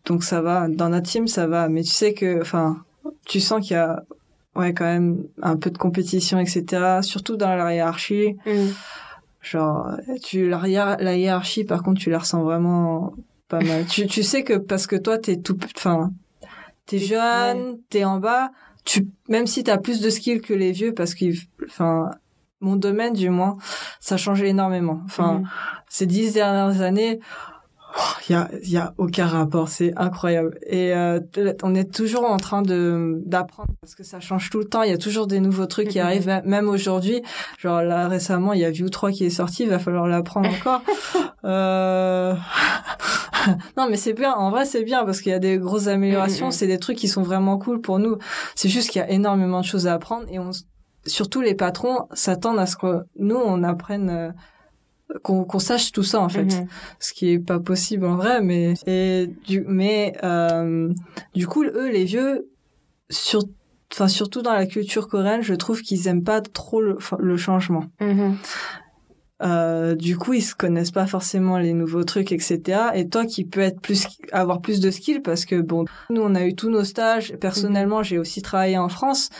donc 0.04 0.24
ça 0.24 0.42
va. 0.42 0.68
Dans 0.68 0.90
notre 0.90 1.08
team, 1.08 1.26
ça 1.26 1.46
va, 1.46 1.70
mais 1.70 1.82
tu 1.82 1.88
sais 1.90 2.12
que, 2.12 2.42
enfin, 2.42 2.84
tu 3.24 3.40
sens 3.40 3.62
qu'il 3.66 3.72
y 3.72 3.78
a, 3.78 4.02
ouais, 4.56 4.74
quand 4.74 4.84
même 4.84 5.24
un 5.40 5.56
peu 5.56 5.70
de 5.70 5.78
compétition, 5.78 6.38
etc. 6.38 6.98
Surtout 7.00 7.36
dans 7.38 7.54
la 7.56 7.74
hiérarchie. 7.74 8.36
Mm. 8.44 8.68
Genre, 9.40 9.90
tu 10.22 10.48
la, 10.50 10.58
hiér- 10.66 11.00
la 11.02 11.16
hiérarchie, 11.16 11.64
par 11.64 11.82
contre, 11.82 11.98
tu 12.00 12.10
la 12.10 12.18
ressens 12.18 12.42
vraiment 12.42 13.14
pas 13.48 13.60
mal. 13.60 13.86
tu, 13.86 14.06
tu 14.06 14.22
sais 14.22 14.42
que 14.42 14.58
parce 14.58 14.86
que 14.86 14.96
toi, 14.96 15.16
t'es 15.16 15.36
tout, 15.38 15.56
enfin, 15.76 16.10
t'es 16.84 16.98
jeune, 16.98 17.78
t'es 17.88 18.04
en 18.04 18.18
bas, 18.18 18.50
tu, 18.84 19.06
même 19.30 19.46
si 19.46 19.64
t'as 19.64 19.78
plus 19.78 20.02
de 20.02 20.10
skills 20.10 20.42
que 20.42 20.52
les 20.52 20.72
vieux, 20.72 20.92
parce 20.92 21.14
que, 21.14 21.24
enfin, 21.64 22.10
mon 22.60 22.76
domaine, 22.76 23.12
du 23.12 23.30
moins, 23.30 23.56
ça 24.00 24.14
a 24.14 24.18
changé 24.18 24.48
énormément. 24.48 25.00
Enfin, 25.04 25.38
Mhm. 25.40 25.48
ces 25.88 26.06
dix 26.06 26.32
dernières 26.32 26.80
années, 26.82 27.20
il 28.28 28.32
y 28.32 28.34
a, 28.34 28.50
y 28.64 28.76
a 28.76 28.92
aucun 28.98 29.26
rapport, 29.26 29.68
c'est 29.68 29.92
incroyable. 29.96 30.58
Et 30.66 30.92
euh, 30.94 31.18
on 31.62 31.74
est 31.74 31.90
toujours 31.94 32.24
en 32.24 32.36
train 32.36 32.60
de 32.60 33.22
d'apprendre 33.24 33.70
parce 33.80 33.94
que 33.94 34.02
ça 34.04 34.20
change 34.20 34.50
tout 34.50 34.58
le 34.58 34.66
temps. 34.66 34.82
Il 34.82 34.90
y 34.90 34.94
a 34.94 34.98
toujours 34.98 35.26
des 35.26 35.40
nouveaux 35.40 35.64
trucs 35.64 35.88
qui 35.88 35.98
Mhm. 35.98 36.04
arrivent, 36.04 36.40
même- 36.44 36.68
aujourd'hui. 36.68 37.22
Genre 37.58 37.80
là 37.82 38.06
récemment, 38.08 38.52
il 38.52 38.60
y 38.60 38.64
a 38.66 38.70
View 38.70 38.90
3 38.90 39.12
qui 39.12 39.24
est 39.24 39.30
sorti, 39.30 39.62
il 39.62 39.70
va 39.70 39.78
falloir 39.78 40.06
l'apprendre 40.06 40.50
encore. 40.50 40.82
euh... 41.44 42.34
non, 43.76 43.86
mais 43.88 43.96
c'est 43.96 44.12
bien. 44.12 44.32
En 44.34 44.50
vrai, 44.50 44.64
c'est 44.66 44.82
bien 44.82 45.04
parce 45.04 45.20
qu'il 45.22 45.32
y 45.32 45.34
a 45.34 45.38
des 45.38 45.56
grosses 45.58 45.86
améliorations. 45.86 46.46
Mhm. 46.46 46.52
C'est 46.52 46.66
des 46.66 46.78
trucs 46.78 46.98
qui 46.98 47.08
sont 47.08 47.22
vraiment 47.22 47.56
cool 47.58 47.80
pour 47.80 47.98
nous. 47.98 48.18
C'est 48.54 48.68
juste 48.68 48.90
qu'il 48.90 49.00
y 49.00 49.04
a 49.04 49.10
énormément 49.10 49.60
de 49.60 49.64
choses 49.66 49.86
à 49.86 49.94
apprendre 49.94 50.24
et 50.30 50.38
on, 50.38 50.50
surtout 51.06 51.40
les 51.40 51.54
patrons 51.54 52.06
s'attendent 52.12 52.58
à 52.58 52.66
ce 52.66 52.76
que 52.76 53.04
nous 53.18 53.36
on 53.36 53.62
apprenne. 53.62 54.10
euh, 54.10 54.30
qu'on 55.22 55.60
sache 55.60 55.92
tout 55.92 56.02
ça 56.02 56.20
en 56.20 56.28
fait 56.28 56.42
Mhm. 56.42 56.66
ce 56.98 57.12
qui 57.12 57.30
est 57.30 57.38
pas 57.38 57.60
possible 57.60 58.04
en 58.06 58.16
vrai 58.16 58.42
mais 58.42 58.74
et 58.88 59.28
du 59.46 59.64
mais 59.68 60.12
euh, 60.24 60.92
du 61.32 61.46
coup 61.46 61.62
eux 61.62 61.88
les 61.88 62.04
vieux 62.04 62.48
sur 63.08 63.44
enfin 63.92 64.08
surtout 64.08 64.42
dans 64.42 64.52
la 64.52 64.66
culture 64.66 65.06
coréenne 65.06 65.42
je 65.42 65.54
trouve 65.54 65.80
qu'ils 65.82 66.08
aiment 66.08 66.24
pas 66.24 66.40
trop 66.40 66.80
le, 66.82 67.36
changement 67.36 67.84
Mhm. 68.00 68.36
euh, 69.42 69.94
du 69.94 70.16
coup 70.18 70.32
ils 70.32 70.42
se 70.42 70.56
connaissent 70.56 70.90
pas 70.90 71.06
forcément 71.06 71.56
les 71.56 71.72
nouveaux 71.72 72.02
trucs 72.02 72.32
etc 72.32 72.80
et 72.94 73.08
toi 73.08 73.24
qui 73.26 73.44
peux 73.44 73.60
être 73.60 73.80
plus 73.80 74.08
avoir 74.32 74.60
plus 74.60 74.80
de 74.80 74.90
skills 74.90 75.20
parce 75.20 75.44
que 75.44 75.60
bon 75.60 75.84
nous 76.10 76.20
on 76.22 76.34
a 76.34 76.44
eu 76.44 76.56
tous 76.56 76.68
nos 76.68 76.82
stages 76.84 77.32
personnellement 77.40 78.02
j'ai 78.02 78.18
aussi 78.18 78.42
travaillé 78.42 78.76
en 78.76 78.88
France 78.88 79.30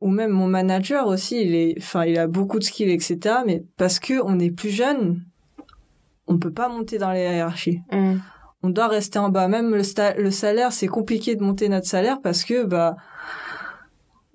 ou 0.00 0.08
même 0.08 0.30
mon 0.30 0.46
manager 0.46 1.06
aussi 1.08 1.42
il 1.42 1.54
est 1.54 1.74
enfin 1.78 2.04
il 2.04 2.18
a 2.18 2.26
beaucoup 2.26 2.58
de 2.58 2.64
skills 2.64 2.90
etc 2.90 3.36
mais 3.46 3.64
parce 3.76 3.98
que 3.98 4.20
on 4.24 4.38
est 4.38 4.50
plus 4.50 4.70
jeune 4.70 5.22
on 6.26 6.38
peut 6.38 6.52
pas 6.52 6.68
monter 6.68 6.98
dans 6.98 7.10
les 7.12 7.20
hiérarchies 7.22 7.80
Mhm. 7.92 8.20
on 8.62 8.70
doit 8.70 8.88
rester 8.88 9.18
en 9.18 9.28
bas 9.28 9.48
même 9.48 9.74
le, 9.74 10.30
salaire 10.30 10.72
c'est 10.72 10.86
compliqué 10.86 11.34
de 11.36 11.42
monter 11.42 11.68
notre 11.68 11.86
salaire 11.86 12.20
parce 12.22 12.44
que 12.44 12.64
bah 12.64 12.96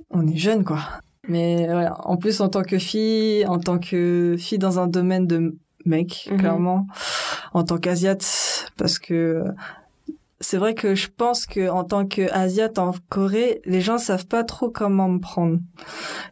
on 0.09 0.27
est 0.27 0.37
jeune 0.37 0.63
quoi 0.63 0.79
mais 1.27 1.65
voilà 1.67 1.95
en 2.07 2.17
plus 2.17 2.41
en 2.41 2.49
tant 2.49 2.63
que 2.63 2.77
fille 2.77 3.45
en 3.45 3.57
tant 3.59 3.79
que 3.79 4.35
fille 4.37 4.57
dans 4.59 4.79
un 4.79 4.87
domaine 4.87 5.27
de 5.27 5.55
mec 5.85 6.27
Mhm. 6.31 6.37
clairement 6.39 6.87
en 7.53 7.63
tant 7.63 7.77
qu'asiate 7.77 8.71
parce 8.77 8.99
que 8.99 9.43
c'est 10.43 10.57
vrai 10.57 10.73
que 10.75 10.93
je 10.93 11.07
pense 11.07 11.45
que 11.45 11.69
en 11.69 11.83
tant 11.83 12.05
qu'asiate 12.05 12.77
en 12.77 12.93
Corée 13.09 13.61
les 13.65 13.81
gens 13.81 13.97
savent 13.97 14.27
pas 14.27 14.43
trop 14.43 14.69
comment 14.69 15.07
me 15.09 15.19
prendre 15.19 15.57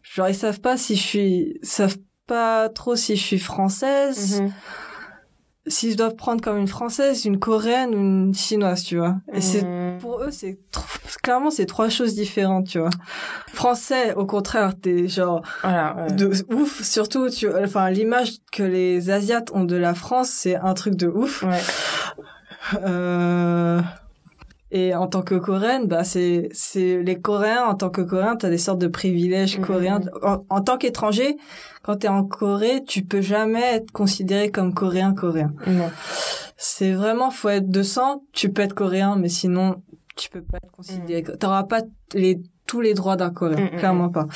genre 0.02 0.28
ils 0.28 0.34
savent 0.34 0.60
pas 0.60 0.76
si 0.76 0.94
je 0.96 1.02
suis 1.02 1.58
savent 1.62 1.96
pas 2.26 2.68
trop 2.68 2.94
si 2.94 3.16
je 3.16 3.22
suis 3.22 3.38
française 3.38 4.40
Mhm. 4.42 4.52
s'ils 5.68 5.94
doivent 5.96 6.16
prendre 6.16 6.40
comme 6.42 6.58
une 6.58 6.66
française, 6.66 7.24
une 7.24 7.38
coréenne 7.38 7.94
ou 7.94 7.98
une 7.98 8.34
chinoise, 8.34 8.82
tu 8.82 8.96
vois. 8.98 9.14
Et 9.32 9.40
c'est 9.40 9.62
Mhm. 9.62 9.98
pour 10.00 10.20
eux, 10.20 10.30
c'est 10.32 10.58
clairement 11.22 11.50
c'est 11.52 11.66
trois 11.66 11.88
choses 11.88 12.14
différentes, 12.16 12.66
tu 12.66 12.80
vois. 12.80 12.90
Français, 13.54 14.12
au 14.14 14.26
contraire, 14.26 14.72
t'es 14.80 15.06
genre 15.06 15.40
Voilà. 15.62 15.94
ouais. 15.96 16.12
de 16.14 16.32
ouf, 16.52 16.82
surtout 16.82 17.28
tu, 17.30 17.48
enfin 17.64 17.90
l'image 17.90 18.32
que 18.50 18.64
les 18.64 19.10
Asiates 19.10 19.52
ont 19.54 19.62
de 19.64 19.76
la 19.76 19.94
France, 19.94 20.30
c'est 20.30 20.56
un 20.56 20.74
truc 20.74 20.96
de 20.96 21.06
ouf. 21.06 21.44
Ouais. 21.44 21.60
Euh... 22.84 23.80
Et 24.74 24.94
en 24.94 25.06
tant 25.06 25.20
que 25.20 25.34
coréenne, 25.34 25.86
bah 25.86 26.02
c'est 26.02 26.48
c'est 26.52 27.02
les 27.02 27.20
Coréens 27.20 27.64
en 27.66 27.74
tant 27.74 27.90
que 27.90 28.00
Coréen, 28.00 28.36
t'as 28.36 28.48
des 28.48 28.56
sortes 28.56 28.78
de 28.80 28.86
privilèges 28.88 29.58
Mhm. 29.58 29.64
coréens. 29.66 30.00
En, 30.22 30.44
en 30.48 30.60
tant 30.62 30.78
qu'étranger, 30.78 31.36
quand 31.82 31.96
t'es 31.96 32.08
en 32.08 32.24
Corée, 32.24 32.82
tu 32.86 33.02
peux 33.04 33.20
jamais 33.20 33.60
être 33.74 33.90
considéré 33.92 34.50
comme 34.50 34.72
coréen 34.72 35.12
coréen. 35.14 35.52
Non. 35.66 35.90
C'est 36.56 36.92
vraiment, 36.92 37.30
faut 37.30 37.50
être 37.50 37.68
de 37.68 37.82
sang, 37.82 38.22
tu 38.32 38.50
peux 38.50 38.62
être 38.62 38.72
coréen, 38.74 39.16
mais 39.16 39.28
sinon, 39.28 39.82
tu 40.16 40.30
peux 40.30 40.40
pas 40.42 40.56
être 40.62 40.72
considéré. 40.72 41.22
T'auras 41.22 41.64
pas 41.64 41.82
les, 42.14 42.40
tous 42.66 42.80
les 42.80 42.94
droits 42.94 43.16
d'un 43.16 43.30
coréen, 43.30 43.60
Mm, 43.70 43.74
mm, 43.74 43.78
clairement 43.78 44.08
pas. 44.08 44.26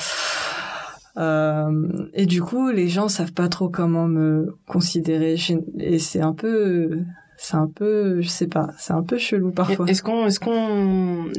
Euh, 1.17 2.07
et 2.13 2.25
du 2.27 2.41
coup, 2.43 2.69
les 2.69 2.89
gens 2.89 3.07
savent 3.09 3.33
pas 3.33 3.47
trop 3.47 3.69
comment 3.69 4.07
me 4.07 4.55
considérer. 4.67 5.35
Et 5.79 5.97
c'est 5.99 6.21
un 6.21 6.33
peu, 6.33 6.99
c'est 7.39 7.55
un 7.55 7.67
peu, 7.67 8.21
je 8.21 8.27
sais 8.27 8.47
pas, 8.47 8.67
c'est 8.77 8.93
un 8.93 9.03
peu 9.03 9.17
chelou 9.17 9.51
parfois. 9.51 9.85
Est-ce 9.87 10.01
qu'on 10.03 10.25
est-ce 10.25 10.39
qu'on 10.39 11.31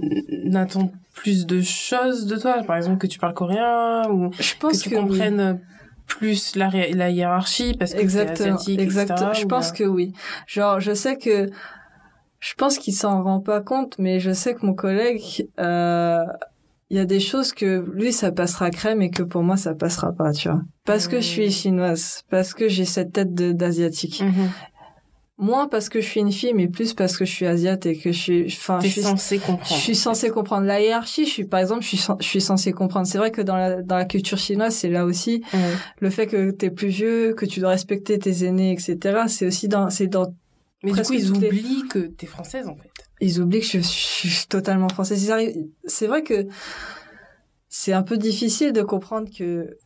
attend 0.54 0.92
plus 1.14 1.44
de 1.46 1.60
choses 1.60 2.26
de 2.26 2.36
toi, 2.36 2.62
par 2.66 2.76
exemple 2.76 2.98
que 2.98 3.06
tu 3.06 3.18
parles 3.18 3.34
coréen 3.34 4.08
ou 4.10 4.30
Je 4.38 4.54
que 4.54 4.58
pense 4.60 4.78
tu 4.80 4.90
que 4.90 4.94
oui. 4.94 5.00
comprennes 5.02 5.60
plus 6.06 6.56
la, 6.56 6.70
la 6.70 7.10
hiérarchie 7.10 7.74
parce 7.78 7.92
que 7.92 7.98
Exactement, 7.98 8.54
asiatique, 8.54 8.80
exactement. 8.80 9.30
etc., 9.32 9.40
Je 9.42 9.46
pense 9.46 9.72
que 9.72 9.84
oui. 9.84 10.12
Genre, 10.46 10.80
je 10.80 10.94
sais 10.94 11.16
que, 11.18 11.50
je 12.40 12.54
pense 12.54 12.78
qu'il 12.78 12.94
s'en 12.94 13.22
rend 13.22 13.40
pas 13.40 13.60
compte, 13.60 13.96
mais 13.98 14.20
je 14.20 14.32
sais 14.32 14.54
que 14.54 14.64
mon 14.64 14.72
collègue, 14.74 15.48
euh, 15.58 16.24
il 16.90 16.96
y 16.96 17.00
a 17.00 17.04
des 17.04 17.20
choses 17.20 17.52
que 17.52 17.84
lui 17.92 18.12
ça 18.12 18.32
passera 18.32 18.70
crème 18.70 19.02
et 19.02 19.10
que 19.10 19.22
pour 19.22 19.42
moi 19.42 19.56
ça 19.58 19.74
passera 19.74 20.12
pas, 20.12 20.32
tu 20.32 20.48
vois. 20.48 20.62
Parce 20.86 21.08
que 21.08 21.16
je 21.16 21.26
suis 21.26 21.48
Mm. 21.48 21.50
chinoise, 21.50 22.22
parce 22.30 22.54
que 22.54 22.68
j'ai 22.68 22.84
cette 22.86 23.12
tête 23.12 23.34
d'asiatique. 23.34 24.22
Mhm. 24.22 24.48
Moins 25.40 25.68
parce 25.68 25.88
que 25.88 26.00
je 26.00 26.06
suis 26.08 26.18
une 26.20 26.32
fille, 26.32 26.52
mais 26.52 26.66
plus 26.66 26.94
parce 26.94 27.16
que 27.16 27.24
je 27.24 27.30
suis 27.32 27.46
asiate 27.46 27.86
et 27.86 27.96
que 27.96 28.10
je 28.10 28.18
suis, 28.18 28.44
enfin, 28.46 28.80
je 28.80 28.88
suis 28.88 29.02
censé 29.02 29.36
je 29.38 29.42
comprendre. 29.46 29.80
suis 29.80 29.94
censée 29.94 30.30
comprendre 30.30 30.66
la 30.66 30.80
hiérarchie. 30.80 31.26
Je 31.26 31.30
suis, 31.30 31.44
par 31.44 31.60
exemple, 31.60 31.82
je 31.82 31.88
suis, 31.96 32.00
je 32.18 32.26
suis 32.26 32.40
censée 32.40 32.72
comprendre. 32.72 33.06
C'est 33.06 33.18
vrai 33.18 33.30
que 33.30 33.40
dans 33.40 33.56
la, 33.56 33.80
dans 33.82 33.96
la 33.96 34.04
culture 34.04 34.36
chinoise, 34.38 34.74
c'est 34.74 34.88
là 34.88 35.04
aussi 35.04 35.42
le 36.00 36.10
fait 36.10 36.26
que 36.26 36.50
t'es 36.50 36.70
plus 36.70 36.88
vieux, 36.88 37.34
que 37.34 37.46
tu 37.46 37.60
dois 37.60 37.70
respecter 37.70 38.18
tes 38.18 38.44
aînés, 38.44 38.72
etc. 38.72 39.20
C'est 39.28 39.46
aussi 39.46 39.68
dans, 39.68 39.90
c'est 39.90 40.08
dans, 40.08 40.26
Mais 40.82 40.90
du 40.90 41.02
coup, 41.02 41.12
ils 41.12 41.26
toutes 41.28 41.40
les- 41.40 41.48
oublient 41.48 41.84
que 41.88 42.00
t'es 42.00 42.26
française 42.26 42.66
en 42.66 42.74
fait. 42.74 42.90
ils 43.20 43.40
oublient 43.40 43.60
que 43.60 43.66
je, 43.66 43.78
je 43.78 43.82
suis 43.82 44.46
totalement 44.48 44.88
française. 44.88 45.32
C'est 45.86 46.06
vrai 46.08 46.22
que 46.24 46.46
c'est 47.68 47.92
un 47.92 48.02
peu 48.02 48.16
difficile 48.16 48.72
de 48.72 48.82
comprendre 48.82 49.28
que 49.36 49.76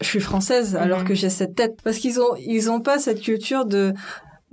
je 0.00 0.06
suis 0.06 0.20
française 0.20 0.76
alors 0.76 1.04
que 1.04 1.14
j'ai 1.14 1.30
cette 1.30 1.54
tête 1.54 1.78
parce 1.82 1.98
qu'ils 1.98 2.20
ont 2.20 2.34
ils 2.38 2.70
ont 2.70 2.80
pas 2.80 2.98
cette 2.98 3.20
culture 3.22 3.64
de 3.64 3.94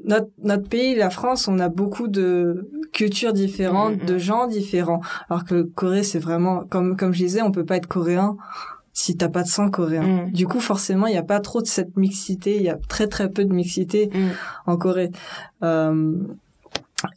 notre 0.06 0.28
notre 0.44 0.68
pays 0.68 0.96
la 0.96 1.10
France 1.10 1.48
on 1.48 1.60
a 1.60 1.70
beaucoup 1.70 2.08
de 2.08 2.70
cultures 2.94 3.34
différentes 3.34 4.00
Mhm. 4.02 4.06
de 4.06 4.18
gens 4.18 4.48
différents 4.48 5.02
alors 5.30 5.46
que 5.46 5.56
le 5.56 5.64
Corée 5.64 6.04
c'est 6.04 6.20
vraiment 6.20 6.64
comme 6.70 6.96
comme 6.98 7.14
je 7.14 7.20
disais 7.24 7.42
on 7.42 7.52
peut 7.52 7.66
pas 7.66 7.78
être 7.78 7.88
coréen 7.88 8.36
si 8.94 9.16
t'as 9.16 9.30
pas 9.30 9.44
de 9.44 9.48
sang 9.48 9.70
coréen 9.70 10.02
Mhm. 10.26 10.32
du 10.32 10.48
coup 10.48 10.60
forcément 10.60 11.08
il 11.08 11.14
y 11.14 11.18
a 11.18 11.24
pas 11.24 11.40
trop 11.40 11.62
de 11.62 11.68
cette 11.68 11.96
mixité 11.98 12.56
il 12.58 12.64
y 12.64 12.70
a 12.70 12.78
très 12.90 13.08
très 13.08 13.30
peu 13.30 13.46
de 13.46 13.54
mixité 13.54 14.10
Mm. 14.14 14.30
en 14.68 14.78
Corée. 14.78 15.12
Euh, 15.64 16.14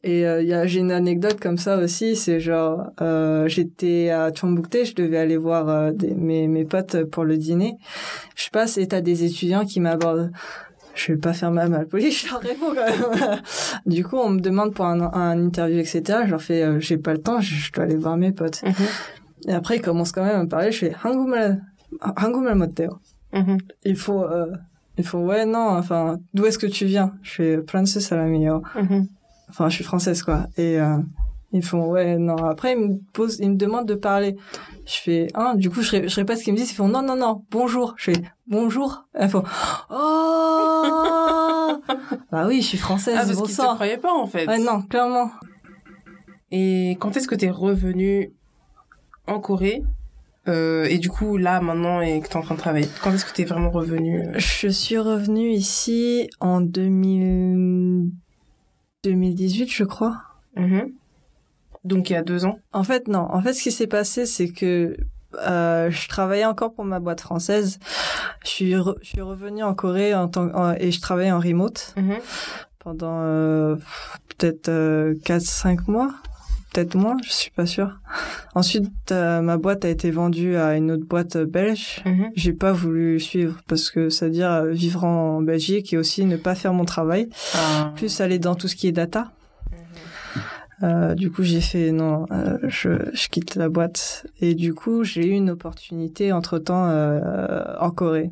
et 0.02 0.24
euh, 0.26 0.40
il 0.40 0.48
y 0.48 0.54
a, 0.54 0.66
j'ai 0.66 0.80
une 0.80 0.92
anecdote 0.92 1.38
comme 1.40 1.58
ça 1.58 1.76
aussi, 1.76 2.16
c'est 2.16 2.40
genre 2.40 2.86
euh, 3.02 3.48
j'étais 3.48 4.08
à 4.08 4.32
Chongbukte, 4.32 4.78
je 4.86 4.94
devais 4.94 5.18
aller 5.18 5.36
voir 5.36 5.68
euh, 5.68 5.90
des, 5.92 6.14
mes, 6.14 6.48
mes 6.48 6.64
potes 6.64 7.04
pour 7.04 7.24
le 7.24 7.36
dîner. 7.36 7.74
Je 8.34 8.48
passe 8.48 8.78
et 8.78 8.86
t'as 8.88 9.02
des 9.02 9.24
étudiants 9.24 9.66
qui 9.66 9.80
m'abordent 9.80 10.30
je 10.94 11.12
vais 11.12 11.18
pas 11.18 11.32
faire 11.32 11.50
ma 11.50 11.68
malpolie, 11.68 12.10
je 12.10 12.28
leur 12.30 12.40
réponds 12.40 12.74
quand 12.74 12.84
même. 12.84 13.40
du 13.86 14.04
coup, 14.04 14.16
on 14.16 14.30
me 14.30 14.40
demande 14.40 14.74
pour 14.74 14.86
un, 14.86 15.00
un 15.12 15.46
interview, 15.46 15.78
etc. 15.78 16.02
Je 16.24 16.30
leur 16.30 16.42
fais, 16.42 16.62
euh, 16.62 16.80
j'ai 16.80 16.98
pas 16.98 17.12
le 17.12 17.20
temps, 17.20 17.40
je, 17.40 17.54
je, 17.54 17.72
dois 17.72 17.84
aller 17.84 17.96
voir 17.96 18.16
mes 18.16 18.32
potes. 18.32 18.62
Mm-hmm. 18.62 19.48
Et 19.48 19.52
après, 19.52 19.76
ils 19.76 19.82
commencent 19.82 20.12
quand 20.12 20.24
même 20.24 20.36
à 20.36 20.42
me 20.42 20.48
parler. 20.48 20.72
Je 20.72 20.78
fais, 20.78 20.94
mm 23.32 23.58
Il 23.84 23.96
faut, 23.96 24.22
euh, 24.22 24.52
il 24.96 25.04
faut, 25.04 25.18
ouais, 25.18 25.44
non, 25.44 25.76
enfin, 25.76 26.18
d'où 26.32 26.46
est-ce 26.46 26.58
que 26.58 26.66
tu 26.66 26.86
viens? 26.86 27.14
Je 27.22 27.32
fais, 27.32 27.58
Princess 27.58 28.12
à 28.12 28.16
la 28.16 28.26
meilleure. 28.26 28.62
Mm-hmm. 28.76 29.06
Enfin, 29.50 29.68
je 29.68 29.74
suis 29.74 29.84
française, 29.84 30.22
quoi. 30.22 30.46
Et 30.56 30.80
euh, 30.80 30.96
ils 31.52 31.64
font, 31.64 31.86
ouais, 31.90 32.16
non. 32.16 32.36
Après, 32.36 32.72
ils 32.72 32.78
me 32.78 32.96
posent, 33.12 33.38
ils 33.40 33.50
me 33.50 33.56
demandent 33.56 33.88
de 33.88 33.94
parler. 33.94 34.36
Je 34.86 34.94
fais, 35.00 35.28
hein, 35.34 35.54
du 35.54 35.70
coup, 35.70 35.80
je, 35.82 36.08
je 36.08 36.14
répète 36.16 36.38
ce 36.38 36.44
qu'ils 36.44 36.52
me 36.52 36.58
disent. 36.58 36.70
Ils 36.72 36.74
font, 36.74 36.88
non, 36.88 37.02
non, 37.02 37.16
non, 37.16 37.42
bonjour. 37.50 37.94
Je 37.96 38.10
fais, 38.12 38.22
bonjour. 38.46 39.06
Ils 39.18 39.28
font, 39.28 39.42
oh 39.90 41.76
Bah 42.30 42.46
oui, 42.46 42.60
je 42.60 42.66
suis 42.66 42.78
française, 42.78 43.16
Ah, 43.18 43.24
parce 43.26 43.40
qu'ils 43.42 43.54
sang. 43.54 43.74
croyaient 43.74 43.96
pas, 43.98 44.12
en 44.12 44.26
fait. 44.26 44.46
Ouais, 44.46 44.58
non, 44.58 44.82
clairement. 44.82 45.30
Et 46.50 46.96
quand 47.00 47.16
est-ce 47.16 47.26
que 47.28 47.34
t'es 47.34 47.50
revenu 47.50 48.32
en 49.26 49.40
Corée? 49.40 49.82
Euh, 50.48 50.84
Et 50.84 50.98
du 50.98 51.08
coup, 51.08 51.38
là, 51.38 51.60
maintenant, 51.62 52.02
et 52.02 52.20
que 52.20 52.28
t'es 52.28 52.36
en 52.36 52.42
train 52.42 52.54
de 52.54 52.60
travailler, 52.60 52.86
quand 53.02 53.10
est-ce 53.12 53.24
que 53.24 53.32
t'es 53.32 53.44
vraiment 53.44 53.70
revenu 53.70 54.20
euh? 54.20 54.32
Je 54.36 54.68
suis 54.68 54.98
revenue 54.98 55.48
ici 55.50 56.28
en 56.40 56.60
2000... 56.60 58.10
2018, 59.04 59.70
je 59.70 59.84
crois. 59.84 60.18
Mhm. 60.56 60.92
Donc, 61.84 62.10
il 62.10 62.14
y 62.14 62.16
a 62.16 62.22
deux 62.22 62.44
ans 62.46 62.58
En 62.72 62.82
fait, 62.84 63.08
non. 63.08 63.26
En 63.30 63.40
fait, 63.42 63.52
ce 63.52 63.62
qui 63.62 63.72
s'est 63.72 63.86
passé, 63.86 64.26
c'est 64.26 64.48
que 64.48 64.96
euh, 65.46 65.90
je 65.90 66.08
travaillais 66.08 66.44
encore 66.44 66.72
pour 66.74 66.84
ma 66.84 67.00
boîte 67.00 67.20
française. 67.20 67.78
Je 68.44 68.48
suis, 68.50 68.72
re- 68.72 68.96
je 69.02 69.08
suis 69.08 69.20
revenue 69.20 69.62
en 69.64 69.74
Corée 69.74 70.14
en 70.14 70.28
tant, 70.28 70.46
en- 70.54 70.72
et 70.78 70.90
je 70.92 71.00
travaillais 71.00 71.32
en 71.32 71.40
remote 71.40 71.92
Mhm. 71.96 72.16
pendant 72.78 73.20
euh, 73.22 73.76
peut-être 74.28 74.68
euh, 74.68 75.14
4-5 75.24 75.88
mois. 75.88 76.12
Peut-être 76.72 76.96
moins, 76.96 77.16
je 77.24 77.30
suis 77.30 77.50
pas 77.52 77.66
sûre. 77.66 78.00
Ensuite, 78.56 78.90
euh, 79.12 79.40
ma 79.42 79.56
boîte 79.58 79.84
a 79.84 79.88
été 79.88 80.10
vendue 80.10 80.56
à 80.56 80.74
une 80.76 80.90
autre 80.90 81.04
boîte 81.06 81.36
belge. 81.36 82.02
Mhm. 82.04 82.30
J'ai 82.34 82.52
pas 82.52 82.72
voulu 82.72 83.20
suivre 83.20 83.60
parce 83.68 83.90
que 83.90 84.08
ça 84.10 84.26
veut 84.26 84.32
dire 84.32 84.50
euh, 84.50 84.70
vivre 84.72 85.04
en 85.04 85.40
Belgique 85.40 85.92
et 85.92 85.98
aussi 85.98 86.24
ne 86.24 86.36
pas 86.36 86.54
faire 86.56 86.72
mon 86.72 86.84
travail. 86.84 87.28
Ah. 87.54 87.92
Plus 87.94 88.20
aller 88.20 88.38
dans 88.40 88.54
tout 88.56 88.66
ce 88.68 88.74
qui 88.76 88.88
est 88.88 88.92
data. 88.92 89.30
Mhm. 90.80 90.88
Euh, 90.88 91.14
du 91.14 91.30
coup, 91.30 91.42
j'ai 91.42 91.60
fait 91.60 91.92
non, 91.92 92.26
euh, 92.30 92.58
je, 92.64 92.90
je 93.14 93.28
quitte 93.28 93.54
la 93.54 93.68
boîte. 93.68 94.26
Et 94.40 94.54
du 94.54 94.74
coup, 94.74 95.04
j'ai 95.04 95.26
eu 95.26 95.30
une 95.32 95.50
opportunité 95.50 96.32
entre 96.32 96.58
temps 96.58 96.88
en 97.80 97.90
Corée. 97.90 98.30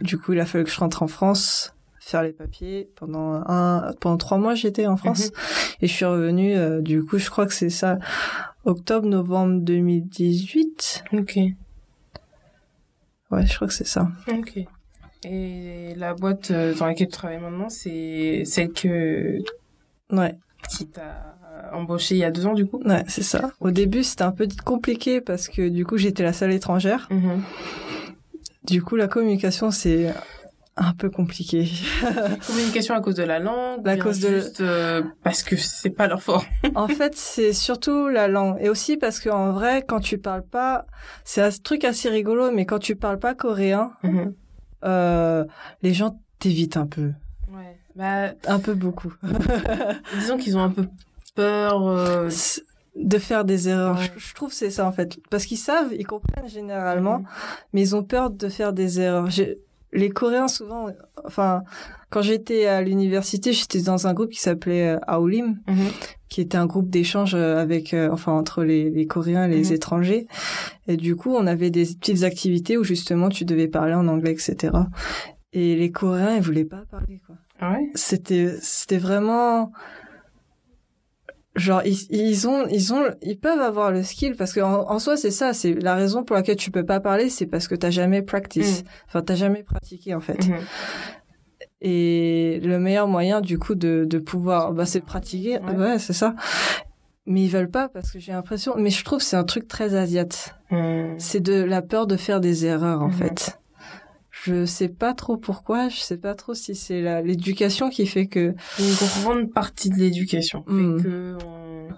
Du 0.00 0.18
coup, 0.18 0.32
il 0.32 0.40
a 0.40 0.46
fallu 0.46 0.64
que 0.64 0.70
je 0.70 0.80
rentre 0.80 1.02
en 1.02 1.06
France, 1.06 1.74
faire 2.00 2.22
les 2.22 2.32
papiers. 2.32 2.88
Pendant 2.96 3.42
un, 3.46 3.92
pendant 4.00 4.16
trois 4.16 4.38
mois, 4.38 4.54
j'étais 4.54 4.86
en 4.86 4.96
France 4.96 5.30
et 5.80 5.86
je 5.86 5.92
suis 5.92 6.04
revenue. 6.04 6.54
euh, 6.56 6.80
du 6.80 7.04
coup, 7.04 7.18
je 7.18 7.30
crois 7.30 7.46
que 7.46 7.54
c'est 7.54 7.70
ça, 7.70 7.98
octobre, 8.64 9.06
novembre 9.06 9.60
2018. 9.60 11.04
Ok. 11.12 11.38
Ouais, 13.30 13.46
je 13.46 13.54
crois 13.54 13.68
que 13.68 13.74
c'est 13.74 13.86
ça. 13.86 14.08
Ok. 14.28 14.58
Et 15.24 15.94
la 15.96 16.14
boîte 16.14 16.50
euh, 16.50 16.74
dans 16.74 16.86
laquelle 16.86 17.06
tu 17.08 17.12
travailles 17.12 17.38
maintenant, 17.40 17.68
c'est 17.70 18.42
celle 18.44 18.72
que 18.72 19.38
Ouais, 20.12 20.36
qui 20.68 20.86
t'a 20.86 21.36
embauché 21.74 22.14
il 22.14 22.18
y 22.18 22.24
a 22.24 22.30
deux 22.30 22.46
ans, 22.46 22.54
du 22.54 22.66
coup 22.66 22.80
ouais, 22.84 23.04
c'est 23.08 23.22
ça. 23.22 23.50
Au 23.60 23.70
début, 23.70 24.02
c'était 24.04 24.22
un 24.24 24.32
peu 24.32 24.46
compliqué 24.64 25.20
parce 25.20 25.48
que 25.48 25.68
du 25.68 25.84
coup, 25.84 25.96
j'étais 25.98 26.22
la 26.22 26.32
seule 26.32 26.52
étrangère. 26.52 27.08
Mhm. 27.10 27.42
Du 28.64 28.82
coup, 28.82 28.96
la 28.96 29.08
communication, 29.08 29.70
c'est 29.70 30.12
un 30.76 30.92
peu 30.94 31.08
compliqué. 31.10 31.68
Communication 32.48 32.94
à 32.96 33.00
cause 33.00 33.14
de 33.14 33.22
la 33.22 33.38
langue 33.38 33.86
À 33.86 33.96
cause 33.96 34.18
de- 34.20 34.42
euh, 34.60 35.02
parce 35.22 35.42
que 35.44 35.54
c'est 35.56 35.90
pas 35.90 36.08
leur 36.08 36.22
fort. 36.22 36.44
en 36.74 36.88
fait, 36.88 37.14
c'est 37.14 37.52
surtout 37.52 38.08
la 38.08 38.26
langue. 38.26 38.56
Et 38.60 38.68
aussi 38.68 38.96
parce 38.96 39.20
qu'en 39.20 39.52
vrai, 39.52 39.84
quand 39.86 40.00
tu 40.00 40.18
parles 40.18 40.42
pas, 40.44 40.86
c'est 41.24 41.42
un 41.42 41.50
truc 41.62 41.84
assez 41.84 42.08
rigolo, 42.08 42.50
mais 42.50 42.64
quand 42.66 42.78
tu 42.80 42.96
parles 42.96 43.18
pas 43.20 43.34
coréen, 43.34 43.92
euh, 44.84 45.44
les 45.82 45.94
gens 45.94 46.18
t'évitent 46.38 46.76
un 46.76 46.86
peu. 46.86 47.12
Ouais. 47.52 47.78
Bah, 47.94 48.32
Un 48.48 48.58
peu 48.58 48.74
beaucoup. 48.74 49.12
disons 50.18 50.36
qu'ils 50.38 50.56
ont 50.56 50.62
un 50.62 50.70
peu 50.70 50.86
peur. 51.34 51.86
euh, 51.88 52.30
de 52.96 53.18
faire 53.18 53.44
des 53.44 53.68
erreurs. 53.68 53.96
Ouais. 53.98 54.08
Je, 54.16 54.20
je 54.28 54.34
trouve 54.34 54.52
c'est 54.52 54.70
ça, 54.70 54.86
en 54.86 54.92
fait. 54.92 55.18
Parce 55.28 55.46
qu'ils 55.46 55.58
savent, 55.58 55.92
ils 55.98 56.06
comprennent 56.06 56.48
généralement, 56.48 57.18
Mhm. 57.18 57.24
mais 57.72 57.80
ils 57.82 57.96
ont 57.96 58.04
peur 58.04 58.30
de 58.30 58.48
faire 58.48 58.72
des 58.72 59.00
erreurs. 59.00 59.28
Les 59.92 60.10
Coréens, 60.10 60.46
souvent, 60.46 60.86
enfin, 61.24 61.62
quand 62.10 62.22
j'étais 62.22 62.66
à 62.66 62.82
l'université, 62.82 63.52
j'étais 63.52 63.80
dans 63.82 64.06
un 64.06 64.14
groupe 64.14 64.30
qui 64.30 64.38
s'appelait 64.40 64.90
euh, 64.94 64.98
Aolim. 65.08 65.58
Mhm. 65.68 65.88
qui 66.28 66.40
était 66.40 66.56
un 66.58 66.66
groupe 66.66 66.88
d'échange 66.90 67.34
euh, 67.36 67.58
avec, 67.58 67.94
euh, 67.94 68.08
enfin, 68.12 68.32
entre 68.32 68.64
les, 68.64 68.90
les 68.90 69.06
Coréens 69.06 69.44
et 69.44 69.54
les 69.54 69.68
Mhm. 69.68 69.72
étrangers. 69.72 70.26
Et 70.88 70.96
du 70.96 71.14
coup, 71.16 71.32
on 71.32 71.46
avait 71.48 71.70
des 71.70 71.84
petites 71.86 72.22
activités 72.24 72.76
où 72.78 72.82
justement 72.84 73.28
tu 73.28 73.44
devais 73.44 73.68
parler 73.68 73.94
en 73.94 74.06
anglais, 74.08 74.32
etc. 74.32 74.72
Et 75.52 75.76
les 75.76 75.90
Coréens, 75.92 76.34
ils 76.36 76.42
voulaient 76.42 76.64
pas 76.64 76.82
parler, 76.90 77.20
quoi. 77.26 77.36
Ah 77.60 77.72
ouais? 77.72 77.88
C'était, 77.94 78.52
c'était 78.60 78.98
vraiment, 78.98 79.70
genre, 81.56 81.82
ils, 81.84 81.96
ils 82.10 82.48
ont, 82.48 82.66
ils 82.68 82.92
ont, 82.94 83.02
ils 83.22 83.38
peuvent 83.38 83.60
avoir 83.60 83.90
le 83.92 84.02
skill 84.02 84.34
parce 84.36 84.52
que 84.52 84.60
en, 84.60 84.90
en 84.90 84.98
soi, 84.98 85.16
c'est 85.16 85.30
ça, 85.30 85.52
c'est 85.52 85.72
la 85.74 85.94
raison 85.94 86.24
pour 86.24 86.36
laquelle 86.36 86.56
tu 86.56 86.70
peux 86.70 86.84
pas 86.84 87.00
parler, 87.00 87.28
c'est 87.30 87.46
parce 87.46 87.68
que 87.68 87.74
t'as 87.74 87.90
jamais 87.90 88.22
practice. 88.22 88.82
Enfin, 89.06 89.22
t'as 89.22 89.34
jamais 89.36 89.62
pratiqué, 89.62 90.14
en 90.14 90.20
fait. 90.20 90.46
Mhm. 90.48 90.56
Et 91.80 92.60
le 92.64 92.78
meilleur 92.78 93.08
moyen, 93.08 93.40
du 93.40 93.58
coup, 93.58 93.74
de, 93.74 94.06
de 94.08 94.18
pouvoir, 94.18 94.72
bah, 94.72 94.86
c'est 94.86 95.00
de 95.00 95.04
pratiquer. 95.04 95.58
Ouais. 95.60 95.76
Ouais, 95.76 95.98
c'est 95.98 96.12
ça. 96.14 96.34
Mais 97.26 97.42
ils 97.42 97.48
veulent 97.48 97.70
pas 97.70 97.88
parce 97.88 98.10
que 98.10 98.18
j'ai 98.18 98.32
l'impression, 98.32 98.74
mais 98.76 98.90
je 98.90 99.04
trouve 99.04 99.18
que 99.18 99.24
c'est 99.24 99.36
un 99.36 99.44
truc 99.44 99.66
très 99.68 99.94
asiate. 99.94 100.54
Mhm. 100.70 101.14
C'est 101.18 101.40
de 101.40 101.62
la 101.62 101.82
peur 101.82 102.06
de 102.06 102.16
faire 102.16 102.40
des 102.40 102.66
erreurs, 102.66 103.02
en 103.02 103.08
Mhm. 103.08 103.12
fait. 103.14 103.58
Je 104.44 104.64
sais 104.66 104.88
pas 104.88 105.14
trop 105.14 105.36
pourquoi, 105.36 105.88
je 105.88 105.96
sais 106.00 106.16
pas 106.18 106.34
trop 106.34 106.54
si 106.54 106.74
c'est 106.74 107.22
l'éducation 107.22 107.88
qui 107.88 108.06
fait 108.06 108.26
que, 108.26 108.54
Une 108.78 108.94
grande 109.22 109.50
partie 109.52 109.88
de 109.90 109.96
l'éducation 109.96 110.62
fait 110.64 110.72
Mhm. 110.72 111.02
que 111.02 111.38
on- 111.46 111.88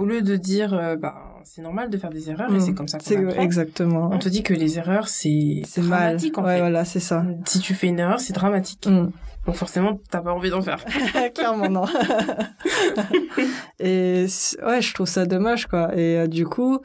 au 0.00 0.04
lieu 0.04 0.20
de 0.22 0.36
dire 0.36 0.74
euh, 0.74 0.94
bah 0.96 1.14
c'est 1.44 1.62
normal 1.62 1.88
de 1.90 1.96
faire 1.96 2.10
des 2.10 2.28
erreurs 2.30 2.50
et 2.50 2.54
Mhm. 2.54 2.60
c'est 2.60 2.74
comme 2.74 2.86
ça 2.88 2.98
qu'on 2.98 3.28
apprend, 3.28 3.42
exactement. 3.42 4.10
on 4.12 4.18
te 4.18 4.28
dit 4.28 4.42
que 4.42 4.52
les 4.54 4.78
erreurs 4.78 5.08
c'est 5.08 5.62
C'est 5.66 5.80
mal. 5.80 6.02
dramatique 6.02 6.38
en 6.38 6.44
ouais, 6.44 6.54
fait. 6.54 6.60
voilà, 6.60 6.84
c'est 6.84 7.00
ça. 7.00 7.24
Si 7.46 7.58
tu 7.60 7.72
fais 7.74 7.86
une 7.88 7.98
erreur, 7.98 8.20
c'est 8.20 8.32
dramatique. 8.34 8.86
Mm. 8.86 9.10
Donc 9.46 9.54
forcément, 9.54 9.98
t'as 10.10 10.20
pas 10.20 10.32
envie 10.32 10.50
d'en 10.50 10.60
faire. 10.60 10.84
Clairement 11.34 11.68
non. 11.70 11.84
et 13.80 14.26
ouais, 14.64 14.82
je 14.82 14.94
trouve 14.94 15.06
ça 15.06 15.24
dommage 15.26 15.66
quoi. 15.66 15.94
Et 15.96 16.18
euh, 16.18 16.26
du 16.26 16.44
coup, 16.46 16.80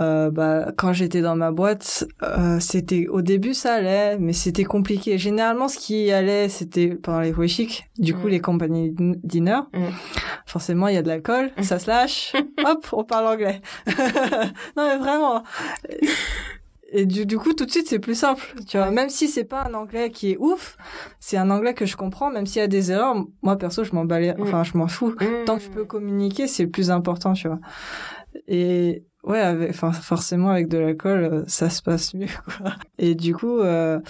euh, 0.00 0.30
bah 0.30 0.72
quand 0.76 0.92
j'étais 0.92 1.20
dans 1.20 1.36
ma 1.36 1.52
boîte, 1.52 2.04
euh, 2.22 2.58
c'était 2.60 3.06
au 3.08 3.22
début 3.22 3.54
ça 3.54 3.74
allait, 3.74 4.18
mais 4.18 4.32
c'était 4.32 4.64
compliqué. 4.64 5.18
Généralement, 5.18 5.68
ce 5.68 5.78
qui 5.78 6.10
allait, 6.10 6.48
c'était 6.48 6.88
pendant 6.94 7.20
les 7.20 7.32
chic. 7.48 7.84
Du 7.98 8.14
coup, 8.14 8.26
Mm. 8.26 8.30
les 8.30 8.40
compagnies 8.40 8.90
din- 8.90 9.14
dinner. 9.22 9.60
Mm. 9.72 9.84
Forcément, 10.46 10.88
il 10.88 10.94
y 10.94 10.98
a 10.98 11.02
de 11.02 11.08
l'alcool, 11.08 11.50
Mm. 11.58 11.62
ça 11.62 11.78
se 11.78 11.86
lâche. 11.88 12.32
Hop, 12.66 12.86
on 12.92 13.04
parle 13.04 13.26
anglais. 13.26 13.60
non 14.76 14.86
mais 14.88 14.98
vraiment. 14.98 15.42
Et 16.96 17.06
du, 17.06 17.26
du 17.26 17.38
coup, 17.38 17.54
tout 17.54 17.64
de 17.66 17.70
suite, 17.70 17.88
c'est 17.88 17.98
plus 17.98 18.14
simple. 18.14 18.54
Tu 18.68 18.76
vois, 18.76 18.86
Ouais. 18.86 18.92
même 18.94 19.08
si 19.08 19.26
c'est 19.26 19.44
pas 19.44 19.64
un 19.68 19.74
anglais 19.74 20.10
qui 20.10 20.30
est 20.32 20.36
ouf, 20.38 20.76
c'est 21.18 21.36
un 21.36 21.50
anglais 21.50 21.74
que 21.74 21.86
je 21.86 21.96
comprends, 21.96 22.30
même 22.30 22.46
s'il 22.46 22.60
y 22.60 22.64
a 22.64 22.68
des 22.68 22.92
erreurs. 22.92 23.16
Moi, 23.42 23.56
perso, 23.56 23.82
je 23.82 23.92
m'en 23.94 24.04
balais, 24.04 24.34
enfin, 24.38 24.62
je 24.62 24.76
m'en 24.78 24.86
fous. 24.86 25.14
Tant 25.44 25.56
que 25.56 25.62
je 25.64 25.70
peux 25.70 25.84
communiquer, 25.84 26.46
c'est 26.46 26.62
le 26.64 26.70
plus 26.70 26.90
important, 26.92 27.32
tu 27.32 27.48
vois. 27.48 27.58
Et 28.46 29.02
ouais, 29.24 29.40
avec, 29.40 29.70
enfin, 29.70 29.92
forcément, 29.92 30.50
avec 30.50 30.68
de 30.68 30.78
l'alcool, 30.78 31.24
euh, 31.24 31.42
ça 31.46 31.70
se 31.70 31.82
passe 31.82 32.14
mieux, 32.14 32.26
quoi. 32.58 32.72
Et 32.98 33.14
du 33.14 33.34
coup, 33.34 33.58
euh, 33.60 34.00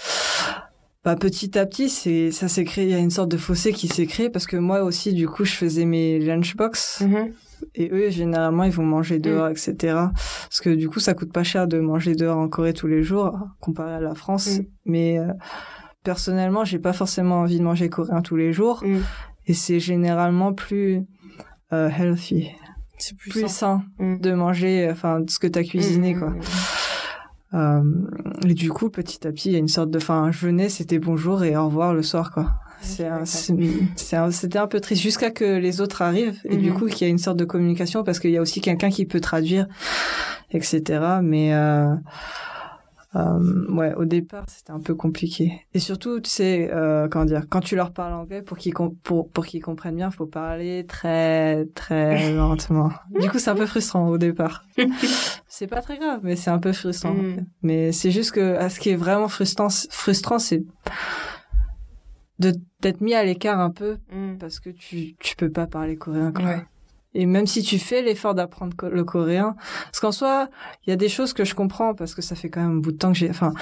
bah, 1.03 1.15
petit 1.15 1.57
à 1.57 1.65
petit, 1.65 1.89
c'est, 1.89 2.31
ça 2.31 2.47
s'est 2.47 2.63
créé, 2.63 2.85
il 2.85 2.91
y 2.91 2.95
a 2.95 2.99
une 2.99 3.11
sorte 3.11 3.29
de 3.29 3.37
fossé 3.37 3.73
qui 3.73 3.87
s'est 3.87 4.07
créé 4.07 4.29
parce 4.29 4.47
que 4.47 4.57
moi 4.57 4.83
aussi, 4.83 5.13
du 5.13 5.27
coup, 5.27 5.45
je 5.45 5.53
faisais 5.53 5.85
mes 5.85 6.19
lunchbox 6.19 7.01
Mhm. 7.01 7.31
Et 7.73 7.89
eux, 7.91 8.09
généralement, 8.09 8.63
ils 8.63 8.71
vont 8.71 8.83
manger 8.83 9.19
dehors, 9.19 9.47
etc. 9.47 9.73
Parce 10.13 10.61
que 10.61 10.69
du 10.69 10.89
coup, 10.89 10.99
ça 10.99 11.13
coûte 11.13 11.31
pas 11.31 11.43
cher 11.43 11.67
de 11.67 11.79
manger 11.79 12.15
dehors 12.15 12.37
en 12.37 12.49
Corée 12.49 12.73
tous 12.73 12.87
les 12.87 13.03
jours, 13.03 13.39
comparé 13.59 13.93
à 13.93 13.99
la 13.99 14.13
France. 14.13 14.59
Mais 14.85 15.17
euh, 15.17 15.31
personnellement, 16.03 16.65
j'ai 16.65 16.79
pas 16.79 16.93
forcément 16.93 17.41
envie 17.41 17.59
de 17.59 17.63
manger 17.63 17.89
coréen 17.89 18.21
tous 18.21 18.35
les 18.35 18.51
jours. 18.51 18.83
Et 19.47 19.53
c'est 19.53 19.79
généralement 19.79 20.53
plus 20.53 21.03
euh, 21.73 21.89
healthy. 21.89 22.51
C'est 22.97 23.17
plus, 23.17 23.29
plus 23.31 23.41
sain. 23.41 23.83
sain 23.99 24.15
de 24.19 24.31
manger, 24.33 24.87
enfin, 24.91 25.19
ce 25.27 25.37
que 25.39 25.47
t'as 25.47 25.63
cuisiné, 25.63 26.15
quoi. 26.15 26.33
Euh, 27.53 27.81
et 28.47 28.53
du 28.53 28.69
coup, 28.69 28.89
petit 28.89 29.25
à 29.27 29.31
petit, 29.31 29.49
il 29.49 29.53
y 29.53 29.55
a 29.55 29.59
une 29.59 29.67
sorte 29.67 29.89
de, 29.89 29.97
enfin, 29.97 30.29
je 30.31 30.45
venais, 30.45 30.67
c'était 30.69 30.99
bonjour 30.99 31.43
et 31.43 31.55
au 31.55 31.65
revoir 31.67 31.93
le 31.93 32.01
soir, 32.03 32.31
quoi. 32.31 32.51
C'est 32.81 33.07
un- 33.07 33.25
un- 34.17 34.31
c'était 34.31 34.57
un 34.59 34.67
peu 34.67 34.79
triste 34.79 35.01
jusqu'à 35.01 35.31
que 35.31 35.57
les 35.57 35.81
autres 35.81 36.01
arrivent 36.01 36.39
et 36.45 36.57
du 36.57 36.69
Mhm. 36.71 36.77
coup 36.77 36.85
qu'il 36.87 37.07
y 37.07 37.09
a 37.09 37.11
une 37.11 37.17
sorte 37.17 37.37
de 37.37 37.45
communication 37.45 38.03
parce 38.03 38.19
qu'il 38.19 38.31
y 38.31 38.37
a 38.37 38.41
aussi 38.41 38.61
quelqu'un 38.61 38.89
qui 38.89 39.05
peut 39.05 39.21
traduire, 39.21 39.67
etc. 40.51 40.81
Mais 41.23 41.53
euh, 41.53 41.95
euh, 43.15 43.71
ouais, 43.73 43.93
au 43.95 44.05
départ 44.05 44.43
c'était 44.47 44.71
un 44.71 44.79
peu 44.79 44.93
compliqué. 44.95 45.65
Et 45.73 45.79
surtout, 45.79 46.19
tu 46.19 46.29
sais, 46.29 46.69
euh, 46.73 47.07
comment 47.07 47.25
dire, 47.25 47.43
quand 47.49 47.61
tu 47.61 47.75
leur 47.75 47.91
parles 47.93 48.13
anglais 48.13 48.41
pour 48.41 48.57
qu'ils 48.57 48.73
com- 48.73 48.95
pour 49.03 49.29
pour 49.31 49.45
qu'ils 49.45 49.61
comprennent 49.61 49.95
bien, 49.95 50.11
faut 50.11 50.25
parler 50.25 50.85
très 50.85 51.65
très 51.75 52.33
lentement. 52.33 52.91
Du 53.19 53.29
coup, 53.29 53.39
c'est 53.39 53.49
un 53.51 53.55
peu 53.55 53.65
frustrant 53.65 54.07
au 54.09 54.17
départ. 54.17 54.65
c'est 55.47 55.67
pas 55.67 55.81
très 55.81 55.97
grave, 55.97 56.19
mais 56.23 56.35
c'est 56.35 56.49
un 56.51 56.59
peu 56.59 56.73
frustrant. 56.73 57.13
Mhm. 57.13 57.45
Mais 57.61 57.91
c'est 57.91 58.11
juste 58.11 58.31
que 58.31 58.55
à 58.57 58.69
ce 58.69 58.79
qui 58.79 58.89
est 58.89 58.95
vraiment 58.97 59.27
frustrant, 59.29 59.69
frustrant, 59.89 60.39
c'est 60.39 60.63
de 62.39 62.53
d'être 62.81 62.99
mis 63.01 63.13
à 63.13 63.23
l'écart 63.23 63.59
un 63.59 63.69
peu 63.71 63.97
Mm. 64.11 64.37
parce 64.39 64.59
que 64.59 64.69
tu 64.69 65.15
tu 65.19 65.35
peux 65.37 65.49
pas 65.49 65.67
parler 65.67 65.95
coréen 65.95 66.31
quoi. 66.33 66.43
Ouais. 66.45 66.65
Et 67.15 67.25
même 67.25 67.47
si 67.47 67.63
tu 67.63 67.79
fais 67.79 68.01
l'effort 68.01 68.35
d'apprendre 68.35 68.75
le 68.89 69.03
coréen, 69.03 69.55
parce 69.85 69.99
qu'en 70.01 70.11
soi, 70.11 70.49
il 70.85 70.89
y 70.89 70.93
a 70.93 70.97
des 70.97 71.09
choses 71.09 71.33
que 71.33 71.43
je 71.45 71.55
comprends 71.55 71.95
parce 71.95 72.13
que 72.13 72.21
ça 72.21 72.35
fait 72.35 72.49
quand 72.49 72.61
même 72.61 72.71
un 72.77 72.81
bout 72.81 72.91
de 72.91 72.97
temps 72.97 73.11
que 73.13 73.17
j'ai, 73.17 73.29
enfin, 73.29 73.53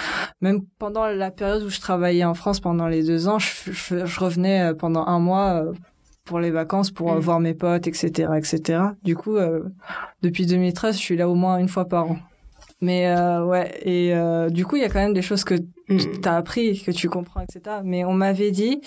même 0.41 0.61
pendant 0.79 1.05
la 1.05 1.31
période 1.31 1.63
où 1.63 1.69
je 1.69 1.79
travaillais 1.79 2.25
en 2.25 2.33
France 2.33 2.59
pendant 2.59 2.87
les 2.87 3.03
deux 3.03 3.27
ans, 3.27 3.39
je, 3.39 3.71
je, 3.71 4.05
je 4.05 4.19
revenais 4.19 4.71
euh, 4.71 4.73
pendant 4.73 5.05
un 5.05 5.19
mois 5.19 5.63
euh, 5.63 5.73
pour 6.25 6.39
les 6.39 6.51
vacances, 6.51 6.89
pour 6.91 7.11
euh, 7.11 7.17
Mm. 7.17 7.19
voir 7.19 7.39
mes 7.39 7.53
potes, 7.53 7.87
etc., 7.87 8.29
etc. 8.37 8.81
Du 9.03 9.15
coup, 9.15 9.37
euh, 9.37 9.61
depuis 10.21 10.45
2013, 10.45 10.95
je 10.95 11.01
suis 11.01 11.15
là 11.17 11.29
au 11.29 11.35
moins 11.35 11.57
une 11.57 11.69
fois 11.69 11.85
par 11.85 12.11
an. 12.11 12.17
Mais 12.81 13.07
euh, 13.07 13.45
ouais, 13.45 13.71
et 13.83 14.13
euh, 14.15 14.49
du 14.49 14.65
coup, 14.65 14.75
il 14.75 14.81
y 14.81 14.85
a 14.85 14.89
quand 14.89 14.99
même 14.99 15.13
des 15.13 15.21
choses 15.21 15.43
que 15.43 15.55
Mm. 15.89 15.97
t'as 16.21 16.37
appris, 16.37 16.81
que 16.81 16.91
tu 16.91 17.09
comprends, 17.09 17.41
etc. 17.41 17.77
Mais 17.83 18.05
on 18.05 18.13
m'avait 18.13 18.51
dit, 18.51 18.79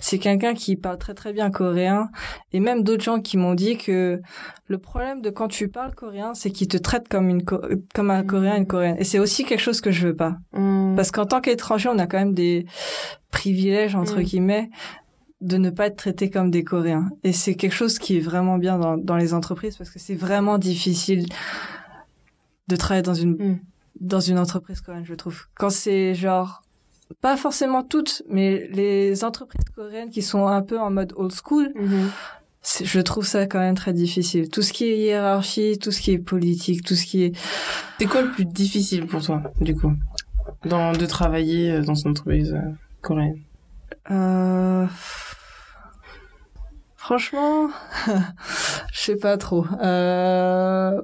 c'est 0.00 0.18
quelqu'un 0.18 0.54
qui 0.54 0.76
parle 0.76 0.98
très 0.98 1.12
très 1.14 1.32
bien 1.32 1.50
coréen, 1.50 2.08
et 2.52 2.60
même 2.60 2.84
d'autres 2.84 3.02
gens 3.02 3.20
qui 3.20 3.36
m'ont 3.36 3.54
dit 3.54 3.76
que 3.76 4.20
le 4.68 4.78
problème 4.78 5.20
de 5.20 5.30
quand 5.30 5.48
tu 5.48 5.68
parles 5.68 5.94
coréen, 5.94 6.32
c'est 6.34 6.50
qu'ils 6.50 6.68
te 6.68 6.76
traitent 6.76 7.08
comme 7.08 7.28
une 7.28 7.44
Co- 7.44 7.60
comme 7.94 8.10
un 8.10 8.22
coréen, 8.22 8.56
une 8.56 8.66
coréenne. 8.68 8.96
Et 9.00 9.04
c'est 9.04 9.18
aussi 9.18 9.44
quelque 9.44 9.60
chose 9.60 9.80
que 9.80 9.90
je 9.90 10.06
veux 10.08 10.16
pas, 10.16 10.36
Mm. 10.52 10.94
parce 10.94 11.10
qu'en 11.10 11.26
tant 11.26 11.40
qu'étranger, 11.40 11.88
on 11.88 11.98
a 11.98 12.06
quand 12.06 12.18
même 12.18 12.34
des 12.34 12.66
privilèges 13.32 13.96
entre 13.96 14.20
Mm. 14.20 14.22
guillemets 14.22 14.70
de 15.40 15.56
ne 15.58 15.68
pas 15.70 15.88
être 15.88 15.96
traité 15.96 16.30
comme 16.30 16.50
des 16.50 16.64
Coréens. 16.64 17.10
Et 17.24 17.32
c'est 17.32 17.54
quelque 17.54 17.74
chose 17.74 17.98
qui 17.98 18.16
est 18.16 18.20
vraiment 18.20 18.56
bien 18.56 18.78
dans, 18.78 18.96
dans 18.96 19.16
les 19.16 19.34
entreprises 19.34 19.76
parce 19.76 19.90
que 19.90 19.98
c'est 19.98 20.14
vraiment 20.14 20.56
difficile 20.56 21.26
de 22.68 22.76
travailler 22.76 23.02
dans 23.02 23.12
une 23.14 23.32
Mm. 23.32 23.58
Dans 24.00 24.20
une 24.20 24.38
entreprise 24.38 24.80
coréenne, 24.80 25.04
je 25.04 25.14
trouve. 25.14 25.44
Quand 25.54 25.70
c'est 25.70 26.14
genre 26.14 26.62
pas 27.20 27.36
forcément 27.36 27.82
toutes, 27.82 28.22
mais 28.28 28.66
les 28.72 29.24
entreprises 29.24 29.64
coréennes 29.74 30.10
qui 30.10 30.22
sont 30.22 30.46
un 30.46 30.62
peu 30.62 30.78
en 30.78 30.90
mode 30.90 31.12
old 31.16 31.32
school, 31.32 31.70
Mhm. 31.74 32.10
je 32.82 33.00
trouve 33.00 33.26
ça 33.26 33.46
quand 33.46 33.58
même 33.58 33.74
très 33.74 33.92
difficile. 33.92 34.48
Tout 34.48 34.62
ce 34.62 34.72
qui 34.72 34.84
est 34.86 34.98
hiérarchie, 34.98 35.78
tout 35.78 35.92
ce 35.92 36.00
qui 36.00 36.12
est 36.12 36.18
politique, 36.18 36.82
tout 36.82 36.94
ce 36.94 37.04
qui 37.04 37.24
est 37.24 37.32
C'est 37.98 38.06
quoi 38.06 38.22
le 38.22 38.30
plus 38.30 38.46
difficile 38.46 39.06
pour 39.06 39.22
toi, 39.22 39.42
du 39.60 39.76
coup, 39.76 39.92
dans, 40.64 40.92
de 40.92 41.06
travailler 41.06 41.70
euh, 41.72 41.82
dans 41.82 41.94
une 41.94 42.10
entreprise 42.12 42.54
euh, 42.54 42.70
coréenne? 43.02 43.40
Euh... 44.10 44.86
Franchement, 46.96 47.68
je 48.92 48.98
sais 48.98 49.16
pas 49.16 49.36
trop. 49.36 49.66
Euh... 49.82 51.02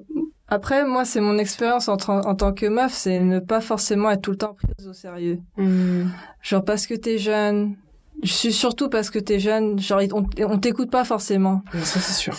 Après, 0.51 0.85
moi, 0.85 1.05
c'est 1.05 1.21
mon 1.21 1.39
expérience 1.39 1.89
en, 1.89 1.97
tant 1.97 2.53
que 2.53 2.67
meuf, 2.67 2.93
c'est 2.93 3.21
ne 3.21 3.39
pas 3.39 3.61
forcément 3.61 4.11
être 4.11 4.23
tout 4.23 4.33
le 4.33 4.37
temps 4.37 4.55
prise 4.55 4.89
au 4.89 4.93
sérieux. 4.93 5.39
Mm. 5.57 6.07
Genre 6.43 6.65
parce 6.65 6.87
que 6.89 6.95
t'es 6.95 7.19
jeune, 7.19 7.77
je 8.23 8.33
suis 8.33 8.53
surtout 8.53 8.89
parce 8.89 9.11
que 9.11 9.19
t'es 9.19 9.39
jeune, 9.39 9.79
genre 9.79 10.01
on, 10.13 10.27
on 10.45 10.59
t'écoute 10.59 10.91
pas 10.91 11.05
forcément. 11.05 11.63
Mais 11.73 11.85
Ça, 11.85 12.01
c'est 12.01 12.13
sûr. 12.13 12.35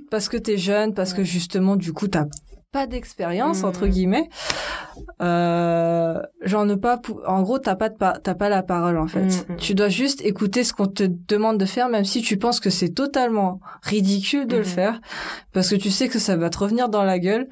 parce 0.10 0.28
que 0.28 0.36
t'es 0.36 0.56
jeune, 0.56 0.94
parce 0.94 1.12
que 1.12 1.24
justement, 1.24 1.76
du 1.76 1.92
coup, 1.92 2.06
t'as 2.06 2.26
pas 2.74 2.86
d'expérience 2.88 3.62
entre 3.62 3.86
guillemets. 3.86 4.28
Euh, 5.22 6.20
genre 6.42 6.64
ne 6.66 6.74
pas, 6.74 7.00
en 7.26 7.42
gros, 7.42 7.58
t'as 7.60 7.76
pas 7.76 7.88
de 7.88 7.96
pa- 7.96 8.18
t'as 8.22 8.34
pas 8.34 8.48
la 8.48 8.62
parole 8.64 8.98
en 8.98 9.06
fait. 9.06 9.46
Mhm. 9.48 9.56
Tu 9.58 9.74
dois 9.74 9.88
juste 9.88 10.20
écouter 10.24 10.64
ce 10.64 10.72
qu'on 10.72 10.86
te 10.86 11.04
demande 11.28 11.56
de 11.58 11.66
faire, 11.66 11.88
même 11.88 12.04
si 12.04 12.20
tu 12.20 12.36
penses 12.36 12.58
que 12.58 12.70
c'est 12.70 12.88
totalement 12.90 13.60
ridicule 13.82 14.46
de 14.48 14.56
le 14.56 14.64
faire, 14.64 15.00
parce 15.52 15.70
que 15.70 15.76
tu 15.76 15.90
sais 15.90 16.08
que 16.08 16.18
ça 16.18 16.36
va 16.36 16.50
te 16.50 16.58
revenir 16.58 16.88
dans 16.88 17.04
la 17.04 17.18
gueule. 17.20 17.46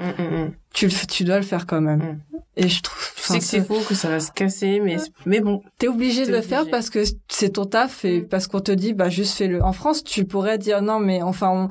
Mm, 0.72 0.84
mm, 0.84 0.86
mm. 0.86 0.88
Tu 0.88 0.88
le, 0.88 1.06
tu 1.06 1.24
dois 1.24 1.36
le 1.36 1.42
faire 1.44 1.66
quand 1.66 1.80
même. 1.80 1.98
Mhm. 2.00 2.20
Et 2.54 2.68
je 2.68 2.82
trouve, 2.82 2.98
Tu 3.16 3.22
sais 3.22 3.38
que 3.38 3.44
c'est 3.44 3.62
faux, 3.64 3.80
que 3.88 3.94
ça 3.94 4.10
va 4.10 4.20
se 4.20 4.30
casser, 4.30 4.78
mais, 4.80 4.98
mais 5.24 5.40
bon. 5.40 5.62
T'es 5.78 5.88
obligé 5.88 6.26
de 6.26 6.32
le 6.32 6.42
faire 6.42 6.68
parce 6.70 6.90
que 6.90 7.02
c'est 7.28 7.48
ton 7.54 7.64
taf 7.64 8.04
et 8.04 8.20
Mm. 8.20 8.28
parce 8.28 8.46
qu'on 8.46 8.60
te 8.60 8.72
dit 8.72 8.92
bah 8.92 9.08
juste 9.08 9.38
fais-le. 9.38 9.62
En 9.64 9.72
France, 9.72 10.04
tu 10.04 10.26
pourrais 10.26 10.58
dire 10.58 10.82
non 10.82 10.98
mais 11.00 11.22
enfin 11.22 11.48
on, 11.48 11.68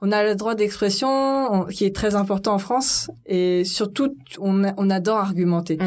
on 0.00 0.10
a 0.10 0.22
le 0.24 0.34
droit 0.34 0.54
d'expression 0.54 1.08
on- 1.52 1.64
qui 1.66 1.84
est 1.84 1.94
très 1.94 2.14
important 2.14 2.54
en 2.54 2.58
France 2.58 3.10
et 3.26 3.62
surtout 3.64 4.16
on, 4.38 4.64
a- 4.64 4.72
on 4.78 4.88
adore 4.88 5.18
argumenter. 5.18 5.76
Mm. 5.76 5.86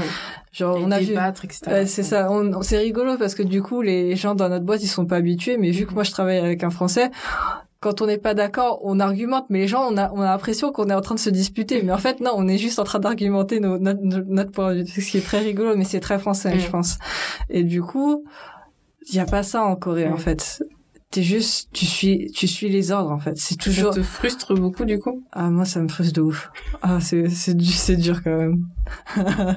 Genre 0.53 0.78
et 0.78 0.84
on 0.86 0.91
a 0.91 0.99
vu. 0.99 1.16
Ouais, 1.18 1.86
c'est 1.88 2.03
ça, 2.03 2.30
c'est 2.61 2.78
rigolo 2.78 3.18
parce 3.18 3.34
que 3.34 3.41
du 3.43 3.63
coup 3.63 3.82
les 3.82 4.16
gens 4.16 4.36
dans 4.36 4.47
notre 4.49 4.63
boîte 4.66 4.84
ils 4.84 4.88
sont 4.88 5.05
pas 5.07 5.16
habitués 5.18 5.57
mais 5.57 5.72
vu 5.72 5.88
que 5.88 5.93
moi 5.95 6.03
je 6.03 6.11
travaille 6.11 6.38
avec 6.38 6.63
un 6.63 6.70
français 6.70 7.09
quand 7.86 8.01
on 8.01 8.07
n'est 8.07 8.17
pas 8.17 8.33
d'accord, 8.33 8.79
on 8.83 8.99
argumente, 8.99 9.45
mais 9.51 9.59
les 9.59 9.67
gens, 9.67 9.88
on 9.88 9.95
a, 9.95 10.11
on 10.11 10.19
a 10.21 10.25
l'impression 10.25 10.71
qu'on 10.71 10.89
est 10.89 10.93
en 10.95 11.01
train 11.01 11.13
de 11.13 11.19
se 11.19 11.29
disputer. 11.29 11.83
Mais 11.83 11.91
en 11.93 11.99
fait, 11.99 12.19
non, 12.19 12.31
on 12.36 12.47
est 12.47 12.57
juste 12.57 12.79
en 12.79 12.83
train 12.83 12.97
d'argumenter 12.99 13.59
nos- 13.59 13.77
notre, 13.77 14.01
notre 14.01 14.51
point 14.51 14.73
de 14.75 14.81
vue. 14.81 15.01
Ce 15.03 15.11
qui 15.11 15.17
est 15.19 15.25
très 15.25 15.39
rigolo, 15.39 15.75
mais 15.77 15.83
c'est 15.83 15.99
très 15.99 16.17
français, 16.17 16.55
Mm. 16.55 16.59
je 16.59 16.69
pense. 16.71 16.97
Et 17.51 17.63
du 17.63 17.83
coup, 17.83 18.23
il 19.07 19.13
y 19.15 19.19
a 19.19 19.25
pas 19.25 19.43
ça 19.43 19.63
en 19.63 19.75
Corée, 19.75 20.09
Mm. 20.09 20.13
en 20.13 20.17
fait. 20.17 20.63
T'es 21.11 21.21
juste, 21.21 21.69
tu 21.71 21.86
suis, 21.86 22.31
tu 22.31 22.47
suis 22.47 22.67
les 22.69 22.91
ordres, 22.91 23.11
en 23.11 23.19
fait. 23.19 23.38
C'est 23.38 23.55
toujours, 23.55 23.93
Ça 23.93 23.99
te 23.99 24.03
frustre 24.05 24.55
beaucoup, 24.55 24.83
du 24.83 24.97
coup? 24.99 25.23
Ah, 25.31 25.49
moi, 25.51 25.63
ça 25.63 25.79
me 25.79 25.88
frustre 25.88 26.13
de 26.13 26.21
ouf. 26.21 26.49
Ah, 26.81 26.99
c'est, 26.99 27.29
c'est, 27.29 27.55
c'est 27.61 27.95
dur 27.97 28.21
quand 28.23 28.36
même. 28.36 28.65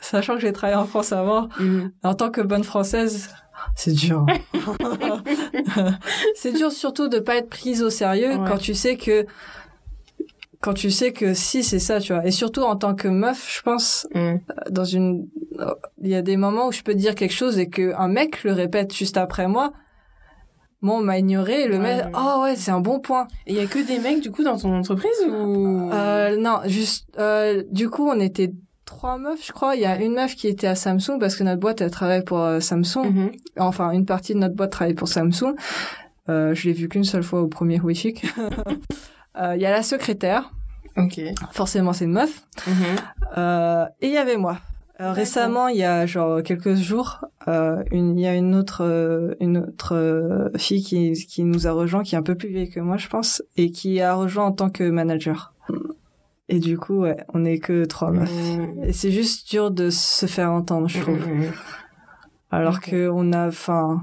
Sachant 0.00 0.34
que 0.34 0.40
j'ai 0.40 0.52
travaillé 0.52 0.78
en 0.78 0.86
France 0.86 1.12
avant, 1.12 1.48
Mm. 1.58 1.88
en 2.02 2.14
tant 2.14 2.30
que 2.30 2.40
bonne 2.42 2.64
française, 2.64 3.30
c'est 3.76 3.92
dur. 3.92 4.26
c'est 6.34 6.52
dur 6.52 6.72
surtout 6.72 7.08
de 7.08 7.18
pas 7.18 7.36
être 7.36 7.48
prise 7.48 7.82
au 7.82 7.90
sérieux 7.90 8.30
Ouais. 8.36 8.48
quand 8.48 8.58
tu 8.58 8.74
sais 8.74 8.96
que 8.96 9.26
quand 10.62 10.74
tu 10.74 10.90
sais 10.90 11.12
que 11.14 11.32
si 11.32 11.62
c'est 11.64 11.78
ça, 11.78 12.00
tu 12.00 12.12
vois. 12.12 12.26
Et 12.26 12.30
surtout 12.30 12.60
en 12.62 12.76
tant 12.76 12.94
que 12.94 13.08
meuf, 13.08 13.50
je 13.56 13.62
pense 13.62 14.06
Mm. 14.14 14.36
dans 14.70 14.84
une 14.84 15.26
il 16.02 16.08
y 16.10 16.14
a 16.14 16.22
des 16.22 16.36
moments 16.36 16.68
où 16.68 16.72
je 16.72 16.82
peux 16.82 16.94
dire 16.94 17.14
quelque 17.14 17.32
chose 17.34 17.58
et 17.58 17.68
que 17.70 17.94
un 17.94 18.08
mec 18.08 18.44
le 18.44 18.52
répète 18.52 18.94
juste 18.94 19.16
après 19.16 19.48
moi. 19.48 19.72
Moi, 20.82 20.96
on 20.96 21.02
m'a 21.02 21.18
ignoré 21.18 21.64
et 21.64 21.68
le 21.68 21.74
Ouais, 21.76 21.96
mec, 21.96 22.04
ouais. 22.06 22.10
oh 22.14 22.40
ouais, 22.42 22.56
c'est 22.56 22.70
un 22.70 22.80
bon 22.80 23.00
point. 23.00 23.26
Et 23.46 23.52
il 23.52 23.56
y 23.56 23.60
a 23.60 23.66
que 23.66 23.86
des 23.86 23.98
mecs, 23.98 24.22
du 24.22 24.30
coup, 24.30 24.42
dans 24.42 24.56
ton 24.56 24.74
entreprise 24.74 25.12
ou? 25.28 25.90
Euh, 25.92 26.38
non, 26.38 26.60
juste, 26.64 27.06
euh, 27.18 27.62
du 27.70 27.90
coup, 27.90 28.08
on 28.08 28.18
était 28.18 28.50
trois 29.00 29.16
meufs, 29.16 29.46
je 29.46 29.52
crois. 29.52 29.76
Il 29.76 29.80
y 29.80 29.86
a 29.86 29.98
une 29.98 30.12
meuf 30.12 30.34
qui 30.36 30.46
était 30.46 30.66
à 30.66 30.74
Samsung 30.74 31.18
parce 31.18 31.34
que 31.34 31.42
notre 31.42 31.58
boîte, 31.58 31.80
elle 31.80 31.90
travaille 31.90 32.22
pour 32.22 32.40
euh, 32.40 32.60
Samsung. 32.60 33.06
Mhm. 33.10 33.30
Enfin, 33.58 33.92
une 33.92 34.04
partie 34.04 34.34
de 34.34 34.38
notre 34.40 34.54
boîte 34.54 34.72
travaille 34.72 34.92
pour 34.92 35.08
Samsung. 35.08 35.54
Euh, 36.28 36.52
je 36.54 36.68
l'ai 36.68 36.74
vu 36.74 36.86
qu'une 36.90 37.04
seule 37.04 37.22
fois 37.22 37.40
au 37.40 37.48
premier 37.48 37.80
Wishik. 37.80 38.26
Euh, 39.40 39.54
Il 39.56 39.62
y 39.62 39.64
a 39.64 39.70
la 39.70 39.84
secrétaire, 39.84 40.50
Ok. 40.96 41.20
forcément 41.52 41.92
c'est 41.92 42.04
une 42.04 42.12
meuf. 42.12 42.42
Mhm. 42.66 42.74
Euh, 43.38 43.84
et 44.00 44.08
il 44.08 44.12
y 44.12 44.16
avait 44.18 44.36
moi. 44.36 44.58
Récemment, 44.98 45.68
il 45.68 45.76
y 45.78 45.84
a 45.84 46.04
genre 46.04 46.42
quelques 46.42 46.74
jours, 46.74 47.24
euh, 47.48 47.82
une, 47.92 48.18
il 48.18 48.22
y 48.22 48.26
a 48.26 48.34
une 48.34 48.54
autre, 48.56 48.82
euh, 48.84 49.34
une 49.40 49.58
autre 49.58 49.94
euh, 49.94 50.48
fille 50.58 50.82
qui, 50.82 51.12
qui 51.12 51.44
nous 51.44 51.66
a 51.68 51.70
rejoint, 51.70 52.02
qui 52.02 52.16
est 52.16 52.18
un 52.18 52.22
peu 52.24 52.34
plus 52.34 52.48
vieille 52.48 52.68
que 52.68 52.80
moi, 52.80 52.96
je 52.98 53.06
pense, 53.08 53.40
et 53.56 53.70
qui 53.70 54.00
a 54.02 54.14
rejoint 54.14 54.46
en 54.46 54.52
tant 54.52 54.68
que 54.68 54.82
manager. 54.90 55.54
Et 56.52 56.58
du 56.58 56.76
coup, 56.76 57.02
ouais, 57.02 57.16
on 57.32 57.44
est 57.44 57.58
que 57.58 57.84
trois 57.84 58.10
meufs. 58.10 58.28
Mm. 58.58 58.84
Et 58.84 58.92
c'est 58.92 59.12
juste 59.12 59.48
dur 59.48 59.70
de 59.70 59.88
se 59.88 60.26
faire 60.26 60.50
entendre, 60.50 60.88
je 60.88 61.00
trouve. 61.00 61.26
Mm, 61.26 61.44
mm, 61.44 61.52
Alors 62.50 62.74
Ok. 62.74 62.90
que 62.90 63.08
on 63.08 63.32
a, 63.32 63.46
enfin, 63.46 64.02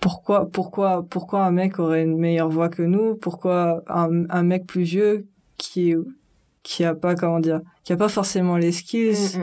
pourquoi, 0.00 0.48
pourquoi, 0.50 1.06
pourquoi 1.08 1.44
un 1.44 1.50
mec 1.50 1.78
aurait 1.78 2.04
une 2.04 2.16
meilleure 2.18 2.48
voix 2.48 2.70
que 2.70 2.82
nous? 2.82 3.16
Pourquoi 3.16 3.82
un, 3.86 4.24
un 4.30 4.42
mec 4.42 4.66
plus 4.66 4.82
vieux 4.82 5.26
qui, 5.58 5.94
qui 6.62 6.84
a 6.84 6.94
pas, 6.94 7.14
comment 7.14 7.38
dire, 7.38 7.60
qui 7.84 7.92
a 7.92 7.96
pas 7.98 8.08
forcément 8.08 8.56
les 8.56 8.72
skills 8.72 9.38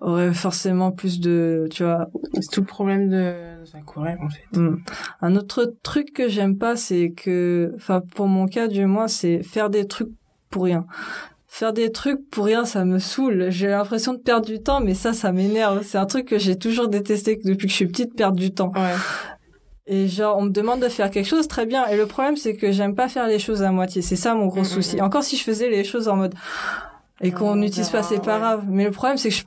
aurait 0.00 0.34
forcément 0.34 0.92
plus 0.92 1.18
de, 1.18 1.66
tu 1.70 1.82
vois. 1.82 2.10
C'est 2.34 2.50
tout 2.50 2.60
le 2.60 2.66
problème 2.66 3.08
de 3.08 3.54
en 4.20 4.28
fait. 4.28 4.60
Un 5.22 5.36
autre 5.36 5.74
truc 5.82 6.12
que 6.12 6.28
j'aime 6.28 6.58
pas, 6.58 6.76
c'est 6.76 7.12
que, 7.12 7.72
enfin 7.76 8.02
pour 8.14 8.26
mon 8.26 8.46
cas 8.46 8.68
du 8.68 8.84
moins, 8.84 9.08
c'est 9.08 9.42
faire 9.42 9.70
des 9.70 9.86
trucs 9.86 10.10
pour 10.54 10.64
rien. 10.64 10.86
Faire 11.48 11.72
des 11.72 11.90
trucs 11.92 12.30
pour 12.30 12.44
rien, 12.46 12.64
ça 12.64 12.84
me 12.84 12.98
saoule. 13.00 13.46
J'ai 13.50 13.68
l'impression 13.68 14.12
de 14.14 14.18
perdre 14.18 14.46
du 14.46 14.60
temps, 14.62 14.80
mais 14.80 14.94
ça, 14.94 15.12
ça 15.12 15.32
m'énerve. 15.32 15.82
C'est 15.84 15.98
un 15.98 16.06
truc 16.06 16.26
que 16.28 16.38
j'ai 16.38 16.56
toujours 16.56 16.88
détesté 16.88 17.40
depuis 17.44 17.66
que 17.66 17.70
je 17.70 17.76
suis 17.76 17.86
petite, 17.86 18.14
perdre 18.16 18.38
du 18.38 18.52
temps. 18.52 18.72
Ouais. 18.74 18.94
Et 19.86 20.08
genre, 20.08 20.38
on 20.38 20.42
me 20.42 20.50
demande 20.50 20.80
de 20.80 20.88
faire 20.88 21.10
quelque 21.10 21.26
chose, 21.28 21.46
très 21.48 21.66
bien. 21.66 21.86
Et 21.88 21.96
le 21.96 22.06
problème, 22.06 22.36
c'est 22.36 22.54
que 22.56 22.70
j'aime 22.72 22.94
pas 22.94 23.08
faire 23.08 23.26
les 23.26 23.38
choses 23.38 23.62
à 23.62 23.70
moitié. 23.72 24.00
C'est 24.02 24.16
ça 24.16 24.34
mon 24.34 24.46
gros 24.46 24.60
Mm, 24.62 24.64
souci. 24.64 24.96
mm, 24.96 25.00
mm. 25.00 25.04
Encore 25.04 25.22
si 25.24 25.36
je 25.36 25.42
faisais 25.44 25.68
les 25.68 25.84
choses 25.84 26.08
en 26.08 26.16
mode 26.16 26.34
et 27.20 27.30
qu'on 27.32 27.50
On 27.50 27.56
n'utilise 27.56 27.88
pas, 27.90 27.98
verra, 28.00 28.08
c'est 28.08 28.22
pas 28.22 28.34
ouais. 28.34 28.40
grave. 28.40 28.64
Mais 28.68 28.84
le 28.84 28.90
problème, 28.92 29.16
c'est 29.18 29.28
que 29.30 29.34
je... 29.36 29.44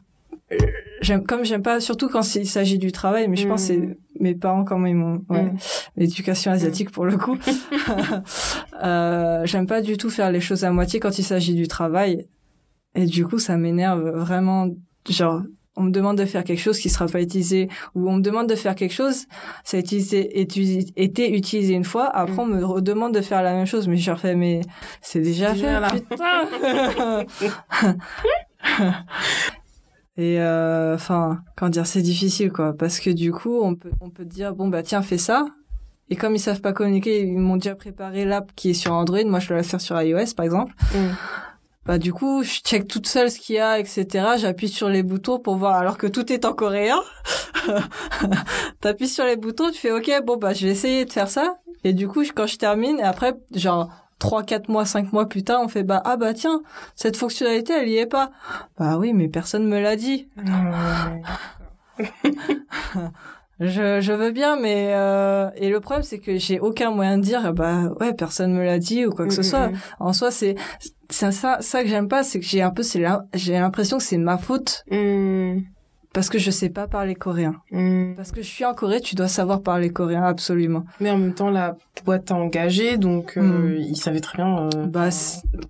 j'aime 1.01 1.23
comme 1.25 1.43
j'aime 1.45 1.61
pas, 1.61 1.79
surtout 1.79 2.09
quand 2.09 2.35
il 2.35 2.47
s'agit 2.47 2.77
du 2.77 2.91
travail. 2.91 3.27
Mais 3.27 3.35
je 3.35 3.47
pense 3.47 3.67
que 3.67 3.73
Mm. 3.73 3.95
c'est 4.15 4.21
mes 4.21 4.35
parents 4.35 4.63
comment 4.63 4.87
ils 4.87 4.95
m'ont. 4.95 5.21
Ouais. 5.29 5.43
Mm. 5.43 5.57
L'éducation 5.97 6.51
asiatique 6.51 6.91
pour 6.91 7.05
le 7.05 7.17
coup. 7.17 7.37
euh, 8.83 9.41
j'aime 9.45 9.67
pas 9.67 9.81
du 9.81 9.97
tout 9.97 10.09
faire 10.09 10.31
les 10.31 10.41
choses 10.41 10.63
à 10.63 10.71
moitié 10.71 10.99
quand 10.99 11.17
il 11.19 11.23
s'agit 11.23 11.55
du 11.55 11.67
travail. 11.67 12.27
Et 12.95 13.05
du 13.05 13.25
coup, 13.25 13.39
ça 13.39 13.57
m'énerve 13.57 14.09
vraiment. 14.09 14.67
Genre, 15.09 15.41
on 15.79 15.83
me 15.83 15.91
demande 15.91 16.17
de 16.17 16.25
faire 16.25 16.43
quelque 16.43 16.59
chose 16.61 16.79
qui 16.79 16.89
sera 16.89 17.05
pas 17.05 17.21
utilisé, 17.21 17.69
ou 17.93 18.09
on 18.09 18.13
me 18.15 18.21
demande 18.21 18.49
de 18.49 18.55
faire 18.55 18.73
quelque 18.73 18.95
chose, 18.95 19.25
ça 19.63 19.77
a 19.77 19.79
utilisé, 19.79 20.27
étu- 20.35 20.91
été 20.95 21.31
utilisé 21.37 21.75
une 21.75 21.83
fois, 21.83 22.05
après 22.07 22.37
Mm. 22.37 22.39
on 22.39 22.45
me 22.47 22.65
redemande 22.65 23.13
de 23.13 23.21
faire 23.21 23.43
la 23.43 23.53
même 23.53 23.67
chose, 23.67 23.87
mais 23.87 23.97
je 23.97 24.09
refais, 24.09 24.33
mais 24.35 24.61
c'est 25.01 25.21
déjà 25.21 25.53
C'est 25.53 25.61
fait, 25.61 26.03
putain! 26.09 27.25
Et 30.17 30.41
euh, 30.41 30.95
enfin, 30.95 31.41
comment 31.55 31.69
dire, 31.69 31.85
c'est 31.85 32.01
difficile 32.01 32.51
quoi, 32.51 32.73
parce 32.73 32.99
que 32.99 33.11
du 33.11 33.31
coup, 33.31 33.59
on 33.61 33.75
peut 33.75 33.91
on 34.01 34.09
peut 34.09 34.25
dire 34.25 34.55
bon 34.55 34.67
bah 34.67 34.81
tiens 34.81 35.01
fais 35.03 35.19
ça. 35.19 35.45
Et 36.09 36.15
comme 36.15 36.35
ils 36.35 36.39
savent 36.39 36.61
pas 36.61 36.73
communiquer, 36.73 37.21
ils 37.21 37.37
m'ont 37.37 37.57
déjà 37.57 37.75
préparé 37.75 38.25
l'app 38.25 38.51
qui 38.55 38.71
est 38.71 38.73
sur 38.73 38.93
Android. 38.93 39.23
Moi, 39.25 39.39
je 39.39 39.49
dois 39.49 39.57
la 39.57 39.63
faire 39.63 39.81
sur 39.81 40.01
iOS, 40.01 40.33
par 40.35 40.45
exemple. 40.45 40.73
Mm. 40.95 41.09
Bah 41.85 41.97
du 41.97 42.13
coup, 42.13 42.43
je 42.43 42.59
check 42.61 42.87
toute 42.87 43.07
seule 43.07 43.29
ce 43.31 43.39
qu'il 43.39 43.55
y 43.55 43.59
a, 43.59 43.79
etc. 43.79 44.25
J'appuie 44.37 44.67
sur 44.67 44.89
les 44.89 45.03
boutons 45.03 45.39
pour 45.39 45.55
voir, 45.55 45.75
alors 45.75 45.97
que 45.97 46.07
tout 46.07 46.31
est 46.31 46.45
en 46.45 46.53
coréen. 46.53 46.99
T'appuies 48.81 49.07
sur 49.07 49.25
les 49.25 49.37
boutons, 49.37 49.71
tu 49.71 49.77
fais 49.77 49.91
OK, 49.91 50.11
bon 50.25 50.37
bah 50.37 50.53
je 50.53 50.65
vais 50.65 50.71
essayer 50.71 51.05
de 51.05 51.11
faire 51.11 51.29
ça. 51.29 51.57
Et 51.83 51.93
du 51.93 52.07
coup, 52.07 52.23
quand 52.35 52.47
je 52.47 52.57
termine, 52.57 52.99
et 52.99 53.03
après, 53.03 53.35
genre 53.53 53.89
trois, 54.19 54.43
quatre 54.43 54.69
mois, 54.69 54.85
cinq 54.85 55.13
mois 55.13 55.27
plus 55.27 55.43
tard, 55.43 55.61
on 55.63 55.67
fait 55.67 55.83
bah 55.83 56.01
ah 56.05 56.17
bah 56.17 56.33
tiens, 56.33 56.61
cette 56.95 57.17
fonctionnalité 57.17 57.73
elle 57.73 57.89
y 57.89 57.97
est 57.97 58.05
pas. 58.07 58.31
Bah 58.79 58.97
oui, 58.97 59.13
mais 59.13 59.27
personne 59.27 59.67
me 59.67 59.79
l'a 59.79 59.95
dit. 59.95 60.27
Ouais. 60.37 62.05
Je, 63.59 64.01
je 64.01 64.13
veux 64.13 64.29
bien, 64.29 64.55
mais 64.55 64.91
euh, 64.93 65.49
et 65.55 65.69
le 65.69 65.79
problème 65.79 66.03
c'est 66.03 66.19
que 66.19 66.37
j'ai 66.37 66.59
aucun 66.59 66.91
moyen 66.91 67.17
de 67.17 67.23
dire 67.23 67.53
bah 67.53 67.85
ouais 67.99 68.13
personne 68.13 68.53
me 68.53 68.63
l'a 68.63 68.77
dit 68.77 69.07
ou 69.07 69.09
quoi 69.09 69.25
que 69.25 69.33
ce 69.33 69.41
Mm, 69.41 69.43
soit. 69.43 69.67
mm, 69.69 69.71
mm. 69.71 69.77
En 69.99 70.13
soi 70.13 70.29
c'est 70.29 70.53
c'est 71.09 71.31
ça 71.31 71.57
ça 71.61 71.81
que 71.81 71.89
j'aime 71.89 72.07
pas, 72.07 72.21
c'est 72.21 72.39
que 72.39 72.45
j'ai 72.45 72.61
un 72.61 72.69
peu 72.69 72.83
c'est 72.83 73.03
j'ai 73.33 73.53
l'impression 73.53 73.97
que 73.97 74.03
c'est 74.03 74.19
ma 74.19 74.37
faute 74.37 74.83
Mm. 74.91 75.61
Parce 76.13 76.29
que 76.29 76.39
je 76.39 76.49
sais 76.51 76.69
pas 76.69 76.87
parler 76.87 77.13
coréen. 77.15 77.55
Mm. 77.71 78.13
Parce 78.15 78.31
que 78.31 78.41
je 78.41 78.47
suis 78.47 78.65
en 78.65 78.73
Corée, 78.73 79.01
tu 79.01 79.15
dois 79.15 79.27
savoir 79.27 79.61
parler 79.61 79.89
coréen 79.91 80.23
absolument. 80.23 80.83
Mais 80.99 81.11
en 81.11 81.17
même 81.17 81.33
temps, 81.33 81.49
la 81.51 81.75
boîte 82.05 82.25
t'a 82.25 82.35
engagé, 82.35 82.97
donc 82.97 83.37
euh, 83.37 83.41
Mm. 83.41 83.75
il 83.89 83.95
savait 83.97 84.19
très 84.19 84.37
bien. 84.37 84.69
euh, 84.75 84.85
Bah 84.87 85.09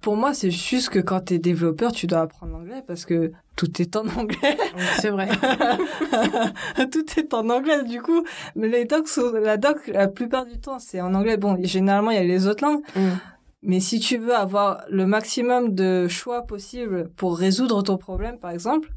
pour 0.01 0.15
moi 0.17 0.33
c'est 0.33 0.51
juste 0.51 0.89
que 0.89 0.99
quand 0.99 1.19
t'es 1.21 1.39
développeur, 1.39 1.91
tu 1.91 2.07
dois 2.07 2.21
apprendre 2.21 2.53
l'anglais 2.53 2.83
parce 2.87 3.05
que 3.05 3.31
tout 3.55 3.81
est 3.81 3.95
en 3.95 4.05
anglais. 4.07 4.37
oui, 4.77 4.83
c'est 4.99 5.09
vrai. 5.09 5.27
tout 6.91 7.05
est 7.19 7.33
en 7.33 7.49
anglais 7.49 7.83
du 7.83 8.01
coup. 8.01 8.23
Mais 8.55 8.67
les 8.67 8.85
docs 8.85 9.07
sont, 9.07 9.31
la 9.33 9.57
doc 9.57 9.87
la 9.87 10.07
plupart 10.07 10.45
du 10.45 10.59
temps 10.59 10.79
c'est 10.79 11.01
en 11.01 11.13
anglais. 11.13 11.37
Bon 11.37 11.57
généralement 11.63 12.11
il 12.11 12.15
y 12.17 12.19
a 12.19 12.23
les 12.23 12.47
autres 12.47 12.63
langues. 12.63 12.81
Mm. 12.95 12.99
Mais 13.63 13.79
si 13.79 13.99
tu 13.99 14.17
veux 14.17 14.35
avoir 14.35 14.83
le 14.89 15.05
maximum 15.07 15.73
de 15.73 16.07
choix 16.07 16.43
possible 16.43 17.09
pour 17.17 17.37
résoudre 17.37 17.81
ton 17.81 17.97
problème, 17.97 18.37
par 18.37 18.51
exemple, 18.51 18.89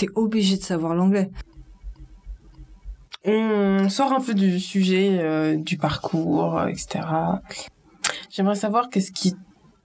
t'es 0.00 0.08
obligé 0.14 0.56
de 0.56 0.62
savoir 0.62 0.94
l'anglais. 0.94 1.30
On 3.26 3.90
sort 3.90 4.12
un 4.12 4.20
peu 4.20 4.32
du 4.32 4.58
sujet 4.58 5.18
euh, 5.20 5.56
du 5.56 5.76
parcours, 5.76 6.58
euh, 6.58 6.68
etc. 6.68 7.00
J'aimerais 8.30 8.54
savoir 8.54 8.88
qu'est-ce 8.88 9.12
qui 9.12 9.34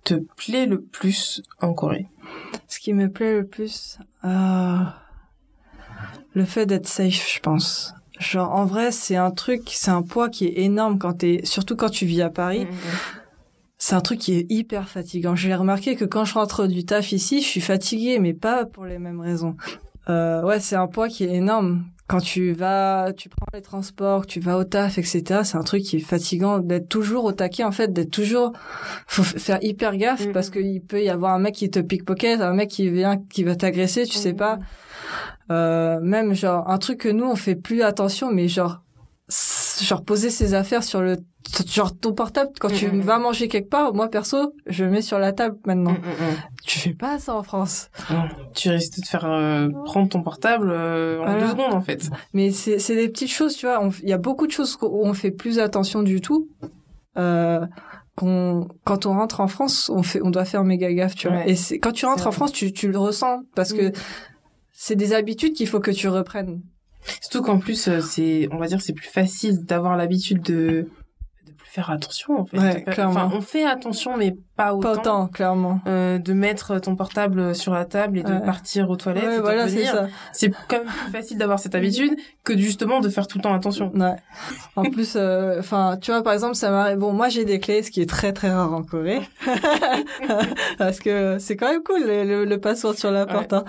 te 0.06 0.14
plaît 0.14 0.68
le 0.68 0.80
plus 0.82 1.44
en 1.60 1.74
Corée. 1.74 2.08
Ce 2.70 2.80
qui 2.80 2.94
me 2.94 3.10
plaît 3.10 3.34
le 3.34 3.46
plus, 3.46 4.00
euh, 4.24 4.78
le 6.34 6.46
fait 6.46 6.66
d'être 6.66 6.88
safe, 6.88 7.30
je 7.34 7.42
pense. 7.42 7.94
Genre, 8.18 8.50
en 8.50 8.66
vrai, 8.66 8.94
c'est 8.94 9.18
un 9.18 9.32
truc, 9.32 9.64
c'est 9.66 9.92
un 9.92 10.02
poids 10.02 10.30
qui 10.30 10.46
est 10.46 10.60
énorme 10.60 10.98
quand 10.98 11.16
t'es, 11.16 11.42
surtout 11.44 11.76
quand 11.76 11.90
tu 11.90 12.06
vis 12.06 12.22
à 12.22 12.30
Paris. 12.30 12.68
C'est 13.78 13.96
un 13.96 14.02
truc 14.02 14.20
qui 14.20 14.34
est 14.36 14.46
hyper 14.50 14.88
fatigant. 14.88 15.36
J'ai 15.36 15.54
remarqué 15.54 15.98
que 15.98 16.06
quand 16.06 16.24
je 16.24 16.36
rentre 16.36 16.68
du 16.68 16.86
taf 16.86 17.12
ici, 17.12 17.42
je 17.42 17.48
suis 17.48 17.60
fatiguée, 17.60 18.20
mais 18.20 18.34
pas 18.34 18.66
pour 18.66 18.86
les 18.86 18.98
mêmes 18.98 19.20
raisons. 19.20 19.58
Euh, 20.10 20.42
ouais, 20.44 20.60
c'est 20.60 20.76
un 20.76 20.88
poids 20.88 21.08
qui 21.08 21.24
est 21.24 21.34
énorme. 21.34 21.86
Quand 22.08 22.20
tu 22.20 22.54
vas, 22.54 23.12
tu 23.18 23.30
prends 23.30 23.48
les 23.52 23.64
transports, 23.64 24.28
tu 24.28 24.40
vas 24.40 24.58
au 24.60 24.64
taf, 24.64 25.00
etc. 25.00 25.42
C'est 25.44 25.58
un 25.58 25.64
truc 25.64 25.82
qui 25.82 25.96
est 25.98 26.00
fatigant 26.00 26.60
d'être 26.60 26.88
toujours 26.88 27.24
au 27.26 27.32
taquet, 27.32 27.64
en 27.64 27.72
fait, 27.72 27.92
d'être 27.92 28.12
toujours, 28.12 28.54
faut 29.08 29.24
faire 29.24 29.58
hyper 29.64 29.98
gaffe 29.98 30.28
Mhm. 30.28 30.32
parce 30.32 30.52
qu'il 30.52 30.82
peut 30.84 31.02
y 31.02 31.10
avoir 31.10 31.34
un 31.34 31.40
mec 31.40 31.56
qui 31.56 31.72
te 31.72 31.80
pickpocket, 31.80 32.42
un 32.42 32.54
mec 32.54 32.70
qui 32.70 32.90
vient, 32.92 33.18
qui 33.18 33.44
va 33.44 33.56
t'agresser, 33.56 34.06
tu 34.06 34.20
sais 34.20 34.34
pas. 34.34 34.60
Euh, 35.52 36.00
même 36.00 36.36
genre, 36.36 36.70
un 36.70 36.78
truc 36.78 37.00
que 37.00 37.10
nous, 37.10 37.26
on 37.26 37.36
fait 37.36 37.56
plus 37.56 37.82
attention, 37.82 38.32
mais 38.32 38.48
genre, 38.48 38.84
genre 39.84 40.04
poser 40.04 40.30
ses 40.30 40.54
affaires 40.54 40.84
sur 40.84 41.02
le, 41.02 41.18
genre 41.68 41.98
ton 41.98 42.14
portable, 42.14 42.52
quand 42.60 42.70
tu 42.70 42.88
vas 42.88 43.20
manger 43.20 43.48
quelque 43.48 43.70
part, 43.70 43.94
moi 43.94 44.08
perso, 44.10 44.54
je 44.68 44.86
le 44.86 44.92
mets 44.92 45.02
sur 45.02 45.20
la 45.20 45.34
table 45.34 45.58
maintenant. 45.66 45.92
Mm, 45.92 45.96
mm, 45.96 46.32
mm. 46.32 46.36
Tu 46.66 46.80
fais 46.80 46.94
pas 46.94 47.20
ça 47.20 47.36
en 47.36 47.44
France. 47.44 47.90
Non, 48.10 48.24
tu 48.54 48.70
risques 48.70 48.96
de 48.98 49.02
te 49.02 49.08
faire 49.08 49.26
euh, 49.26 49.70
prendre 49.86 50.10
ton 50.10 50.22
portable 50.24 50.70
euh, 50.72 51.20
en 51.20 51.24
Voilà. 51.26 51.40
deux 51.42 51.50
secondes 51.52 51.74
en 51.74 51.82
fait. 51.82 52.10
Mais 52.34 52.52
c'est 52.52 52.80
c'est 52.80 52.96
des 52.96 53.10
petites 53.10 53.32
choses, 53.32 53.56
tu 53.56 53.66
vois. 53.66 53.84
on- 53.84 53.92
Il 54.04 54.10
y 54.10 54.14
a 54.14 54.18
beaucoup 54.18 54.48
de 54.48 54.52
choses 54.52 54.78
où 54.82 55.06
on 55.06 55.14
fait 55.14 55.32
plus 55.32 55.60
attention 55.60 56.04
du 56.04 56.22
tout. 56.22 56.48
Euh, 57.18 57.66
qu'on 58.16 58.68
quand 58.86 59.06
on 59.06 59.14
rentre 59.14 59.42
en 59.42 59.48
France, 59.48 59.90
on 59.94 60.02
fait, 60.04 60.22
on 60.24 60.30
doit 60.30 60.46
faire 60.46 60.64
méga 60.64 60.92
gaffe, 60.94 61.16
tu 61.16 61.28
vois. 61.28 61.38
Ouais. 61.38 61.50
Et 61.52 61.56
c'est 61.56 61.80
quand 61.80 61.92
tu 61.92 62.06
rentres 62.06 62.28
en. 62.28 62.32
France, 62.32 62.52
tu 62.54 62.72
tu 62.72 62.90
le 62.92 62.98
ressens 62.98 63.42
parce 63.56 63.74
que 63.74 63.90
Mm. 63.90 63.94
c'est 64.72 64.96
des 64.96 65.14
habitudes 65.14 65.54
qu'il 65.54 65.68
faut 65.68 65.80
que 65.80 65.92
tu 65.92 66.08
reprennes. 66.08 66.62
Surtout 67.22 67.42
qu'en 67.44 67.60
plus, 67.60 67.88
euh, 67.88 68.02
c'est, 68.02 68.48
on 68.52 68.58
va 68.58 68.68
dire, 68.68 68.82
c'est 68.82 68.94
plus 68.94 69.10
facile 69.10 69.64
d'avoir 69.64 69.96
l'habitude 69.98 70.42
de 70.42 70.88
faire 71.76 71.90
attention 71.92 72.40
en 72.40 72.46
fait. 72.46 72.58
Ouais, 72.58 72.84
clairement. 72.84 73.30
On 73.34 73.42
fait 73.42 73.66
attention, 73.66 74.16
mais 74.18 74.36
pas 74.56 74.74
autant. 74.74 74.82
Pas 74.94 75.00
autant, 75.00 75.28
clairement. 75.28 75.80
Euh, 75.88 76.18
de 76.18 76.34
mettre 76.34 76.80
ton 76.80 76.96
portable 76.96 77.54
sur 77.54 77.74
la 77.74 77.84
table 77.86 78.18
et 78.20 78.24
de 78.24 78.32
Ouais. 78.32 78.42
partir 78.46 78.90
aux 78.90 78.96
toilettes 78.96 79.26
Ouais, 79.26 79.40
voilà, 79.40 79.68
c'est 79.68 79.76
revenir. 79.86 79.92
ça. 79.94 80.08
C'est 80.32 80.52
quand 80.70 80.78
même 80.78 80.88
plus 80.88 81.12
facile 81.12 81.38
d'avoir 81.38 81.60
cette 81.60 81.76
habitude 81.76 82.16
que 82.46 82.58
justement 82.58 83.02
de 83.02 83.10
faire 83.10 83.28
tout 83.28 83.38
le 83.38 83.44
temps 83.44 83.54
attention. 83.54 83.92
Ouais. 83.94 84.16
En 84.78 84.84
plus, 84.84 85.14
euh, 85.18 85.60
enfin, 85.60 85.98
tu 86.02 86.12
vois, 86.12 86.24
par 86.24 86.34
exemple, 86.34 86.56
ça 86.56 86.70
m'arrive. 86.72 86.98
Bon, 86.98 87.12
moi, 87.12 87.28
j'ai 87.30 87.44
des 87.46 87.60
clés, 87.60 87.84
ce 87.84 87.92
qui 87.92 88.02
est 88.02 88.10
très 88.10 88.32
très 88.32 88.50
rare 88.50 88.74
en 88.74 88.84
Corée, 88.84 89.22
parce 90.78 91.00
que 91.00 91.38
c'est 91.40 91.56
quand 91.58 91.70
même 91.72 91.84
cool 91.84 92.02
le, 92.06 92.24
le, 92.24 92.46
le 92.46 92.60
password 92.60 92.96
sur 92.96 93.12
la 93.12 93.26
porte. 93.26 93.54
hein. 93.54 93.64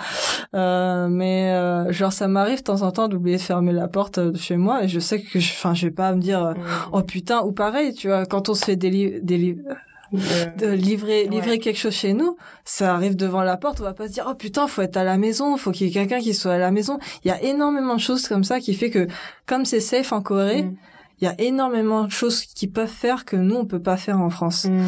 Euh, 0.54 1.08
mais 1.08 1.92
genre, 1.92 2.12
ça 2.12 2.28
m'arrive 2.28 2.58
de 2.58 2.62
temps 2.64 2.82
en 2.82 2.92
temps 2.92 3.08
d'oublier 3.08 3.36
de 3.36 3.42
fermer 3.42 3.72
la 3.72 3.88
porte 3.88 4.18
de 4.20 4.36
chez 4.38 4.56
moi, 4.56 4.84
et 4.84 4.88
je 4.88 5.00
sais 5.00 5.20
que, 5.20 5.38
je- 5.40 5.52
enfin, 5.52 5.74
je 5.74 5.86
vais 5.86 5.92
pas 5.92 6.12
me 6.12 6.20
dire. 6.20 6.44
euh, 6.44 6.54
Oh 6.92 7.02
putain, 7.02 7.40
ou 7.42 7.52
pareil, 7.52 7.94
tu 7.96 8.08
vois, 8.08 8.26
quand 8.26 8.48
on 8.48 8.54
se 8.54 8.64
fait 8.64 8.76
Euh, 8.84 10.46
de 10.56 10.68
livrer 10.70 11.24
Ouais. 11.24 11.28
livrer 11.28 11.58
quelque 11.58 11.78
chose 11.80 11.92
chez 11.92 12.12
nous, 12.12 12.36
ça 12.64 12.94
arrive 12.94 13.16
devant 13.16 13.42
la 13.42 13.56
porte, 13.56 13.80
on 13.80 13.82
va 13.84 13.92
pas 13.92 14.06
se 14.06 14.12
dire 14.12 14.26
oh 14.30 14.34
putain, 14.36 14.68
faut 14.68 14.82
être 14.82 14.96
à 14.96 15.02
la 15.02 15.16
maison, 15.18 15.56
faut 15.56 15.72
qu'il 15.72 15.88
y 15.88 15.90
ait 15.90 15.92
quelqu'un 15.92 16.20
qui 16.20 16.32
soit 16.32 16.52
à 16.52 16.58
la 16.58 16.70
maison. 16.70 16.98
Il 17.24 17.28
y 17.28 17.32
a 17.32 17.42
énormément 17.42 17.96
de 17.96 18.00
choses 18.00 18.28
comme 18.28 18.44
ça 18.44 18.60
qui 18.60 18.74
fait 18.74 18.90
que 18.90 19.08
comme 19.46 19.64
c'est 19.64 19.80
safe 19.80 20.12
en 20.12 20.22
Corée, 20.22 20.62
Mm. 20.62 20.76
il 21.20 21.24
y 21.24 21.26
a 21.28 21.34
énormément 21.40 22.04
de 22.04 22.12
choses 22.12 22.42
qui 22.42 22.68
peuvent 22.68 22.86
faire 22.88 23.24
que 23.24 23.34
nous 23.34 23.56
on 23.56 23.64
peut 23.66 23.82
pas 23.82 23.96
faire 23.96 24.20
en 24.20 24.30
France. 24.30 24.66
Mm. 24.66 24.80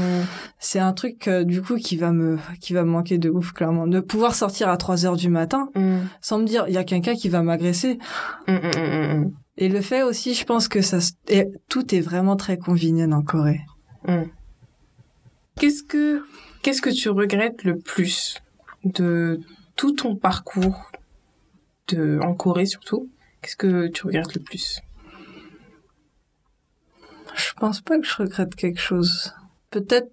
C'est 0.61 0.79
un 0.79 0.93
truc 0.93 1.27
euh, 1.27 1.43
du 1.43 1.63
coup 1.63 1.77
qui 1.79 1.97
va 1.97 2.13
me 2.13 2.39
qui 2.61 2.73
va 2.73 2.85
me 2.85 2.91
manquer 2.91 3.19
de 3.19 3.29
ouf 3.29 3.53
clairement 3.53 3.89
de 3.89 3.99
pouvoir 3.99 4.37
sortir 4.37 4.69
à 4.69 4.77
3 4.77 5.05
heures 5.05 5.17
du 5.17 5.31
matin 5.31 5.69
Mm. 5.75 5.97
sans 6.21 6.39
me 6.39 6.45
dire 6.45 6.65
il 6.69 6.75
y 6.75 6.79
a 6.79 6.85
quelqu'un 6.85 7.17
qui 7.17 7.29
va 7.29 7.43
m'agresser. 7.43 7.99
Mm, 9.59 9.65
mm, 9.65 9.65
mm, 9.65 9.65
mm. 9.65 9.65
Et 9.65 9.69
le 9.69 9.81
fait 9.81 10.03
aussi, 10.03 10.35
je 10.35 10.45
pense 10.45 10.69
que 10.69 10.81
ça 10.81 10.99
et 11.29 11.47
tout 11.69 11.95
est 11.95 12.01
vraiment 12.01 12.37
très 12.37 12.59
convenient 12.59 13.13
en 13.13 13.23
Corée. 13.23 13.61
Qu'est-ce 15.57 15.83
que 15.83 16.23
qu'est-ce 16.63 16.81
que 16.81 16.91
tu 16.91 17.09
regrettes 17.11 17.65
le 17.65 17.79
plus 17.79 18.39
de 18.85 19.41
tout 19.77 19.93
ton 19.93 20.15
parcours 20.17 20.91
de 21.89 22.21
en 22.23 22.35
Corée 22.35 22.67
surtout? 22.67 23.11
Qu'est-ce 23.43 23.57
que 23.57 23.89
tu 23.89 24.07
regrettes 24.07 24.35
le 24.35 24.43
plus? 24.43 24.81
Je 27.35 27.53
pense 27.55 27.81
pas 27.81 27.99
que 27.99 28.07
je 28.07 28.17
regrette 28.17 28.55
quelque 28.55 28.81
chose. 28.81 29.33
Peut-être, 29.71 30.11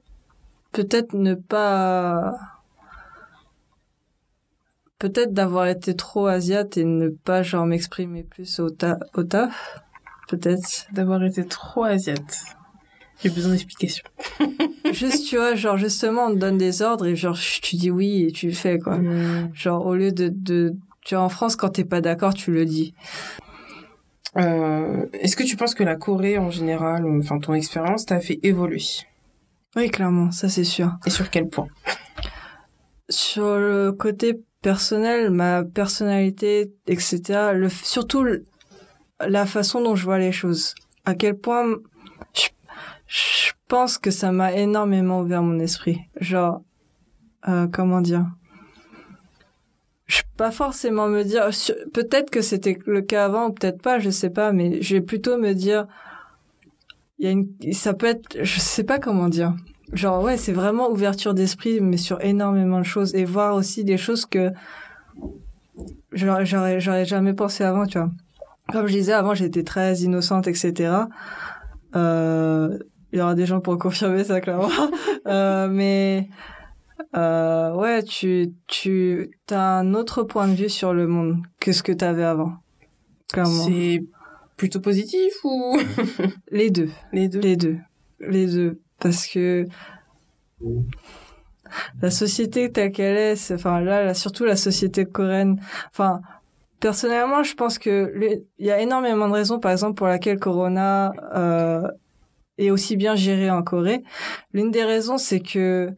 peut-être 0.72 1.14
ne 1.14 1.34
pas, 1.34 2.34
peut-être 5.00 5.34
d'avoir 5.34 5.68
été 5.68 5.96
trop 5.96 6.28
asiate 6.28 6.78
et 6.78 6.84
ne 6.86 7.10
pas 7.10 7.44
genre 7.44 7.66
m'exprimer 7.66 8.24
plus 8.24 8.60
au, 8.60 8.70
ta- 8.70 9.00
au 9.16 9.24
taf. 9.24 9.80
peut-être. 10.30 10.88
D'avoir 10.94 11.24
été 11.24 11.46
trop 11.46 11.84
asiate. 11.84 12.38
J'ai 13.24 13.30
besoin 13.30 13.52
d'explications. 13.52 14.04
Juste, 14.92 15.28
tu 15.28 15.38
vois, 15.38 15.56
genre, 15.56 15.78
justement, 15.78 16.26
on 16.26 16.34
te 16.34 16.40
donne 16.40 16.58
des 16.58 16.82
ordres 16.82 17.06
et 17.08 17.16
genre, 17.16 17.38
tu 17.40 17.76
dis 17.76 17.90
oui 17.90 18.26
et 18.28 18.32
tu 18.32 18.48
le 18.48 18.54
fais, 18.54 18.78
quoi. 18.78 18.98
Mm. 18.98 19.52
Genre, 19.54 19.86
au 19.86 19.96
lieu 19.96 20.12
de, 20.12 20.30
de, 20.34 20.74
tu 21.04 21.16
vois, 21.16 21.24
en 21.24 21.30
France, 21.30 21.56
quand 21.56 21.70
t'es 21.70 21.86
pas 21.86 22.02
d'accord, 22.02 22.34
tu 22.34 22.52
le 22.52 22.66
dis. 22.66 22.94
Euh, 24.38 25.06
Est-ce 25.14 25.36
que 25.38 25.44
tu 25.44 25.56
penses 25.56 25.74
que 25.76 25.84
la 25.84 25.96
Corée 25.96 26.38
en 26.38 26.50
général, 26.52 27.06
enfin 27.20 27.40
ton 27.40 27.54
expérience, 27.54 28.06
t'a 28.06 28.20
fait 28.20 28.40
évoluer? 28.44 28.84
Oui, 29.78 29.90
clairement, 29.90 30.32
ça 30.32 30.50
c'est 30.50 30.66
sûr. 30.66 30.92
Et 31.06 31.10
sur 31.10 31.30
quel 31.30 31.48
point? 31.48 31.68
Sur 33.10 33.58
le 33.58 33.92
côté 33.94 34.42
personnel, 34.66 35.30
ma 35.30 35.64
personnalité, 35.64 36.74
etc., 36.88 37.22
surtout 37.84 38.26
la 39.20 39.46
façon 39.46 39.80
dont 39.80 39.96
je 39.96 40.06
vois 40.06 40.18
les 40.18 40.32
choses. 40.32 40.74
À 41.06 41.14
quel 41.14 41.38
point 41.38 41.76
je, 43.06 43.52
pense 43.68 44.00
que 44.00 44.10
ça 44.10 44.32
m'a 44.32 44.54
énormément 44.54 45.22
ouvert 45.22 45.44
mon 45.44 45.60
esprit. 45.60 46.00
Genre, 46.20 46.64
euh, 47.48 47.68
comment 47.72 48.02
dire? 48.02 48.26
Je 50.08 50.24
pas 50.36 50.50
forcément 50.50 51.08
me 51.10 51.22
dire 51.22 51.50
peut-être 51.94 52.32
que 52.32 52.42
c'était 52.42 52.80
le 52.88 53.02
cas 53.02 53.26
avant 53.26 53.52
peut-être 53.52 53.82
pas 53.82 54.00
je 54.00 54.10
sais 54.10 54.30
pas 54.30 54.52
mais 54.52 54.82
je 54.82 54.96
vais 54.96 55.02
plutôt 55.02 55.38
me 55.38 55.54
dire 55.54 55.88
il 57.18 57.26
y 57.26 57.28
a 57.28 57.32
une 57.32 57.48
ça 57.72 57.94
peut 57.96 58.06
être 58.06 58.44
je 58.44 58.60
sais 58.60 58.84
pas 58.84 59.00
comment 59.00 59.30
dire 59.30 59.56
genre 59.96 60.24
ouais 60.24 60.38
c'est 60.38 60.54
vraiment 60.54 60.90
ouverture 60.92 61.34
d'esprit 61.34 61.80
mais 61.82 61.98
sur 61.98 62.22
énormément 62.24 62.80
de 62.80 62.86
choses. 62.86 63.16
Et 63.16 63.26
voir 63.26 63.56
aussi 63.56 63.84
des 63.84 63.98
choses 63.98 64.26
que 64.26 64.52
j'aurais 66.12 66.46
j'aurais 66.46 67.06
jamais 67.06 67.34
pensé 67.34 67.64
avant 67.64 67.86
tu 67.86 67.98
vois. 67.98 68.12
Comme 68.72 68.88
je 68.88 68.94
disais 68.94 69.14
avant 69.14 69.34
j'étais 69.34 69.64
très 69.64 69.98
innocente 70.00 70.48
etc 70.48 70.94
euh, 71.96 72.78
il 73.12 73.20
y 73.20 73.22
aura 73.22 73.36
des 73.36 73.46
gens 73.46 73.62
pour 73.62 73.78
confirmer 73.78 74.24
ça 74.24 74.42
clairement. 74.42 74.70
Euh, 75.28 75.68
mais 75.70 76.30
euh, 77.18 77.74
ouais 77.74 78.04
tu 78.04 78.54
tu 78.68 79.32
as 79.50 79.80
un 79.80 79.96
autre 79.96 80.22
point 80.22 80.48
de 80.48 80.54
vue 80.54 80.70
sur 80.70 80.94
le 80.94 81.08
monde 81.08 81.38
que 81.60 81.72
ce 81.72 81.82
que 81.82 81.92
tu 81.92 82.06
avais 82.06 82.24
avant 82.24 82.54
clairement. 83.34 83.66
C'est 83.66 84.04
plutôt 84.58 84.80
positif 84.80 85.34
ou? 85.44 85.80
Les 86.52 86.70
deux. 86.70 86.90
Les 87.12 87.28
deux. 87.28 87.40
Les 87.40 87.56
deux. 87.56 87.78
Les 88.20 88.46
deux. 88.48 88.82
Parce 89.00 89.28
que 89.28 89.66
la 92.02 92.12
société 92.12 92.72
telle 92.72 92.92
qu'elle 92.92 93.18
est, 93.18 93.52
enfin 93.52 93.82
là, 93.82 94.04
là, 94.04 94.14
surtout 94.14 94.46
la 94.46 94.56
société 94.56 95.06
coréenne, 95.06 95.60
enfin, 95.92 96.22
personnellement, 96.80 97.44
je 97.44 97.54
pense 97.56 97.78
que 97.78 98.14
il 98.58 98.66
y 98.66 98.72
a 98.72 98.80
énormément 98.80 99.28
de 99.28 99.34
raisons, 99.34 99.60
par 99.60 99.72
exemple, 99.72 99.96
pour 99.96 100.08
laquelle 100.08 100.40
Corona 100.40 101.12
euh, 101.36 101.88
est 102.58 102.72
aussi 102.72 102.96
bien 102.96 103.16
géré 103.16 103.50
en 103.50 103.64
Corée. 103.64 104.04
L'une 104.54 104.72
des 104.72 104.84
raisons, 104.84 105.18
c'est 105.18 105.40
que 105.40 105.94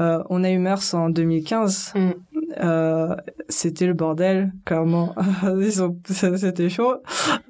euh, 0.00 0.22
on 0.28 0.42
a 0.42 0.50
eu 0.50 0.58
MERS 0.58 0.94
en 0.94 1.08
2015. 1.08 1.92
Mm. 1.94 2.10
Euh, 2.62 3.16
c'était 3.48 3.86
le 3.86 3.94
bordel, 3.94 4.52
clairement. 4.64 5.14
ils 5.60 5.82
ont, 5.82 5.98
c'était 6.04 6.68
chaud. 6.68 6.96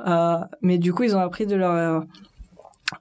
Euh, 0.07 0.39
mais 0.63 0.79
du 0.79 0.93
coup, 0.93 1.03
ils 1.05 1.17
ont 1.17 1.21
appris 1.21 1.47
de 1.47 1.57
leur 1.57 1.77
erreur. 1.77 2.05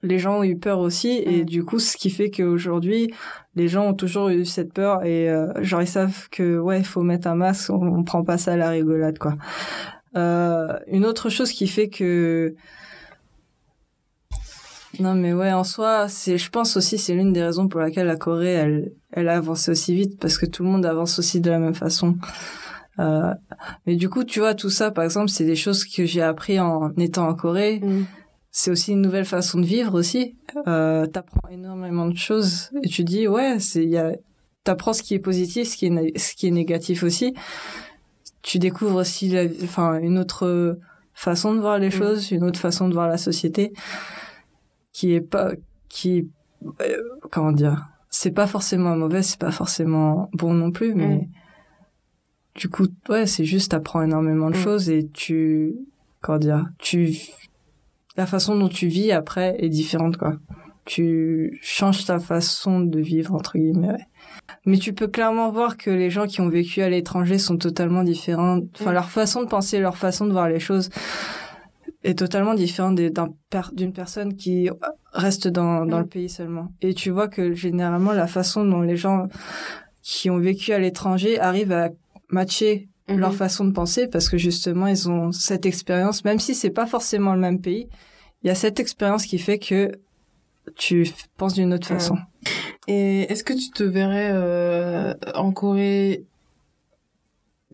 Les 0.02 0.18
gens 0.18 0.40
ont 0.40 0.44
eu 0.44 0.58
peur 0.58 0.80
aussi, 0.80 1.10
et 1.26 1.42
Mm. 1.44 1.46
du 1.46 1.64
coup, 1.66 1.78
ce 1.80 1.98
qui 1.98 2.10
fait 2.10 2.32
qu'aujourd'hui, 2.32 3.14
les 3.56 3.68
gens 3.68 3.88
ont 3.88 3.94
toujours 3.94 4.30
eu 4.30 4.46
cette 4.46 4.74
peur, 4.74 5.04
et 5.04 5.30
euh, 5.30 5.52
genre 5.62 5.82
ils 5.82 5.88
savent 5.88 6.30
que 6.30 6.58
ouais, 6.58 6.80
il 6.80 6.86
faut 6.86 7.02
mettre 7.04 7.28
un 7.28 7.36
masque, 7.36 7.70
on, 7.70 7.82
on 8.00 8.04
prend 8.04 8.24
pas 8.24 8.38
ça 8.38 8.54
à 8.54 8.58
la 8.58 8.70
rigolade, 8.70 9.18
quoi. 9.20 9.36
Euh, 10.16 10.78
une 10.88 11.06
autre 11.06 11.30
chose 11.30 11.52
qui 11.52 11.68
fait 11.68 11.90
que 11.90 12.56
non 15.00 15.16
mais 15.16 15.34
ouais 15.34 15.52
en 15.52 15.64
soi 15.64 16.08
c'est 16.08 16.38
je 16.38 16.52
pense 16.52 16.78
aussi 16.78 17.00
c'est 17.00 17.16
l'une 17.16 17.34
des 17.34 17.42
raisons 17.44 17.68
pour 17.68 17.80
laquelle 17.80 18.06
la 18.06 18.16
Corée 18.16 18.54
elle 18.54 18.92
elle 19.12 19.28
a 19.28 19.36
avancé 19.38 19.72
aussi 19.72 19.96
vite 19.96 20.20
parce 20.20 20.38
que 20.38 20.46
tout 20.46 20.62
le 20.64 20.70
monde 20.70 20.86
avance 20.86 21.18
aussi 21.18 21.42
de 21.42 21.50
la 21.50 21.58
même 21.58 21.74
façon 21.74 22.16
euh, 23.00 23.34
mais 23.88 23.96
du 23.96 24.08
coup 24.08 24.24
tu 24.24 24.40
vois 24.40 24.54
tout 24.54 24.70
ça 24.70 24.92
par 24.92 25.04
exemple 25.04 25.30
c'est 25.30 25.46
des 25.46 25.56
choses 25.56 25.84
que 25.84 26.06
j'ai 26.06 26.22
appris 26.22 26.60
en 26.60 26.92
étant 26.98 27.28
en 27.28 27.34
Corée 27.34 27.80
Mm. 27.80 28.04
C'est 28.56 28.70
aussi 28.70 28.92
une 28.92 29.02
nouvelle 29.02 29.26
façon 29.26 29.60
de 29.60 29.66
vivre 29.66 29.98
aussi 29.98 30.36
euh, 30.68 31.08
t'apprends 31.08 31.50
énormément 31.50 32.06
de 32.08 32.16
choses 32.16 32.70
et 32.84 32.88
tu 32.88 33.04
dis 33.04 33.28
ouais 33.28 33.60
c'est 33.60 33.84
il 33.84 33.90
y 33.90 33.98
a 33.98 34.12
t'apprends 34.64 34.94
ce 34.94 35.02
qui 35.02 35.16
est 35.16 35.20
positif 35.20 35.68
ce 35.70 35.76
qui 35.76 35.88
est 35.88 36.18
ce 36.20 36.36
qui 36.36 36.48
est 36.48 36.52
négatif 36.52 37.02
aussi 37.04 37.34
tu 38.44 38.60
découvres 38.60 38.98
aussi 38.98 39.28
la, 39.30 39.46
enfin 39.64 39.98
une 40.00 40.20
autre 40.20 40.78
façon 41.16 41.56
de 41.56 41.60
voir 41.62 41.80
les 41.80 41.88
Mm. 41.88 41.92
choses 41.92 42.32
une 42.32 42.44
autre 42.44 42.60
façon 42.60 42.88
de 42.90 42.94
voir 42.94 43.08
la 43.08 43.18
société 43.18 43.74
qui 44.92 45.14
est 45.14 45.22
pas 45.22 45.52
qui 45.90 46.30
euh, 46.82 46.98
comment 47.32 47.52
dire 47.54 47.88
c'est 48.12 48.32
pas 48.32 48.46
forcément 48.46 48.96
mauvais 48.96 49.24
c'est 49.24 49.40
pas 49.40 49.52
forcément 49.52 50.30
bon 50.34 50.54
non 50.54 50.70
plus 50.72 50.94
mais 50.94 51.16
Mm. 51.16 51.28
du 52.56 52.70
coup 52.70 52.86
ouais 53.10 53.26
c'est 53.26 53.46
juste 53.46 53.72
t'apprends 53.72 54.04
énormément 54.04 54.52
de 54.52 54.58
Mm. 54.58 54.64
choses 54.64 54.90
et 54.92 55.08
tu 55.12 55.74
comment 56.22 56.38
dire 56.38 56.68
tu 56.78 57.18
la 58.18 58.26
façon 58.26 58.56
dont 58.56 58.70
tu 58.70 58.88
vis 58.88 59.12
après 59.12 59.56
est 59.60 59.70
différente 59.70 60.18
quoi 60.18 60.36
tu 60.86 61.58
changes 61.62 62.04
ta 62.06 62.20
façon 62.20 62.82
de 62.82 63.00
vivre 63.00 63.34
entre 63.34 63.58
guillemets 63.58 63.88
ouais. 63.88 64.06
mais 64.66 64.78
tu 64.78 64.92
peux 64.94 65.08
clairement 65.08 65.50
voir 65.50 65.78
que 65.78 65.90
les 65.90 66.10
gens 66.10 66.28
qui 66.28 66.42
ont 66.42 66.50
vécu 66.50 66.82
à 66.82 66.90
l'étranger 66.90 67.38
sont 67.38 67.58
totalement 67.58 68.04
différents 68.04 68.60
enfin 68.76 68.92
Mm. 68.92 68.94
leur 68.94 69.10
façon 69.10 69.42
de 69.44 69.48
penser 69.48 69.80
leur 69.80 69.96
façon 69.98 70.26
de 70.26 70.32
voir 70.34 70.50
les 70.50 70.60
choses 70.60 70.90
est 72.04 72.20
totalement 72.20 72.54
différente 72.54 73.00
d'une 73.00 73.94
personne 73.94 74.36
qui 74.36 74.70
reste 75.14 75.48
dans, 75.48 75.86
dans 75.86 76.00
Mm. 76.00 76.02
le 76.02 76.08
pays 76.08 76.30
seulement 76.30 76.68
et 76.82 76.94
tu 76.94 77.12
vois 77.12 77.30
que 77.30 77.54
généralement 77.54 78.12
la 78.12 78.28
façon 78.28 78.66
dont 78.66 78.82
les 78.82 78.98
gens 78.98 79.28
qui 80.02 80.30
ont 80.30 80.38
vécu 80.38 80.74
à 80.74 80.80
l'étranger 80.80 81.40
arrivent 81.40 81.72
à 81.72 81.90
matcher 82.30 82.90
Mhm. 83.10 83.20
leur 83.20 83.34
façon 83.34 83.66
de 83.66 83.72
penser 83.72 84.08
parce 84.08 84.30
que 84.30 84.38
justement 84.38 84.88
ils 84.88 85.10
ont 85.10 85.34
cette 85.34 85.66
expérience 85.66 86.24
même 86.24 86.40
si 86.40 86.56
c'est 86.56 86.70
pas 86.70 86.86
forcément 86.86 87.34
le 87.34 87.40
même 87.40 87.60
pays 87.60 87.90
il 88.44 88.48
y 88.48 88.50
a 88.50 88.56
cette 88.56 88.80
expérience 88.80 89.26
qui 89.26 89.40
fait 89.40 89.60
que 89.60 89.92
tu 90.76 91.08
penses 91.38 91.54
d'une 91.54 91.74
autre 91.74 91.88
façon. 91.88 92.18
Et 92.88 93.32
est-ce 93.32 93.44
que 93.44 93.54
tu 93.54 93.70
te 93.72 93.84
verrais 93.84 94.32
euh, 94.32 95.14
en 95.36 95.52
Corée 95.52 96.26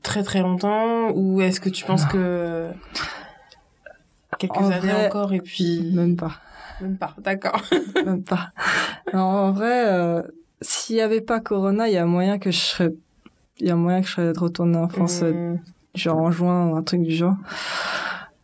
très 0.04 0.24
très 0.24 0.42
longtemps 0.42 1.12
ou 1.12 1.42
est-ce 1.42 1.60
que 1.60 1.70
tu 1.70 1.86
penses 1.86 2.06
que 2.06 2.68
quelques 4.38 4.56
En 4.58 4.72
années 4.72 4.80
vrai, 4.80 5.08
encore 5.08 5.34
et 5.34 5.42
puis 5.42 5.92
même 5.94 6.16
pas. 6.16 6.34
Même 6.82 6.98
pas 6.98 7.16
d'accord. 7.18 7.62
Même 7.96 8.24
pas. 8.24 8.52
Non, 9.14 9.20
en 9.22 9.52
vrai 9.52 9.88
euh, 9.88 10.22
s'il 10.62 10.96
y 10.96 11.02
avait 11.02 11.22
pas 11.22 11.40
Corona 11.40 11.88
il 11.90 11.94
y 11.94 11.98
a 11.98 12.06
moyen 12.06 12.38
que 12.38 12.52
je 12.52 12.60
serais 12.60 12.94
il 13.60 13.68
y 13.68 13.72
a 13.72 13.76
moyen 13.76 14.02
que 14.02 14.08
je 14.08 14.14
serais 14.14 14.32
retournée 14.38 14.78
en 14.78 14.88
France 14.90 15.22
euh, 15.24 15.54
Mm. 15.54 15.60
genre 15.96 16.18
en 16.18 16.32
juin 16.32 16.68
ou 16.70 16.76
un 16.76 16.84
truc 16.84 17.02
du 17.02 17.12
genre 17.16 17.36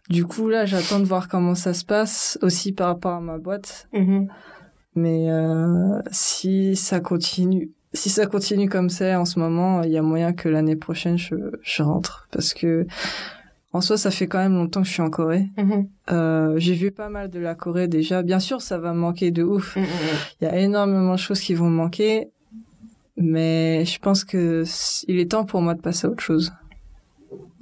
du 0.10 0.26
coup 0.26 0.50
là 0.50 0.66
j'attends 0.66 1.00
de 1.00 1.06
voir 1.06 1.28
comment 1.28 1.56
ça 1.56 1.74
se 1.74 1.86
passe 1.86 2.38
aussi 2.42 2.72
par 2.72 2.88
rapport 2.88 3.14
à 3.14 3.22
ma 3.22 3.38
boîte 3.38 3.88
Mhm. 3.94 4.28
Mais 4.98 5.30
euh, 5.30 6.00
si 6.12 6.76
ça 6.78 7.02
continue, 7.02 7.72
si 7.94 8.10
ça 8.10 8.28
continue 8.28 8.70
comme 8.70 8.90
ça 8.90 9.20
en 9.20 9.26
ce 9.26 9.40
moment, 9.40 9.84
il 9.84 9.92
y 9.92 9.98
a 9.98 10.02
moyen 10.02 10.32
que 10.32 10.48
l'année 10.48 10.78
prochaine 10.78 11.18
je, 11.18 11.36
je 11.62 11.84
rentre 11.84 12.28
parce 12.32 12.54
que 12.54 12.88
en 13.74 13.82
soi 13.82 13.98
ça 13.98 14.10
fait 14.10 14.28
quand 14.28 14.38
même 14.38 14.54
longtemps 14.54 14.82
que 14.84 14.88
je 14.88 14.94
suis 14.94 15.02
en 15.02 15.10
Corée. 15.10 15.48
Mhm. 15.58 15.88
Euh, 16.12 16.54
j'ai 16.60 16.76
vu 16.76 16.92
pas 16.92 17.10
mal 17.10 17.30
de 17.30 17.40
la 17.40 17.56
Corée 17.56 17.90
déjà. 17.90 18.24
Bien 18.24 18.40
sûr 18.40 18.62
ça 18.62 18.78
va 18.78 18.94
manquer 18.94 19.32
de 19.32 19.44
ouf. 19.44 19.78
Il 20.40 20.46
y 20.46 20.48
a 20.48 20.56
énormément 20.58 21.12
de 21.16 21.20
choses 21.20 21.42
qui 21.42 21.56
vont 21.56 21.70
me 21.70 21.76
manquer, 21.76 22.30
mais 23.18 23.86
je 23.86 24.00
pense 24.00 24.24
que 24.24 24.64
il 25.08 25.20
est 25.20 25.32
temps 25.32 25.46
pour 25.46 25.62
moi 25.62 25.74
de 25.74 25.82
passer 25.82 26.08
à 26.08 26.10
autre 26.10 26.24
chose. 26.24 26.52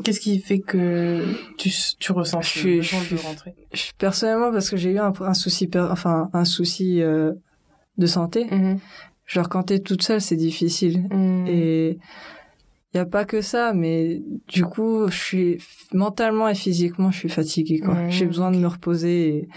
Qu'est-ce 0.04 0.20
qui 0.20 0.40
fait 0.40 0.60
que 0.60 1.24
tu, 1.58 1.70
tu 2.00 2.12
ressens 2.12 2.42
Je 2.42 2.50
suis- 2.50 2.82
je 2.82 2.96
de 3.00 3.18
suis- 3.18 3.28
rentrer? 3.28 3.56
Je, 3.72 3.92
personnellement 3.98 4.52
parce 4.52 4.70
que 4.70 4.78
j'ai 4.78 4.92
eu 4.92 5.00
un, 5.00 5.14
un 5.22 5.34
souci, 5.34 5.70
enfin 5.76 6.30
un 6.34 6.46
souci 6.46 7.02
euh, 7.02 7.34
de 7.98 8.06
santé. 8.06 8.46
Mhm. 8.52 8.80
Genre 9.26 9.48
quand 9.50 9.64
t'es 9.64 9.80
toute 9.80 10.02
seule 10.04 10.20
c'est 10.22 10.36
difficile. 10.36 11.08
Mhm. 11.12 11.46
Et 11.48 11.98
il 12.94 12.98
y 12.98 13.00
a 13.00 13.06
pas 13.06 13.26
que 13.26 13.42
ça, 13.42 13.74
mais 13.74 14.22
du 14.48 14.64
coup, 14.66 15.08
je 15.08 15.18
suis 15.18 15.58
mentalement 15.94 16.48
et 16.48 16.54
physiquement, 16.54 17.10
je 17.10 17.18
suis 17.18 17.30
fatiguée 17.30 17.80
quoi. 17.80 17.96
Mmh, 17.96 18.12
J'ai 18.12 18.26
besoin 18.28 18.52
de 18.52 18.58
me 18.58 18.68
reposer. 18.68 19.50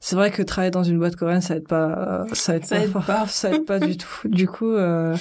C'est 0.00 0.14
vrai 0.14 0.30
que 0.30 0.42
travailler 0.42 0.70
dans 0.70 0.82
une 0.82 0.98
boîte 0.98 1.16
coréenne, 1.16 1.40
ça 1.40 1.56
aide 1.56 1.66
pas, 1.66 2.24
ça 2.34 2.56
aide 2.56 2.66
Ça 2.66 2.76
pas, 2.76 2.82
aide 2.82 2.92
pas. 2.92 3.26
ça 3.28 3.50
aide 3.50 3.64
pas 3.64 3.80
du 3.80 3.96
tout. 3.96 4.28
Du 4.28 4.46
coup, 4.46 4.72
euh, 4.72 5.16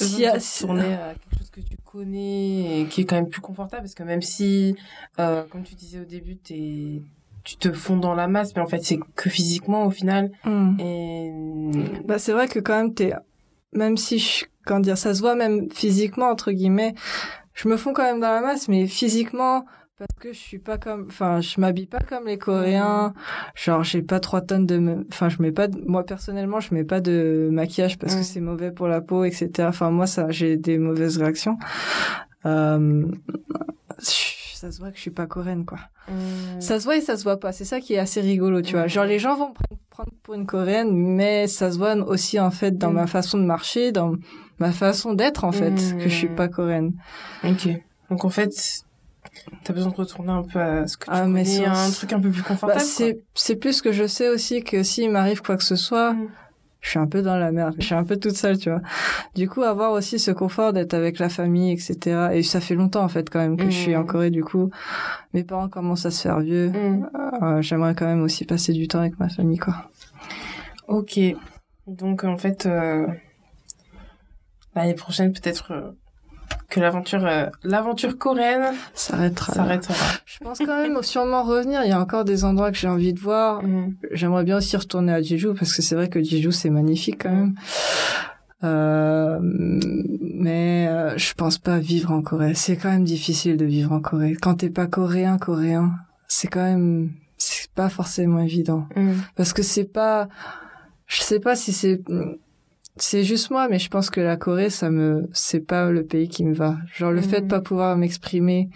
retourner 0.00 0.94
à 0.94 1.14
quelque 1.14 1.38
chose 1.38 1.50
que 1.50 1.60
tu 1.60 1.76
connais 1.84 2.80
et 2.80 2.86
qui 2.86 3.02
est 3.02 3.04
quand 3.04 3.16
même 3.16 3.28
plus 3.28 3.40
confortable 3.40 3.82
parce 3.82 3.94
que 3.94 4.02
même 4.02 4.22
si, 4.22 4.74
euh, 5.20 5.44
comme 5.50 5.62
tu 5.62 5.76
disais 5.76 6.00
au 6.00 6.04
début, 6.04 6.36
t'es, 6.36 7.02
tu 7.44 7.56
te 7.56 7.72
fonds 7.72 7.96
dans 7.96 8.14
la 8.14 8.26
masse, 8.26 8.54
mais 8.56 8.62
en 8.62 8.66
fait 8.66 8.84
c'est 8.84 8.98
que 9.14 9.30
physiquement 9.30 9.86
au 9.86 9.90
final. 9.90 10.32
Hmm. 10.44 10.78
Et 10.80 11.32
bah 12.04 12.18
c'est 12.18 12.32
vrai 12.32 12.48
que 12.48 12.58
quand 12.58 12.76
même 12.76 12.92
t'es, 12.92 13.12
même 13.72 13.96
si 13.96 14.18
je, 14.18 14.44
quand 14.66 14.80
dire, 14.80 14.98
ça 14.98 15.14
se 15.14 15.20
voit 15.20 15.34
même 15.34 15.70
physiquement 15.70 16.28
entre 16.28 16.52
guillemets, 16.52 16.94
je 17.54 17.68
me 17.68 17.76
fonds 17.76 17.92
quand 17.92 18.04
même 18.04 18.20
dans 18.20 18.30
la 18.30 18.40
masse, 18.40 18.68
mais 18.68 18.86
physiquement, 18.86 19.64
parce 19.98 20.14
que 20.20 20.32
je 20.32 20.38
suis 20.38 20.58
pas 20.60 20.78
comme 20.78 21.06
enfin 21.08 21.40
je 21.40 21.60
m'habille 21.60 21.86
pas 21.86 21.98
comme 21.98 22.26
les 22.26 22.38
coréens. 22.38 23.14
Genre 23.56 23.82
j'ai 23.82 24.02
pas 24.02 24.20
trois 24.20 24.40
tonnes 24.40 24.64
de 24.64 25.04
enfin 25.10 25.28
je 25.28 25.42
mets 25.42 25.50
pas 25.50 25.66
de... 25.66 25.80
moi 25.86 26.04
personnellement 26.04 26.60
je 26.60 26.72
mets 26.72 26.84
pas 26.84 27.00
de 27.00 27.48
maquillage 27.50 27.98
parce 27.98 28.14
que 28.14 28.22
c'est 28.22 28.40
mauvais 28.40 28.70
pour 28.70 28.86
la 28.86 29.00
peau 29.00 29.24
etc 29.24 29.66
enfin 29.68 29.90
moi 29.90 30.06
ça 30.06 30.30
j'ai 30.30 30.56
des 30.56 30.78
mauvaises 30.78 31.18
réactions. 31.18 31.58
Euh... 32.46 33.06
ça 34.58 34.72
se 34.72 34.80
voit 34.80 34.90
que 34.90 34.96
je 34.96 35.02
suis 35.02 35.10
pas 35.10 35.26
coréenne 35.26 35.64
quoi. 35.64 35.78
Ça 36.58 36.80
se 36.80 36.84
voit 36.84 36.96
et 36.96 37.00
ça 37.00 37.16
se 37.16 37.22
voit 37.22 37.38
pas. 37.38 37.52
C'est 37.52 37.64
ça 37.64 37.80
qui 37.80 37.94
est 37.94 37.98
assez 37.98 38.20
rigolo 38.20 38.60
tu 38.60 38.72
vois. 38.74 38.86
Genre 38.88 39.04
les 39.04 39.18
gens 39.18 39.36
vont 39.36 39.50
me 39.50 39.76
prendre 39.88 40.10
pour 40.22 40.34
une 40.34 40.46
coréenne 40.46 40.92
mais 40.92 41.46
ça 41.46 41.70
se 41.70 41.78
voit 41.78 41.94
aussi 41.94 42.40
en 42.40 42.50
fait 42.50 42.76
dans 42.76 42.90
ma 42.90 43.06
façon 43.06 43.38
de 43.38 43.44
marcher 43.44 43.92
dans 43.92 44.14
ma 44.58 44.72
façon 44.72 45.14
d'être 45.14 45.44
en 45.44 45.52
fait 45.52 45.74
que 45.98 46.08
je 46.08 46.14
suis 46.14 46.28
pas 46.28 46.48
coréenne. 46.48 46.94
Ok. 47.44 47.68
Donc 48.10 48.24
en 48.24 48.30
fait 48.30 48.84
T'as 49.62 49.72
besoin 49.72 49.92
de 49.92 49.96
retourner 49.96 50.32
un 50.32 50.42
peu 50.42 50.58
à 50.58 50.86
ce 50.88 50.96
que 50.96 51.04
tu 51.04 51.10
ah, 51.12 51.26
mais 51.26 51.44
c'est 51.44 51.64
un 51.64 51.90
truc 51.90 52.12
un 52.12 52.20
peu 52.20 52.30
plus 52.30 52.42
confortable. 52.42 52.80
Bah, 52.80 52.84
c'est 52.84 53.20
c'est 53.34 53.56
plus 53.56 53.80
que 53.82 53.92
je 53.92 54.06
sais 54.06 54.28
aussi 54.28 54.64
que 54.64 54.82
s'il 54.82 55.10
m'arrive 55.10 55.42
quoi 55.42 55.56
que 55.56 55.64
ce 55.64 55.76
soit, 55.76 56.14
mm. 56.14 56.28
Je 56.80 56.90
suis 56.90 56.98
un 56.98 57.06
peu 57.06 57.22
dans 57.22 57.36
la 57.36 57.50
merde. 57.50 57.74
Je 57.78 57.84
suis 57.84 57.94
un 57.94 58.04
peu 58.04 58.16
toute 58.16 58.36
seule, 58.36 58.58
tu 58.58 58.70
vois. 58.70 58.80
Du 59.34 59.48
coup, 59.48 59.62
avoir 59.62 59.92
aussi 59.92 60.18
ce 60.18 60.30
confort 60.30 60.72
d'être 60.72 60.94
avec 60.94 61.18
la 61.18 61.28
famille, 61.28 61.72
etc. 61.72 62.28
Et 62.32 62.42
ça 62.42 62.60
fait 62.60 62.74
longtemps 62.74 63.02
en 63.02 63.08
fait 63.08 63.28
quand 63.28 63.40
même 63.40 63.56
que 63.56 63.64
je 63.64 63.76
suis 63.76 63.96
en 63.96 64.04
mm. 64.04 64.06
Corée. 64.06 64.30
Du 64.30 64.44
coup, 64.44 64.70
mes 65.34 65.44
parents 65.44 65.68
commencent 65.68 66.06
à 66.06 66.10
se 66.10 66.22
faire 66.22 66.40
vieux. 66.40 66.70
Mm. 66.70 67.10
Euh, 67.42 67.62
j'aimerais 67.62 67.94
quand 67.94 68.06
même 68.06 68.22
aussi 68.22 68.44
passer 68.44 68.72
du 68.72 68.86
temps 68.86 69.00
avec 69.00 69.18
ma 69.18 69.28
famille, 69.28 69.58
quoi. 69.58 69.90
Ok. 70.86 71.18
Donc 71.86 72.24
en 72.24 72.36
fait, 72.36 72.66
euh... 72.66 73.06
l'année 74.74 74.94
prochaine 74.94 75.32
peut-être. 75.32 75.94
Que 76.70 76.80
l'aventure 76.80 77.24
euh, 77.24 77.46
l'aventure 77.64 78.18
coréenne 78.18 78.74
s'arrêtera. 78.92 79.54
S'arrêtera. 79.54 79.94
Je 80.26 80.38
pense 80.38 80.58
quand 80.58 80.82
même 80.82 81.02
sûrement 81.02 81.42
revenir. 81.42 81.82
Il 81.84 81.88
y 81.88 81.92
a 81.92 82.00
encore 82.00 82.24
des 82.24 82.44
endroits 82.44 82.70
que 82.70 82.76
j'ai 82.76 82.88
envie 82.88 83.14
de 83.14 83.20
voir. 83.20 83.62
Mm. 83.62 83.94
J'aimerais 84.12 84.44
bien 84.44 84.58
aussi 84.58 84.76
retourner 84.76 85.12
à 85.12 85.22
Jeju 85.22 85.54
parce 85.54 85.74
que 85.74 85.80
c'est 85.80 85.94
vrai 85.94 86.08
que 86.08 86.22
Jeju 86.22 86.52
c'est 86.52 86.68
magnifique 86.68 87.22
quand 87.22 87.30
même. 87.30 87.54
Euh, 88.64 89.38
mais 89.40 90.88
euh, 90.88 91.16
je 91.16 91.32
pense 91.32 91.56
pas 91.56 91.78
vivre 91.78 92.10
en 92.12 92.20
Corée. 92.20 92.54
C'est 92.54 92.76
quand 92.76 92.90
même 92.90 93.04
difficile 93.04 93.56
de 93.56 93.64
vivre 93.64 93.92
en 93.92 94.00
Corée. 94.00 94.36
Quand 94.40 94.56
t'es 94.56 94.68
pas 94.68 94.86
coréen, 94.86 95.38
coréen, 95.38 95.92
c'est 96.26 96.48
quand 96.48 96.64
même 96.64 97.12
c'est 97.38 97.70
pas 97.70 97.88
forcément 97.88 98.40
évident 98.40 98.86
mm. 98.94 99.12
parce 99.36 99.54
que 99.54 99.62
c'est 99.62 99.84
pas. 99.84 100.28
Je 101.06 101.22
sais 101.22 101.40
pas 101.40 101.56
si 101.56 101.72
c'est 101.72 102.02
c'est 102.98 103.24
juste 103.24 103.50
moi, 103.50 103.68
mais 103.68 103.78
je 103.78 103.88
pense 103.88 104.10
que 104.10 104.20
la 104.20 104.36
Corée, 104.36 104.70
ça 104.70 104.90
me, 104.90 105.28
c'est 105.32 105.60
pas 105.60 105.90
le 105.90 106.04
pays 106.04 106.28
qui 106.28 106.44
me 106.44 106.54
va. 106.54 106.76
Genre 106.94 107.12
le 107.12 107.20
fait 107.20 107.42
de 107.42 107.46
pas 107.46 107.60
pouvoir 107.60 107.96
m'exprimer 107.96 108.70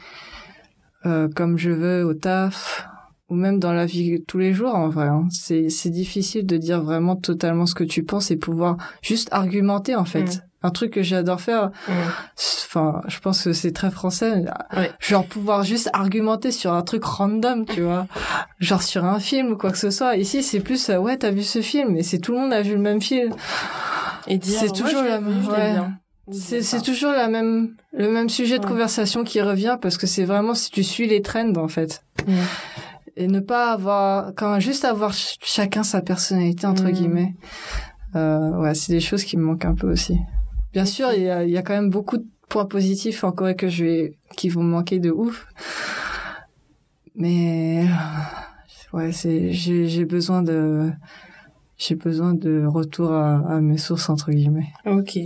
euh, 1.05 1.29
comme 1.35 1.59
je 1.59 1.70
veux 1.70 2.05
au 2.05 2.14
taf 2.14 2.87
ou 3.29 3.35
même 3.35 3.59
dans 3.59 3.73
la 3.73 3.87
vie 3.87 4.23
tous 4.27 4.39
les 4.39 4.53
jours 4.53 4.75
en 4.75 4.89
vrai. 4.89 5.07
Hein. 5.07 5.27
C'est 5.31 5.68
c'est 5.68 5.91
difficile 5.91 6.47
de 6.47 6.57
dire 6.57 6.83
vraiment 6.83 7.16
totalement 7.16 7.66
ce 7.66 7.75
que 7.75 7.85
tu 7.85 8.05
penses 8.05 8.31
et 8.31 8.37
pouvoir 8.37 8.77
juste 9.01 9.29
argumenter 9.33 9.97
en 9.97 10.05
fait. 10.05 10.23
Mm. 10.23 10.43
Un 10.64 10.70
truc 10.70 10.93
que 10.93 11.03
j'adore 11.03 11.41
faire. 11.41 11.70
Mm. 11.89 11.93
Enfin, 12.66 13.01
je 13.09 13.18
pense 13.18 13.43
que 13.43 13.53
c'est 13.53 13.73
très 13.73 13.91
français. 13.91 14.45
Genre 15.01 15.27
pouvoir 15.27 15.64
juste 15.64 15.91
argumenter 15.93 16.53
sur 16.53 16.73
un 16.73 16.83
truc 16.83 17.05
random, 17.05 17.66
tu 17.66 17.81
vois. 17.81 18.07
Genre 18.61 18.83
sur 18.83 19.05
un 19.05 19.18
film 19.18 19.53
ou 19.53 19.57
quoi 19.57 19.73
que 19.73 19.79
ce 19.79 19.91
soit. 19.91 20.16
Ici, 20.16 20.43
c'est 20.43 20.61
plus 20.61 20.89
euh, 20.89 20.99
ouais, 20.99 21.16
t'as 21.16 21.31
vu 21.31 21.43
ce 21.43 21.62
film 21.62 21.97
et 21.97 22.03
c'est 22.03 22.18
tout 22.18 22.33
le 22.33 22.39
monde 22.39 22.53
a 22.53 22.62
vu 22.62 22.75
le 22.75 22.81
même 22.81 23.01
film. 23.01 23.35
Et 24.27 24.41
c'est 24.43 24.73
toujours 24.73 25.03
la 25.03 25.20
même. 25.20 25.99
C'est 26.31 26.83
toujours 26.83 27.12
la 27.12 27.29
même 27.29 27.75
le 27.93 28.11
même 28.11 28.29
sujet 28.29 28.59
de 28.59 28.66
conversation 28.66 29.25
qui 29.25 29.41
revient 29.41 29.77
parce 29.81 29.99
que 29.99 30.07
c'est 30.07 30.25
vraiment 30.25 30.55
si 30.55 30.70
tu 30.70 30.83
suis 30.83 31.07
les 31.07 31.20
trends 31.23 31.55
en 31.57 31.68
fait. 31.68 32.05
Et 33.16 33.27
ne 33.27 33.41
pas 33.41 33.73
avoir 33.73 34.33
quand 34.35 34.59
juste 34.59 34.85
avoir 34.85 35.12
chacun 35.12 35.83
sa 35.83 36.01
personnalité 36.01 36.66
entre 36.66 36.85
mm. 36.85 36.93
guillemets. 36.93 37.35
Euh, 38.14 38.51
ouais, 38.61 38.75
c'est 38.75 38.93
des 38.93 39.01
choses 39.01 39.25
qui 39.25 39.37
me 39.37 39.43
manquent 39.43 39.64
un 39.64 39.75
peu 39.75 39.91
aussi. 39.91 40.18
Bien 40.73 40.85
sûr, 40.85 41.12
il 41.12 41.23
y 41.23 41.31
a, 41.31 41.45
y 41.45 41.57
a 41.57 41.62
quand 41.62 41.75
même 41.75 41.91
beaucoup 41.91 42.18
de 42.18 42.27
points 42.49 42.66
positifs 42.66 43.25
en 43.25 43.33
Corée 43.33 43.57
que 43.57 43.68
je 43.68 43.85
vais 43.85 44.18
qui 44.37 44.49
vont 44.49 44.62
me 44.62 44.70
manquer 44.70 44.99
de 44.99 45.11
ouf. 45.11 45.47
Mais 47.14 47.87
ouais, 48.93 49.12
c'est 49.12 49.53
j'ai 49.53 50.05
besoin 50.05 50.43
de 50.43 50.91
j'ai 51.83 51.97
besoin 51.97 52.33
de 52.33 52.64
retour 52.64 53.12
à, 53.12 53.61
mes 53.61 53.78
sources 53.78 54.09
entre 54.09 54.30
guillemets. 54.30 54.72
Ok. 54.87 55.18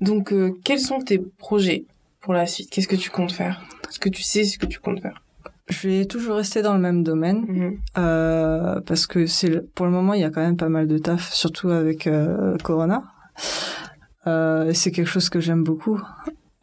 Donc, 0.00 0.32
euh, 0.32 0.52
quels 0.64 0.80
sont 0.80 1.00
tes 1.00 1.18
projets 1.18 1.84
pour 2.20 2.32
la 2.32 2.46
suite? 2.46 2.70
Qu'est-ce 2.70 2.88
que 2.88 2.96
tu 2.96 3.10
comptes 3.10 3.32
faire? 3.32 3.62
Est-ce 3.88 3.98
que 3.98 4.08
tu 4.08 4.22
sais 4.22 4.44
ce 4.44 4.58
que 4.58 4.66
tu 4.66 4.80
comptes 4.80 5.00
faire? 5.00 5.22
Je 5.68 5.88
vais 5.88 6.04
toujours 6.06 6.36
rester 6.36 6.62
dans 6.62 6.74
le 6.74 6.80
même 6.80 7.02
domaine 7.02 7.44
mhm. 7.46 7.78
euh, 7.98 8.80
parce 8.80 9.06
que 9.06 9.26
c'est 9.26 9.60
pour 9.74 9.86
le 9.86 9.92
moment 9.92 10.12
il 10.12 10.20
y 10.20 10.24
a 10.24 10.30
quand 10.30 10.42
même 10.42 10.56
pas 10.56 10.68
mal 10.68 10.86
de 10.86 10.98
taf, 10.98 11.32
surtout 11.32 11.70
avec 11.70 12.06
euh, 12.06 12.56
Corona. 12.58 13.04
C'est 14.26 14.90
quelque 14.92 15.08
chose 15.08 15.28
que 15.28 15.40
j'aime 15.40 15.62
beaucoup. 15.62 16.00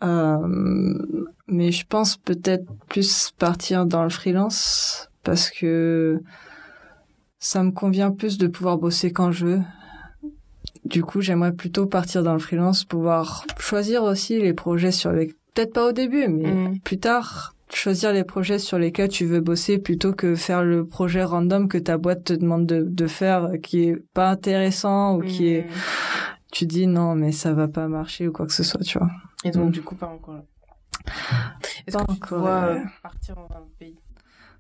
mais 0.02 1.72
je 1.72 1.86
pense 1.88 2.18
peut-être 2.18 2.66
plus 2.90 3.32
partir 3.38 3.86
dans 3.86 4.04
le 4.04 4.10
freelance 4.10 5.10
parce 5.24 5.52
que 5.52 6.22
ça 7.42 7.64
me 7.64 7.72
convient 7.72 8.12
plus 8.12 8.38
de 8.38 8.48
pouvoir 8.48 8.78
bosser 8.78 9.12
quand 9.12 9.32
je 9.32 9.46
veux. 9.46 9.62
Du 10.86 11.04
coup, 11.04 11.22
j'aimerais 11.22 11.52
plutôt 11.52 11.88
partir 11.88 12.24
dans 12.24 12.34
le 12.34 12.40
freelance, 12.40 12.86
pouvoir 12.86 13.46
choisir 13.58 14.04
aussi 14.04 14.40
les 14.40 14.54
projets 14.54 14.92
sur 14.92 15.12
les, 15.12 15.28
peut-être 15.54 15.74
pas 15.74 15.88
au 15.90 15.92
début, 15.92 16.28
mais 16.28 16.52
mm. 16.52 16.80
plus 16.80 17.00
tard, 17.00 17.56
choisir 17.74 18.14
les 18.14 18.24
projets 18.24 18.60
sur 18.60 18.78
lesquels 18.78 19.10
tu 19.10 19.26
veux 19.26 19.42
bosser 19.42 19.80
plutôt 19.80 20.14
que 20.14 20.36
faire 20.36 20.64
le 20.64 20.86
projet 20.86 21.24
random 21.24 21.68
que 21.68 21.80
ta 21.80 21.98
boîte 21.98 22.26
te 22.26 22.34
demande 22.34 22.68
de, 22.68 22.84
de 22.84 23.08
faire 23.08 23.50
qui 23.64 23.86
est 23.86 23.96
pas 24.14 24.30
intéressant 24.30 25.16
ou 25.16 25.22
qui 25.22 25.48
est, 25.48 25.64
mm. 25.64 25.74
tu 26.52 26.66
dis 26.68 26.86
non, 26.86 27.16
mais 27.16 27.32
ça 27.32 27.54
va 27.54 27.68
pas 27.68 27.88
marcher 27.88 28.28
ou 28.28 28.32
quoi 28.32 28.46
que 28.46 28.54
ce 28.54 28.64
soit, 28.64 28.84
tu 28.84 29.00
vois. 29.00 29.10
Et 29.44 29.50
donc, 29.50 29.70
mm. 29.70 29.72
du 29.72 29.82
coup, 29.82 29.96
pas 29.96 30.08
encore. 30.08 30.42
Est-ce 31.88 31.98
que 31.98 32.28
tu 32.28 32.36
vois 32.36 32.64
euh, 32.66 32.80
partir 33.02 33.36
dans 33.36 33.50
un 33.56 33.64
pays? 33.80 33.98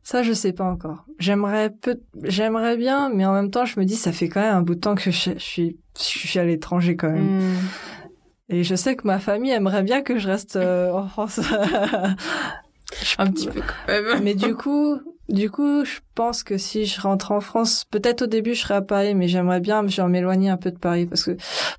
Ça, 0.03 0.23
je 0.23 0.33
sais 0.33 0.51
pas 0.53 0.63
encore. 0.63 1.05
J'aimerais 1.19 1.69
peu, 1.69 1.99
j'aimerais 2.23 2.77
bien, 2.77 3.09
mais 3.09 3.25
en 3.25 3.33
même 3.33 3.51
temps, 3.51 3.65
je 3.65 3.79
me 3.79 3.85
dis, 3.85 3.95
ça 3.95 4.11
fait 4.11 4.29
quand 4.29 4.41
même 4.41 4.55
un 4.55 4.61
bout 4.61 4.75
de 4.75 4.79
temps 4.79 4.95
que 4.95 5.11
je, 5.11 5.11
suis, 5.37 5.77
je 5.95 6.01
suis 6.01 6.39
à 6.39 6.43
l'étranger 6.43 6.95
quand 6.95 7.11
même. 7.11 7.39
Hmm. 7.39 7.57
Et 8.49 8.63
je 8.63 8.75
sais 8.75 8.95
que 8.95 9.07
ma 9.07 9.19
famille 9.19 9.51
aimerait 9.51 9.83
bien 9.83 10.01
que 10.01 10.17
je 10.17 10.27
reste 10.27 10.55
euh, 10.55 10.91
en 10.91 11.07
France. 11.07 11.39
un 13.17 13.31
petit 13.31 13.47
peu 13.47 13.61
quand 13.61 13.93
même. 13.93 14.23
Mais 14.23 14.35
du 14.35 14.55
coup, 14.55 14.99
du 15.29 15.49
coup, 15.49 15.85
je 15.85 15.99
pense 16.13 16.43
que 16.43 16.57
si 16.57 16.85
je 16.85 16.99
rentre 16.99 17.31
en 17.31 17.39
France, 17.39 17.85
peut-être 17.89 18.23
au 18.23 18.27
début 18.27 18.53
je 18.53 18.61
serai 18.61 18.75
à 18.75 18.81
Paris, 18.81 19.15
mais 19.15 19.27
j'aimerais 19.27 19.59
bien 19.59 19.85
genre 19.87 20.09
m'éloigner 20.09 20.49
un 20.49 20.57
peu 20.57 20.71
de 20.71 20.77
Paris 20.77 21.05
parce 21.05 21.23
que 21.23 21.37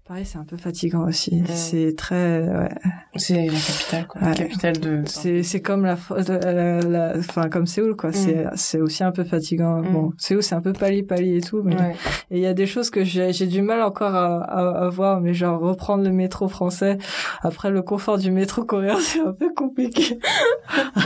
Paris 0.09 0.25
c'est 0.25 0.39
un 0.39 0.45
peu 0.45 0.57
fatigant 0.57 1.07
aussi. 1.07 1.43
C'est 1.49 1.95
très, 1.97 2.41
ouais. 2.41 2.69
C'est 3.17 3.47
la 3.47 3.53
capitale, 3.53 4.07
quoi. 4.07 4.21
La 4.23 4.35
capitale 4.35 4.79
de. 4.79 5.03
C'est 5.07 5.43
c'est 5.43 5.61
comme 5.61 5.85
la, 5.85 5.99
la, 6.17 7.19
enfin 7.19 7.49
comme 7.49 7.67
Séoul, 7.67 7.95
quoi. 7.95 8.13
C'est 8.13 8.47
mm. 8.47 8.51
c'est 8.55 8.81
aussi 8.81 9.05
un 9.05 9.13
peu 9.13 9.25
fatigant. 9.25 9.83
Mm. 9.83 9.93
Bon, 9.93 10.13
Séoul 10.17 10.43
c'est 10.43 10.55
un 10.55 10.63
peu 10.63 10.73
pali 10.73 11.03
pali 11.03 11.37
et 11.37 11.41
tout, 11.41 11.63
mais 11.63 11.77
et 12.31 12.39
il 12.39 12.41
y 12.41 12.47
a 12.47 12.55
des 12.55 12.67
choses 12.67 12.91
que 12.91 13.05
j'ai 13.05 13.33
j'ai 13.33 13.47
du 13.47 13.61
mal 13.61 13.83
encore 13.83 14.15
à, 14.15 14.43
à, 14.43 14.87
à, 14.87 14.89
voir, 14.89 15.21
mais 15.21 15.35
genre 15.35 15.61
reprendre 15.61 16.05
le 16.05 16.13
métro 16.13 16.49
français 16.49 16.99
après 17.43 17.71
le 17.71 17.83
confort 17.83 18.19
du 18.19 18.31
métro 18.31 18.65
coréen 18.65 18.99
c'est 19.01 19.21
un 19.21 19.33
peu 19.33 19.53
compliqué. 19.55 20.19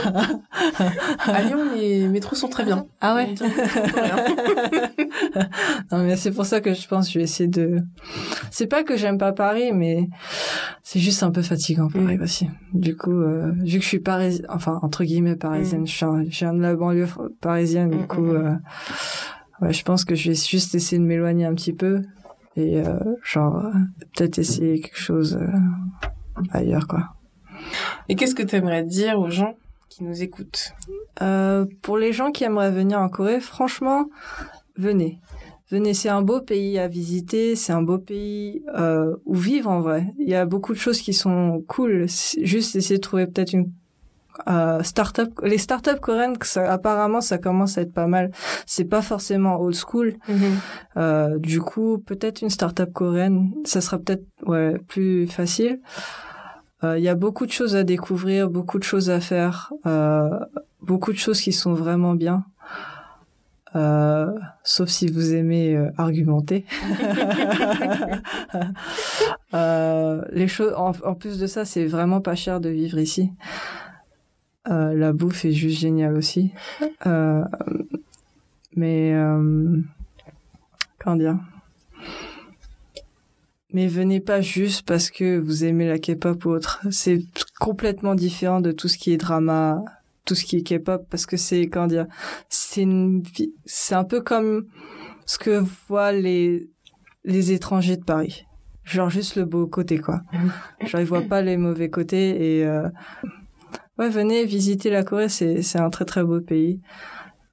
à 1.19 1.41
Lyon 1.41 1.59
les 1.75 2.07
métros 2.07 2.26
sont 2.35 2.47
très 2.47 2.65
bien. 2.65 2.85
Ah 3.01 3.15
ouais. 3.15 3.33
non 5.91 6.03
mais 6.03 6.15
c'est 6.15 6.31
pour 6.31 6.45
ça 6.45 6.61
que 6.61 6.73
je 6.73 6.87
pense 6.87 7.07
que 7.07 7.13
je 7.13 7.19
vais 7.19 7.23
essayer 7.23 7.47
de. 7.47 7.79
C'est 8.51 8.67
pas 8.67 8.83
que 8.83 8.97
j'aime 8.97 9.17
pas 9.17 9.31
Paris, 9.31 9.71
mais 9.73 10.09
c'est 10.83 10.99
juste 10.99 11.23
un 11.23 11.31
peu 11.31 11.41
fatigant 11.41 11.89
Paris 11.89 12.17
mm. 12.17 12.21
aussi. 12.21 12.49
Du 12.73 12.95
coup, 12.95 13.21
euh, 13.21 13.51
vu 13.63 13.77
que 13.77 13.83
je 13.83 13.87
suis 13.87 13.99
parisienne, 13.99 14.47
enfin 14.49 14.79
entre 14.81 15.03
guillemets 15.03 15.35
parisienne, 15.35 15.81
mm. 15.81 15.87
je, 15.87 16.39
viens 16.39 16.53
de 16.53 16.61
la 16.61 16.75
banlieue 16.75 17.07
parisienne, 17.41 17.89
du 17.89 17.97
mm, 17.97 18.07
coup, 18.07 18.27
euh, 18.27 18.53
ouais, 19.61 19.73
je 19.73 19.83
pense 19.83 20.05
que 20.05 20.15
je 20.15 20.29
vais 20.29 20.35
juste 20.35 20.75
essayer 20.75 20.99
de 20.99 21.05
m'éloigner 21.05 21.45
un 21.45 21.53
petit 21.53 21.73
peu 21.73 22.01
et 22.55 22.79
euh, 22.79 22.97
genre 23.23 23.63
peut-être 24.15 24.39
essayer 24.39 24.81
quelque 24.81 24.99
chose 24.99 25.39
ailleurs 26.51 26.87
quoi. 26.87 27.03
Et 28.09 28.15
qu'est-ce 28.15 28.35
que 28.35 28.43
tu 28.43 28.55
aimerais 28.55 28.83
dire 28.83 29.19
aux 29.19 29.29
gens 29.29 29.55
qui 29.89 30.03
nous 30.03 30.21
écoutent 30.21 30.73
euh, 31.21 31.65
Pour 31.81 31.97
les 31.97 32.13
gens 32.13 32.31
qui 32.31 32.43
aimeraient 32.43 32.71
venir 32.71 32.99
en 32.99 33.09
Corée, 33.09 33.39
franchement, 33.39 34.05
venez. 34.75 35.19
Venez, 35.69 35.93
c'est 35.93 36.09
un 36.09 36.21
beau 36.21 36.39
pays 36.39 36.79
à 36.79 36.87
visiter, 36.87 37.57
c'est 37.57 37.73
un 37.73 37.81
beau 37.81 37.97
pays 37.97 38.63
euh, 38.77 39.17
où 39.25 39.35
vivre 39.35 39.69
en 39.69 39.81
vrai. 39.81 40.13
Il 40.17 40.29
y 40.29 40.35
a 40.35 40.45
beaucoup 40.45 40.73
de 40.73 40.77
choses 40.77 41.01
qui 41.01 41.13
sont 41.13 41.61
cool. 41.67 42.05
Juste 42.41 42.75
essayer 42.77 42.97
de 42.97 43.01
trouver 43.01 43.27
peut-être 43.27 43.51
une 43.51 43.71
euh, 44.47 44.81
start-up. 44.83 45.29
Les 45.43 45.57
start-up 45.57 45.99
coréennes, 45.99 46.37
ça, 46.41 46.71
apparemment, 46.71 47.19
ça 47.21 47.37
commence 47.37 47.77
à 47.77 47.81
être 47.81 47.93
pas 47.93 48.07
mal. 48.07 48.31
C'est 48.65 48.85
pas 48.85 49.01
forcément 49.01 49.59
old 49.59 49.75
school. 49.75 50.15
Mm-hmm. 50.29 50.53
euh, 50.97 51.39
du 51.39 51.59
coup, 51.59 51.97
peut-être 51.97 52.41
une 52.41 52.49
start-up 52.49 52.93
coréenne, 52.93 53.51
ça 53.65 53.81
sera 53.81 53.97
peut-être 53.97 54.25
ouais 54.45 54.77
plus 54.87 55.27
facile. 55.27 55.81
Il 56.83 56.85
euh, 56.85 56.99
y 56.99 57.09
a 57.09 57.15
beaucoup 57.15 57.45
de 57.45 57.51
choses 57.51 57.75
à 57.75 57.83
découvrir, 57.83 58.49
beaucoup 58.49 58.77
de 58.77 58.83
choses 58.83 59.09
à 59.09 59.19
faire. 59.19 59.73
Euh, 59.85 60.29
beaucoup 60.81 61.11
de 61.11 61.17
choses 61.17 61.41
qui 61.41 61.51
sont 61.51 61.73
vraiment 61.73 62.13
bien. 62.13 62.45
Euh, 63.75 64.33
sauf 64.63 64.89
si 64.89 65.07
vous 65.07 65.33
aimez 65.33 65.75
euh, 65.75 65.89
argumenter. 65.97 66.65
euh, 69.53 70.21
les 70.31 70.47
choses, 70.47 70.73
en, 70.75 70.91
en, 71.03 71.15
plus 71.15 71.39
de 71.39 71.47
ça, 71.47 71.65
c'est 71.65 71.85
vraiment 71.85 72.21
pas 72.21 72.35
cher 72.35 72.59
de 72.59 72.69
vivre 72.69 72.99
ici. 72.99 73.31
La 74.69 75.13
bouffe 75.13 75.45
est 75.45 75.53
juste 75.53 75.79
géniale 75.79 76.17
aussi. 76.17 76.51
Euh, 77.05 77.45
mais 78.75 79.15
comment 80.99 81.15
dire? 81.15 81.37
Mais 83.73 83.87
venez 83.87 84.19
pas 84.19 84.41
juste 84.41 84.87
parce 84.87 85.09
que 85.09 85.37
vous 85.39 85.65
aimez 85.65 85.87
la 85.87 85.99
K-pop 85.99 86.45
ou 86.45 86.49
autre. 86.49 86.79
C'est 86.89 87.19
complètement 87.59 88.15
différent 88.15 88.61
de 88.61 88.71
tout 88.71 88.87
ce 88.87 88.97
qui 88.97 89.11
est 89.11 89.17
drama, 89.17 89.83
tout 90.25 90.35
ce 90.35 90.45
qui 90.45 90.57
est 90.57 90.61
K-pop 90.61 91.05
parce 91.09 91.25
que 91.25 91.37
c'est 91.37 91.67
comment 91.67 91.87
dire, 91.87 92.07
c'est 92.49 92.81
une, 92.81 93.23
c'est 93.65 93.95
un 93.95 94.03
peu 94.03 94.21
comme 94.21 94.65
ce 95.25 95.37
que 95.37 95.63
voient 95.87 96.11
les 96.11 96.69
les 97.25 97.51
étrangers 97.51 97.97
de 97.97 98.03
Paris. 98.03 98.45
Genre 98.85 99.09
juste 99.09 99.35
le 99.35 99.43
beau 99.43 99.67
côté 99.67 99.97
quoi. 99.97 100.21
Genre 100.85 101.01
ils 101.01 101.07
voient 101.07 101.21
pas 101.21 101.41
les 101.41 101.57
mauvais 101.57 101.89
côtés 101.89 102.59
et 102.59 102.65
euh... 102.65 102.87
ouais 103.99 104.09
venez 104.09 104.45
visiter 104.45 104.89
la 104.89 105.03
Corée 105.03 105.27
c'est 105.27 105.61
c'est 105.61 105.79
un 105.79 105.89
très 105.89 106.05
très 106.05 106.23
beau 106.23 106.39
pays. 106.39 106.79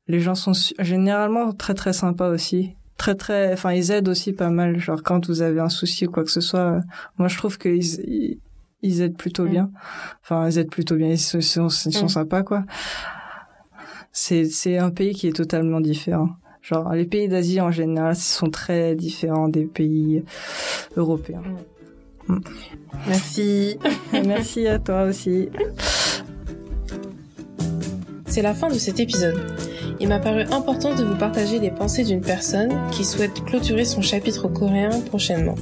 Les 0.07 0.21
gens 0.21 0.37
sont 0.37 0.53
généralement 0.79 1.53
très 1.53 1.75
très 1.75 1.93
sympas 1.93 2.29
aussi 2.29 2.77
très 2.97 3.15
très 3.15 3.53
enfin 3.53 3.73
ils 3.73 3.91
aident 3.91 4.09
aussi 4.09 4.33
pas 4.33 4.51
mal 4.51 4.79
genre 4.79 5.03
quand 5.03 5.27
vous 5.27 5.43
avez 5.43 5.61
un 5.61 5.69
souci 5.69 6.07
ou 6.07 6.11
quoi 6.11 6.23
que 6.23 6.31
ce 6.31 6.41
soit 6.41 6.81
moi 7.19 7.29
je 7.29 7.37
trouve 7.37 7.59
qu'ils 7.59 8.39
ils 8.85 9.01
aident 9.01 9.17
plutôt 9.17 9.47
bien. 9.47 9.71
Enfin 10.23 10.49
ils 10.49 10.59
aident 10.59 10.71
plutôt 10.71 10.95
bien 10.95 11.09
ils 11.09 11.19
sont, 11.19 11.39
ils 11.39 11.43
sont, 11.43 12.09
sympas 12.09 12.43
quoi. 12.43 12.65
C'est 14.13 14.45
c'est 14.45 14.79
un 14.79 14.91
pays 14.91 15.15
qui 15.15 15.27
est 15.27 15.33
totalement 15.33 15.81
différent. 15.81 16.29
Genre 16.63 16.93
les 16.93 17.07
pays 17.07 17.29
d'Asie 17.29 17.61
en 17.61 17.71
général 17.71 18.15
sont 18.15 18.51
très 18.51 18.95
différents 18.95 19.49
des 19.49 19.65
pays 19.65 20.23
européens. 20.97 21.43
Mm. 22.29 22.39
merci. 23.09 23.79
Merci 24.13 24.67
à 24.69 24.79
toi 24.79 25.05
aussi. 25.05 25.49
C'est 28.27 28.43
la 28.43 28.55
fin 28.55 28.69
de 28.69 28.75
cet 28.75 29.01
épisode 29.01 29.41
il 30.01 30.09
m'a 30.09 30.19
paru 30.19 30.43
important 30.51 30.95
de 30.95 31.05
vous 31.05 31.17
partager 31.17 31.59
les 31.59 31.71
pensées 31.71 32.05
d'une 32.05 32.21
personne 32.21 32.71
qui 32.91 33.05
souhaite 33.05 33.45
clôturer 33.45 33.85
son 33.85 34.03
chapitre 34.03 34.49
coréen 34.49 35.01
prochainement. 35.01 35.55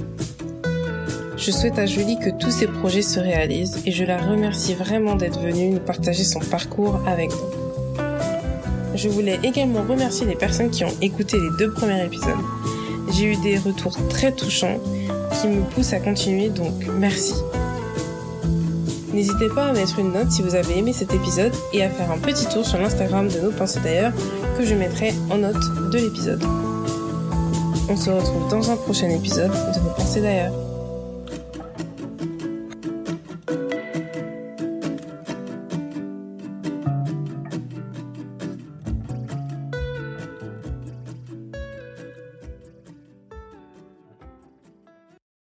Je 1.37 1.51
souhaite 1.51 1.77
à 1.77 1.85
Julie 1.85 2.17
que 2.17 2.29
tous 2.29 2.51
ses 2.51 2.67
projets 2.67 3.01
se 3.01 3.19
réalisent 3.19 3.81
et 3.85 3.91
je 3.91 4.03
la 4.03 4.17
remercie 4.17 4.73
vraiment 4.75 5.15
d'être 5.15 5.39
venue 5.39 5.69
nous 5.69 5.79
partager 5.79 6.23
son 6.23 6.39
parcours 6.39 6.99
avec 7.07 7.31
vous. 7.31 7.47
Je 8.95 9.09
voulais 9.09 9.39
également 9.43 9.81
remercier 9.81 10.25
les 10.25 10.35
personnes 10.35 10.69
qui 10.69 10.85
ont 10.85 10.93
écouté 11.01 11.37
les 11.37 11.49
deux 11.57 11.71
premiers 11.71 12.05
épisodes. 12.05 12.31
J'ai 13.11 13.33
eu 13.33 13.35
des 13.37 13.57
retours 13.57 13.97
très 14.07 14.31
touchants 14.31 14.79
qui 15.41 15.47
me 15.47 15.63
poussent 15.63 15.93
à 15.93 15.99
continuer 15.99 16.49
donc 16.49 16.73
merci. 16.97 17.33
N'hésitez 19.13 19.47
pas 19.49 19.67
à 19.67 19.73
mettre 19.73 19.99
une 19.99 20.11
note 20.11 20.31
si 20.31 20.41
vous 20.41 20.55
avez 20.55 20.79
aimé 20.79 20.91
cet 20.91 21.13
épisode 21.13 21.53
et 21.71 21.83
à 21.83 21.89
faire 21.89 22.11
un 22.11 22.17
petit 22.17 22.47
tour 22.47 22.65
sur 22.65 22.79
l'Instagram 22.79 23.27
de 23.27 23.39
nos 23.39 23.51
pensées 23.51 23.79
d'ailleurs 23.83 24.11
que 24.57 24.65
je 24.65 24.73
mettrai 24.73 25.13
en 25.29 25.37
note 25.37 25.91
de 25.91 25.97
l'épisode. 25.99 26.43
On 27.89 27.95
se 27.95 28.09
retrouve 28.09 28.49
dans 28.49 28.71
un 28.71 28.75
prochain 28.75 29.09
épisode 29.09 29.51
de 29.51 29.79
nos 29.79 29.93
pensées 29.95 30.21
d'ailleurs. 30.21 30.72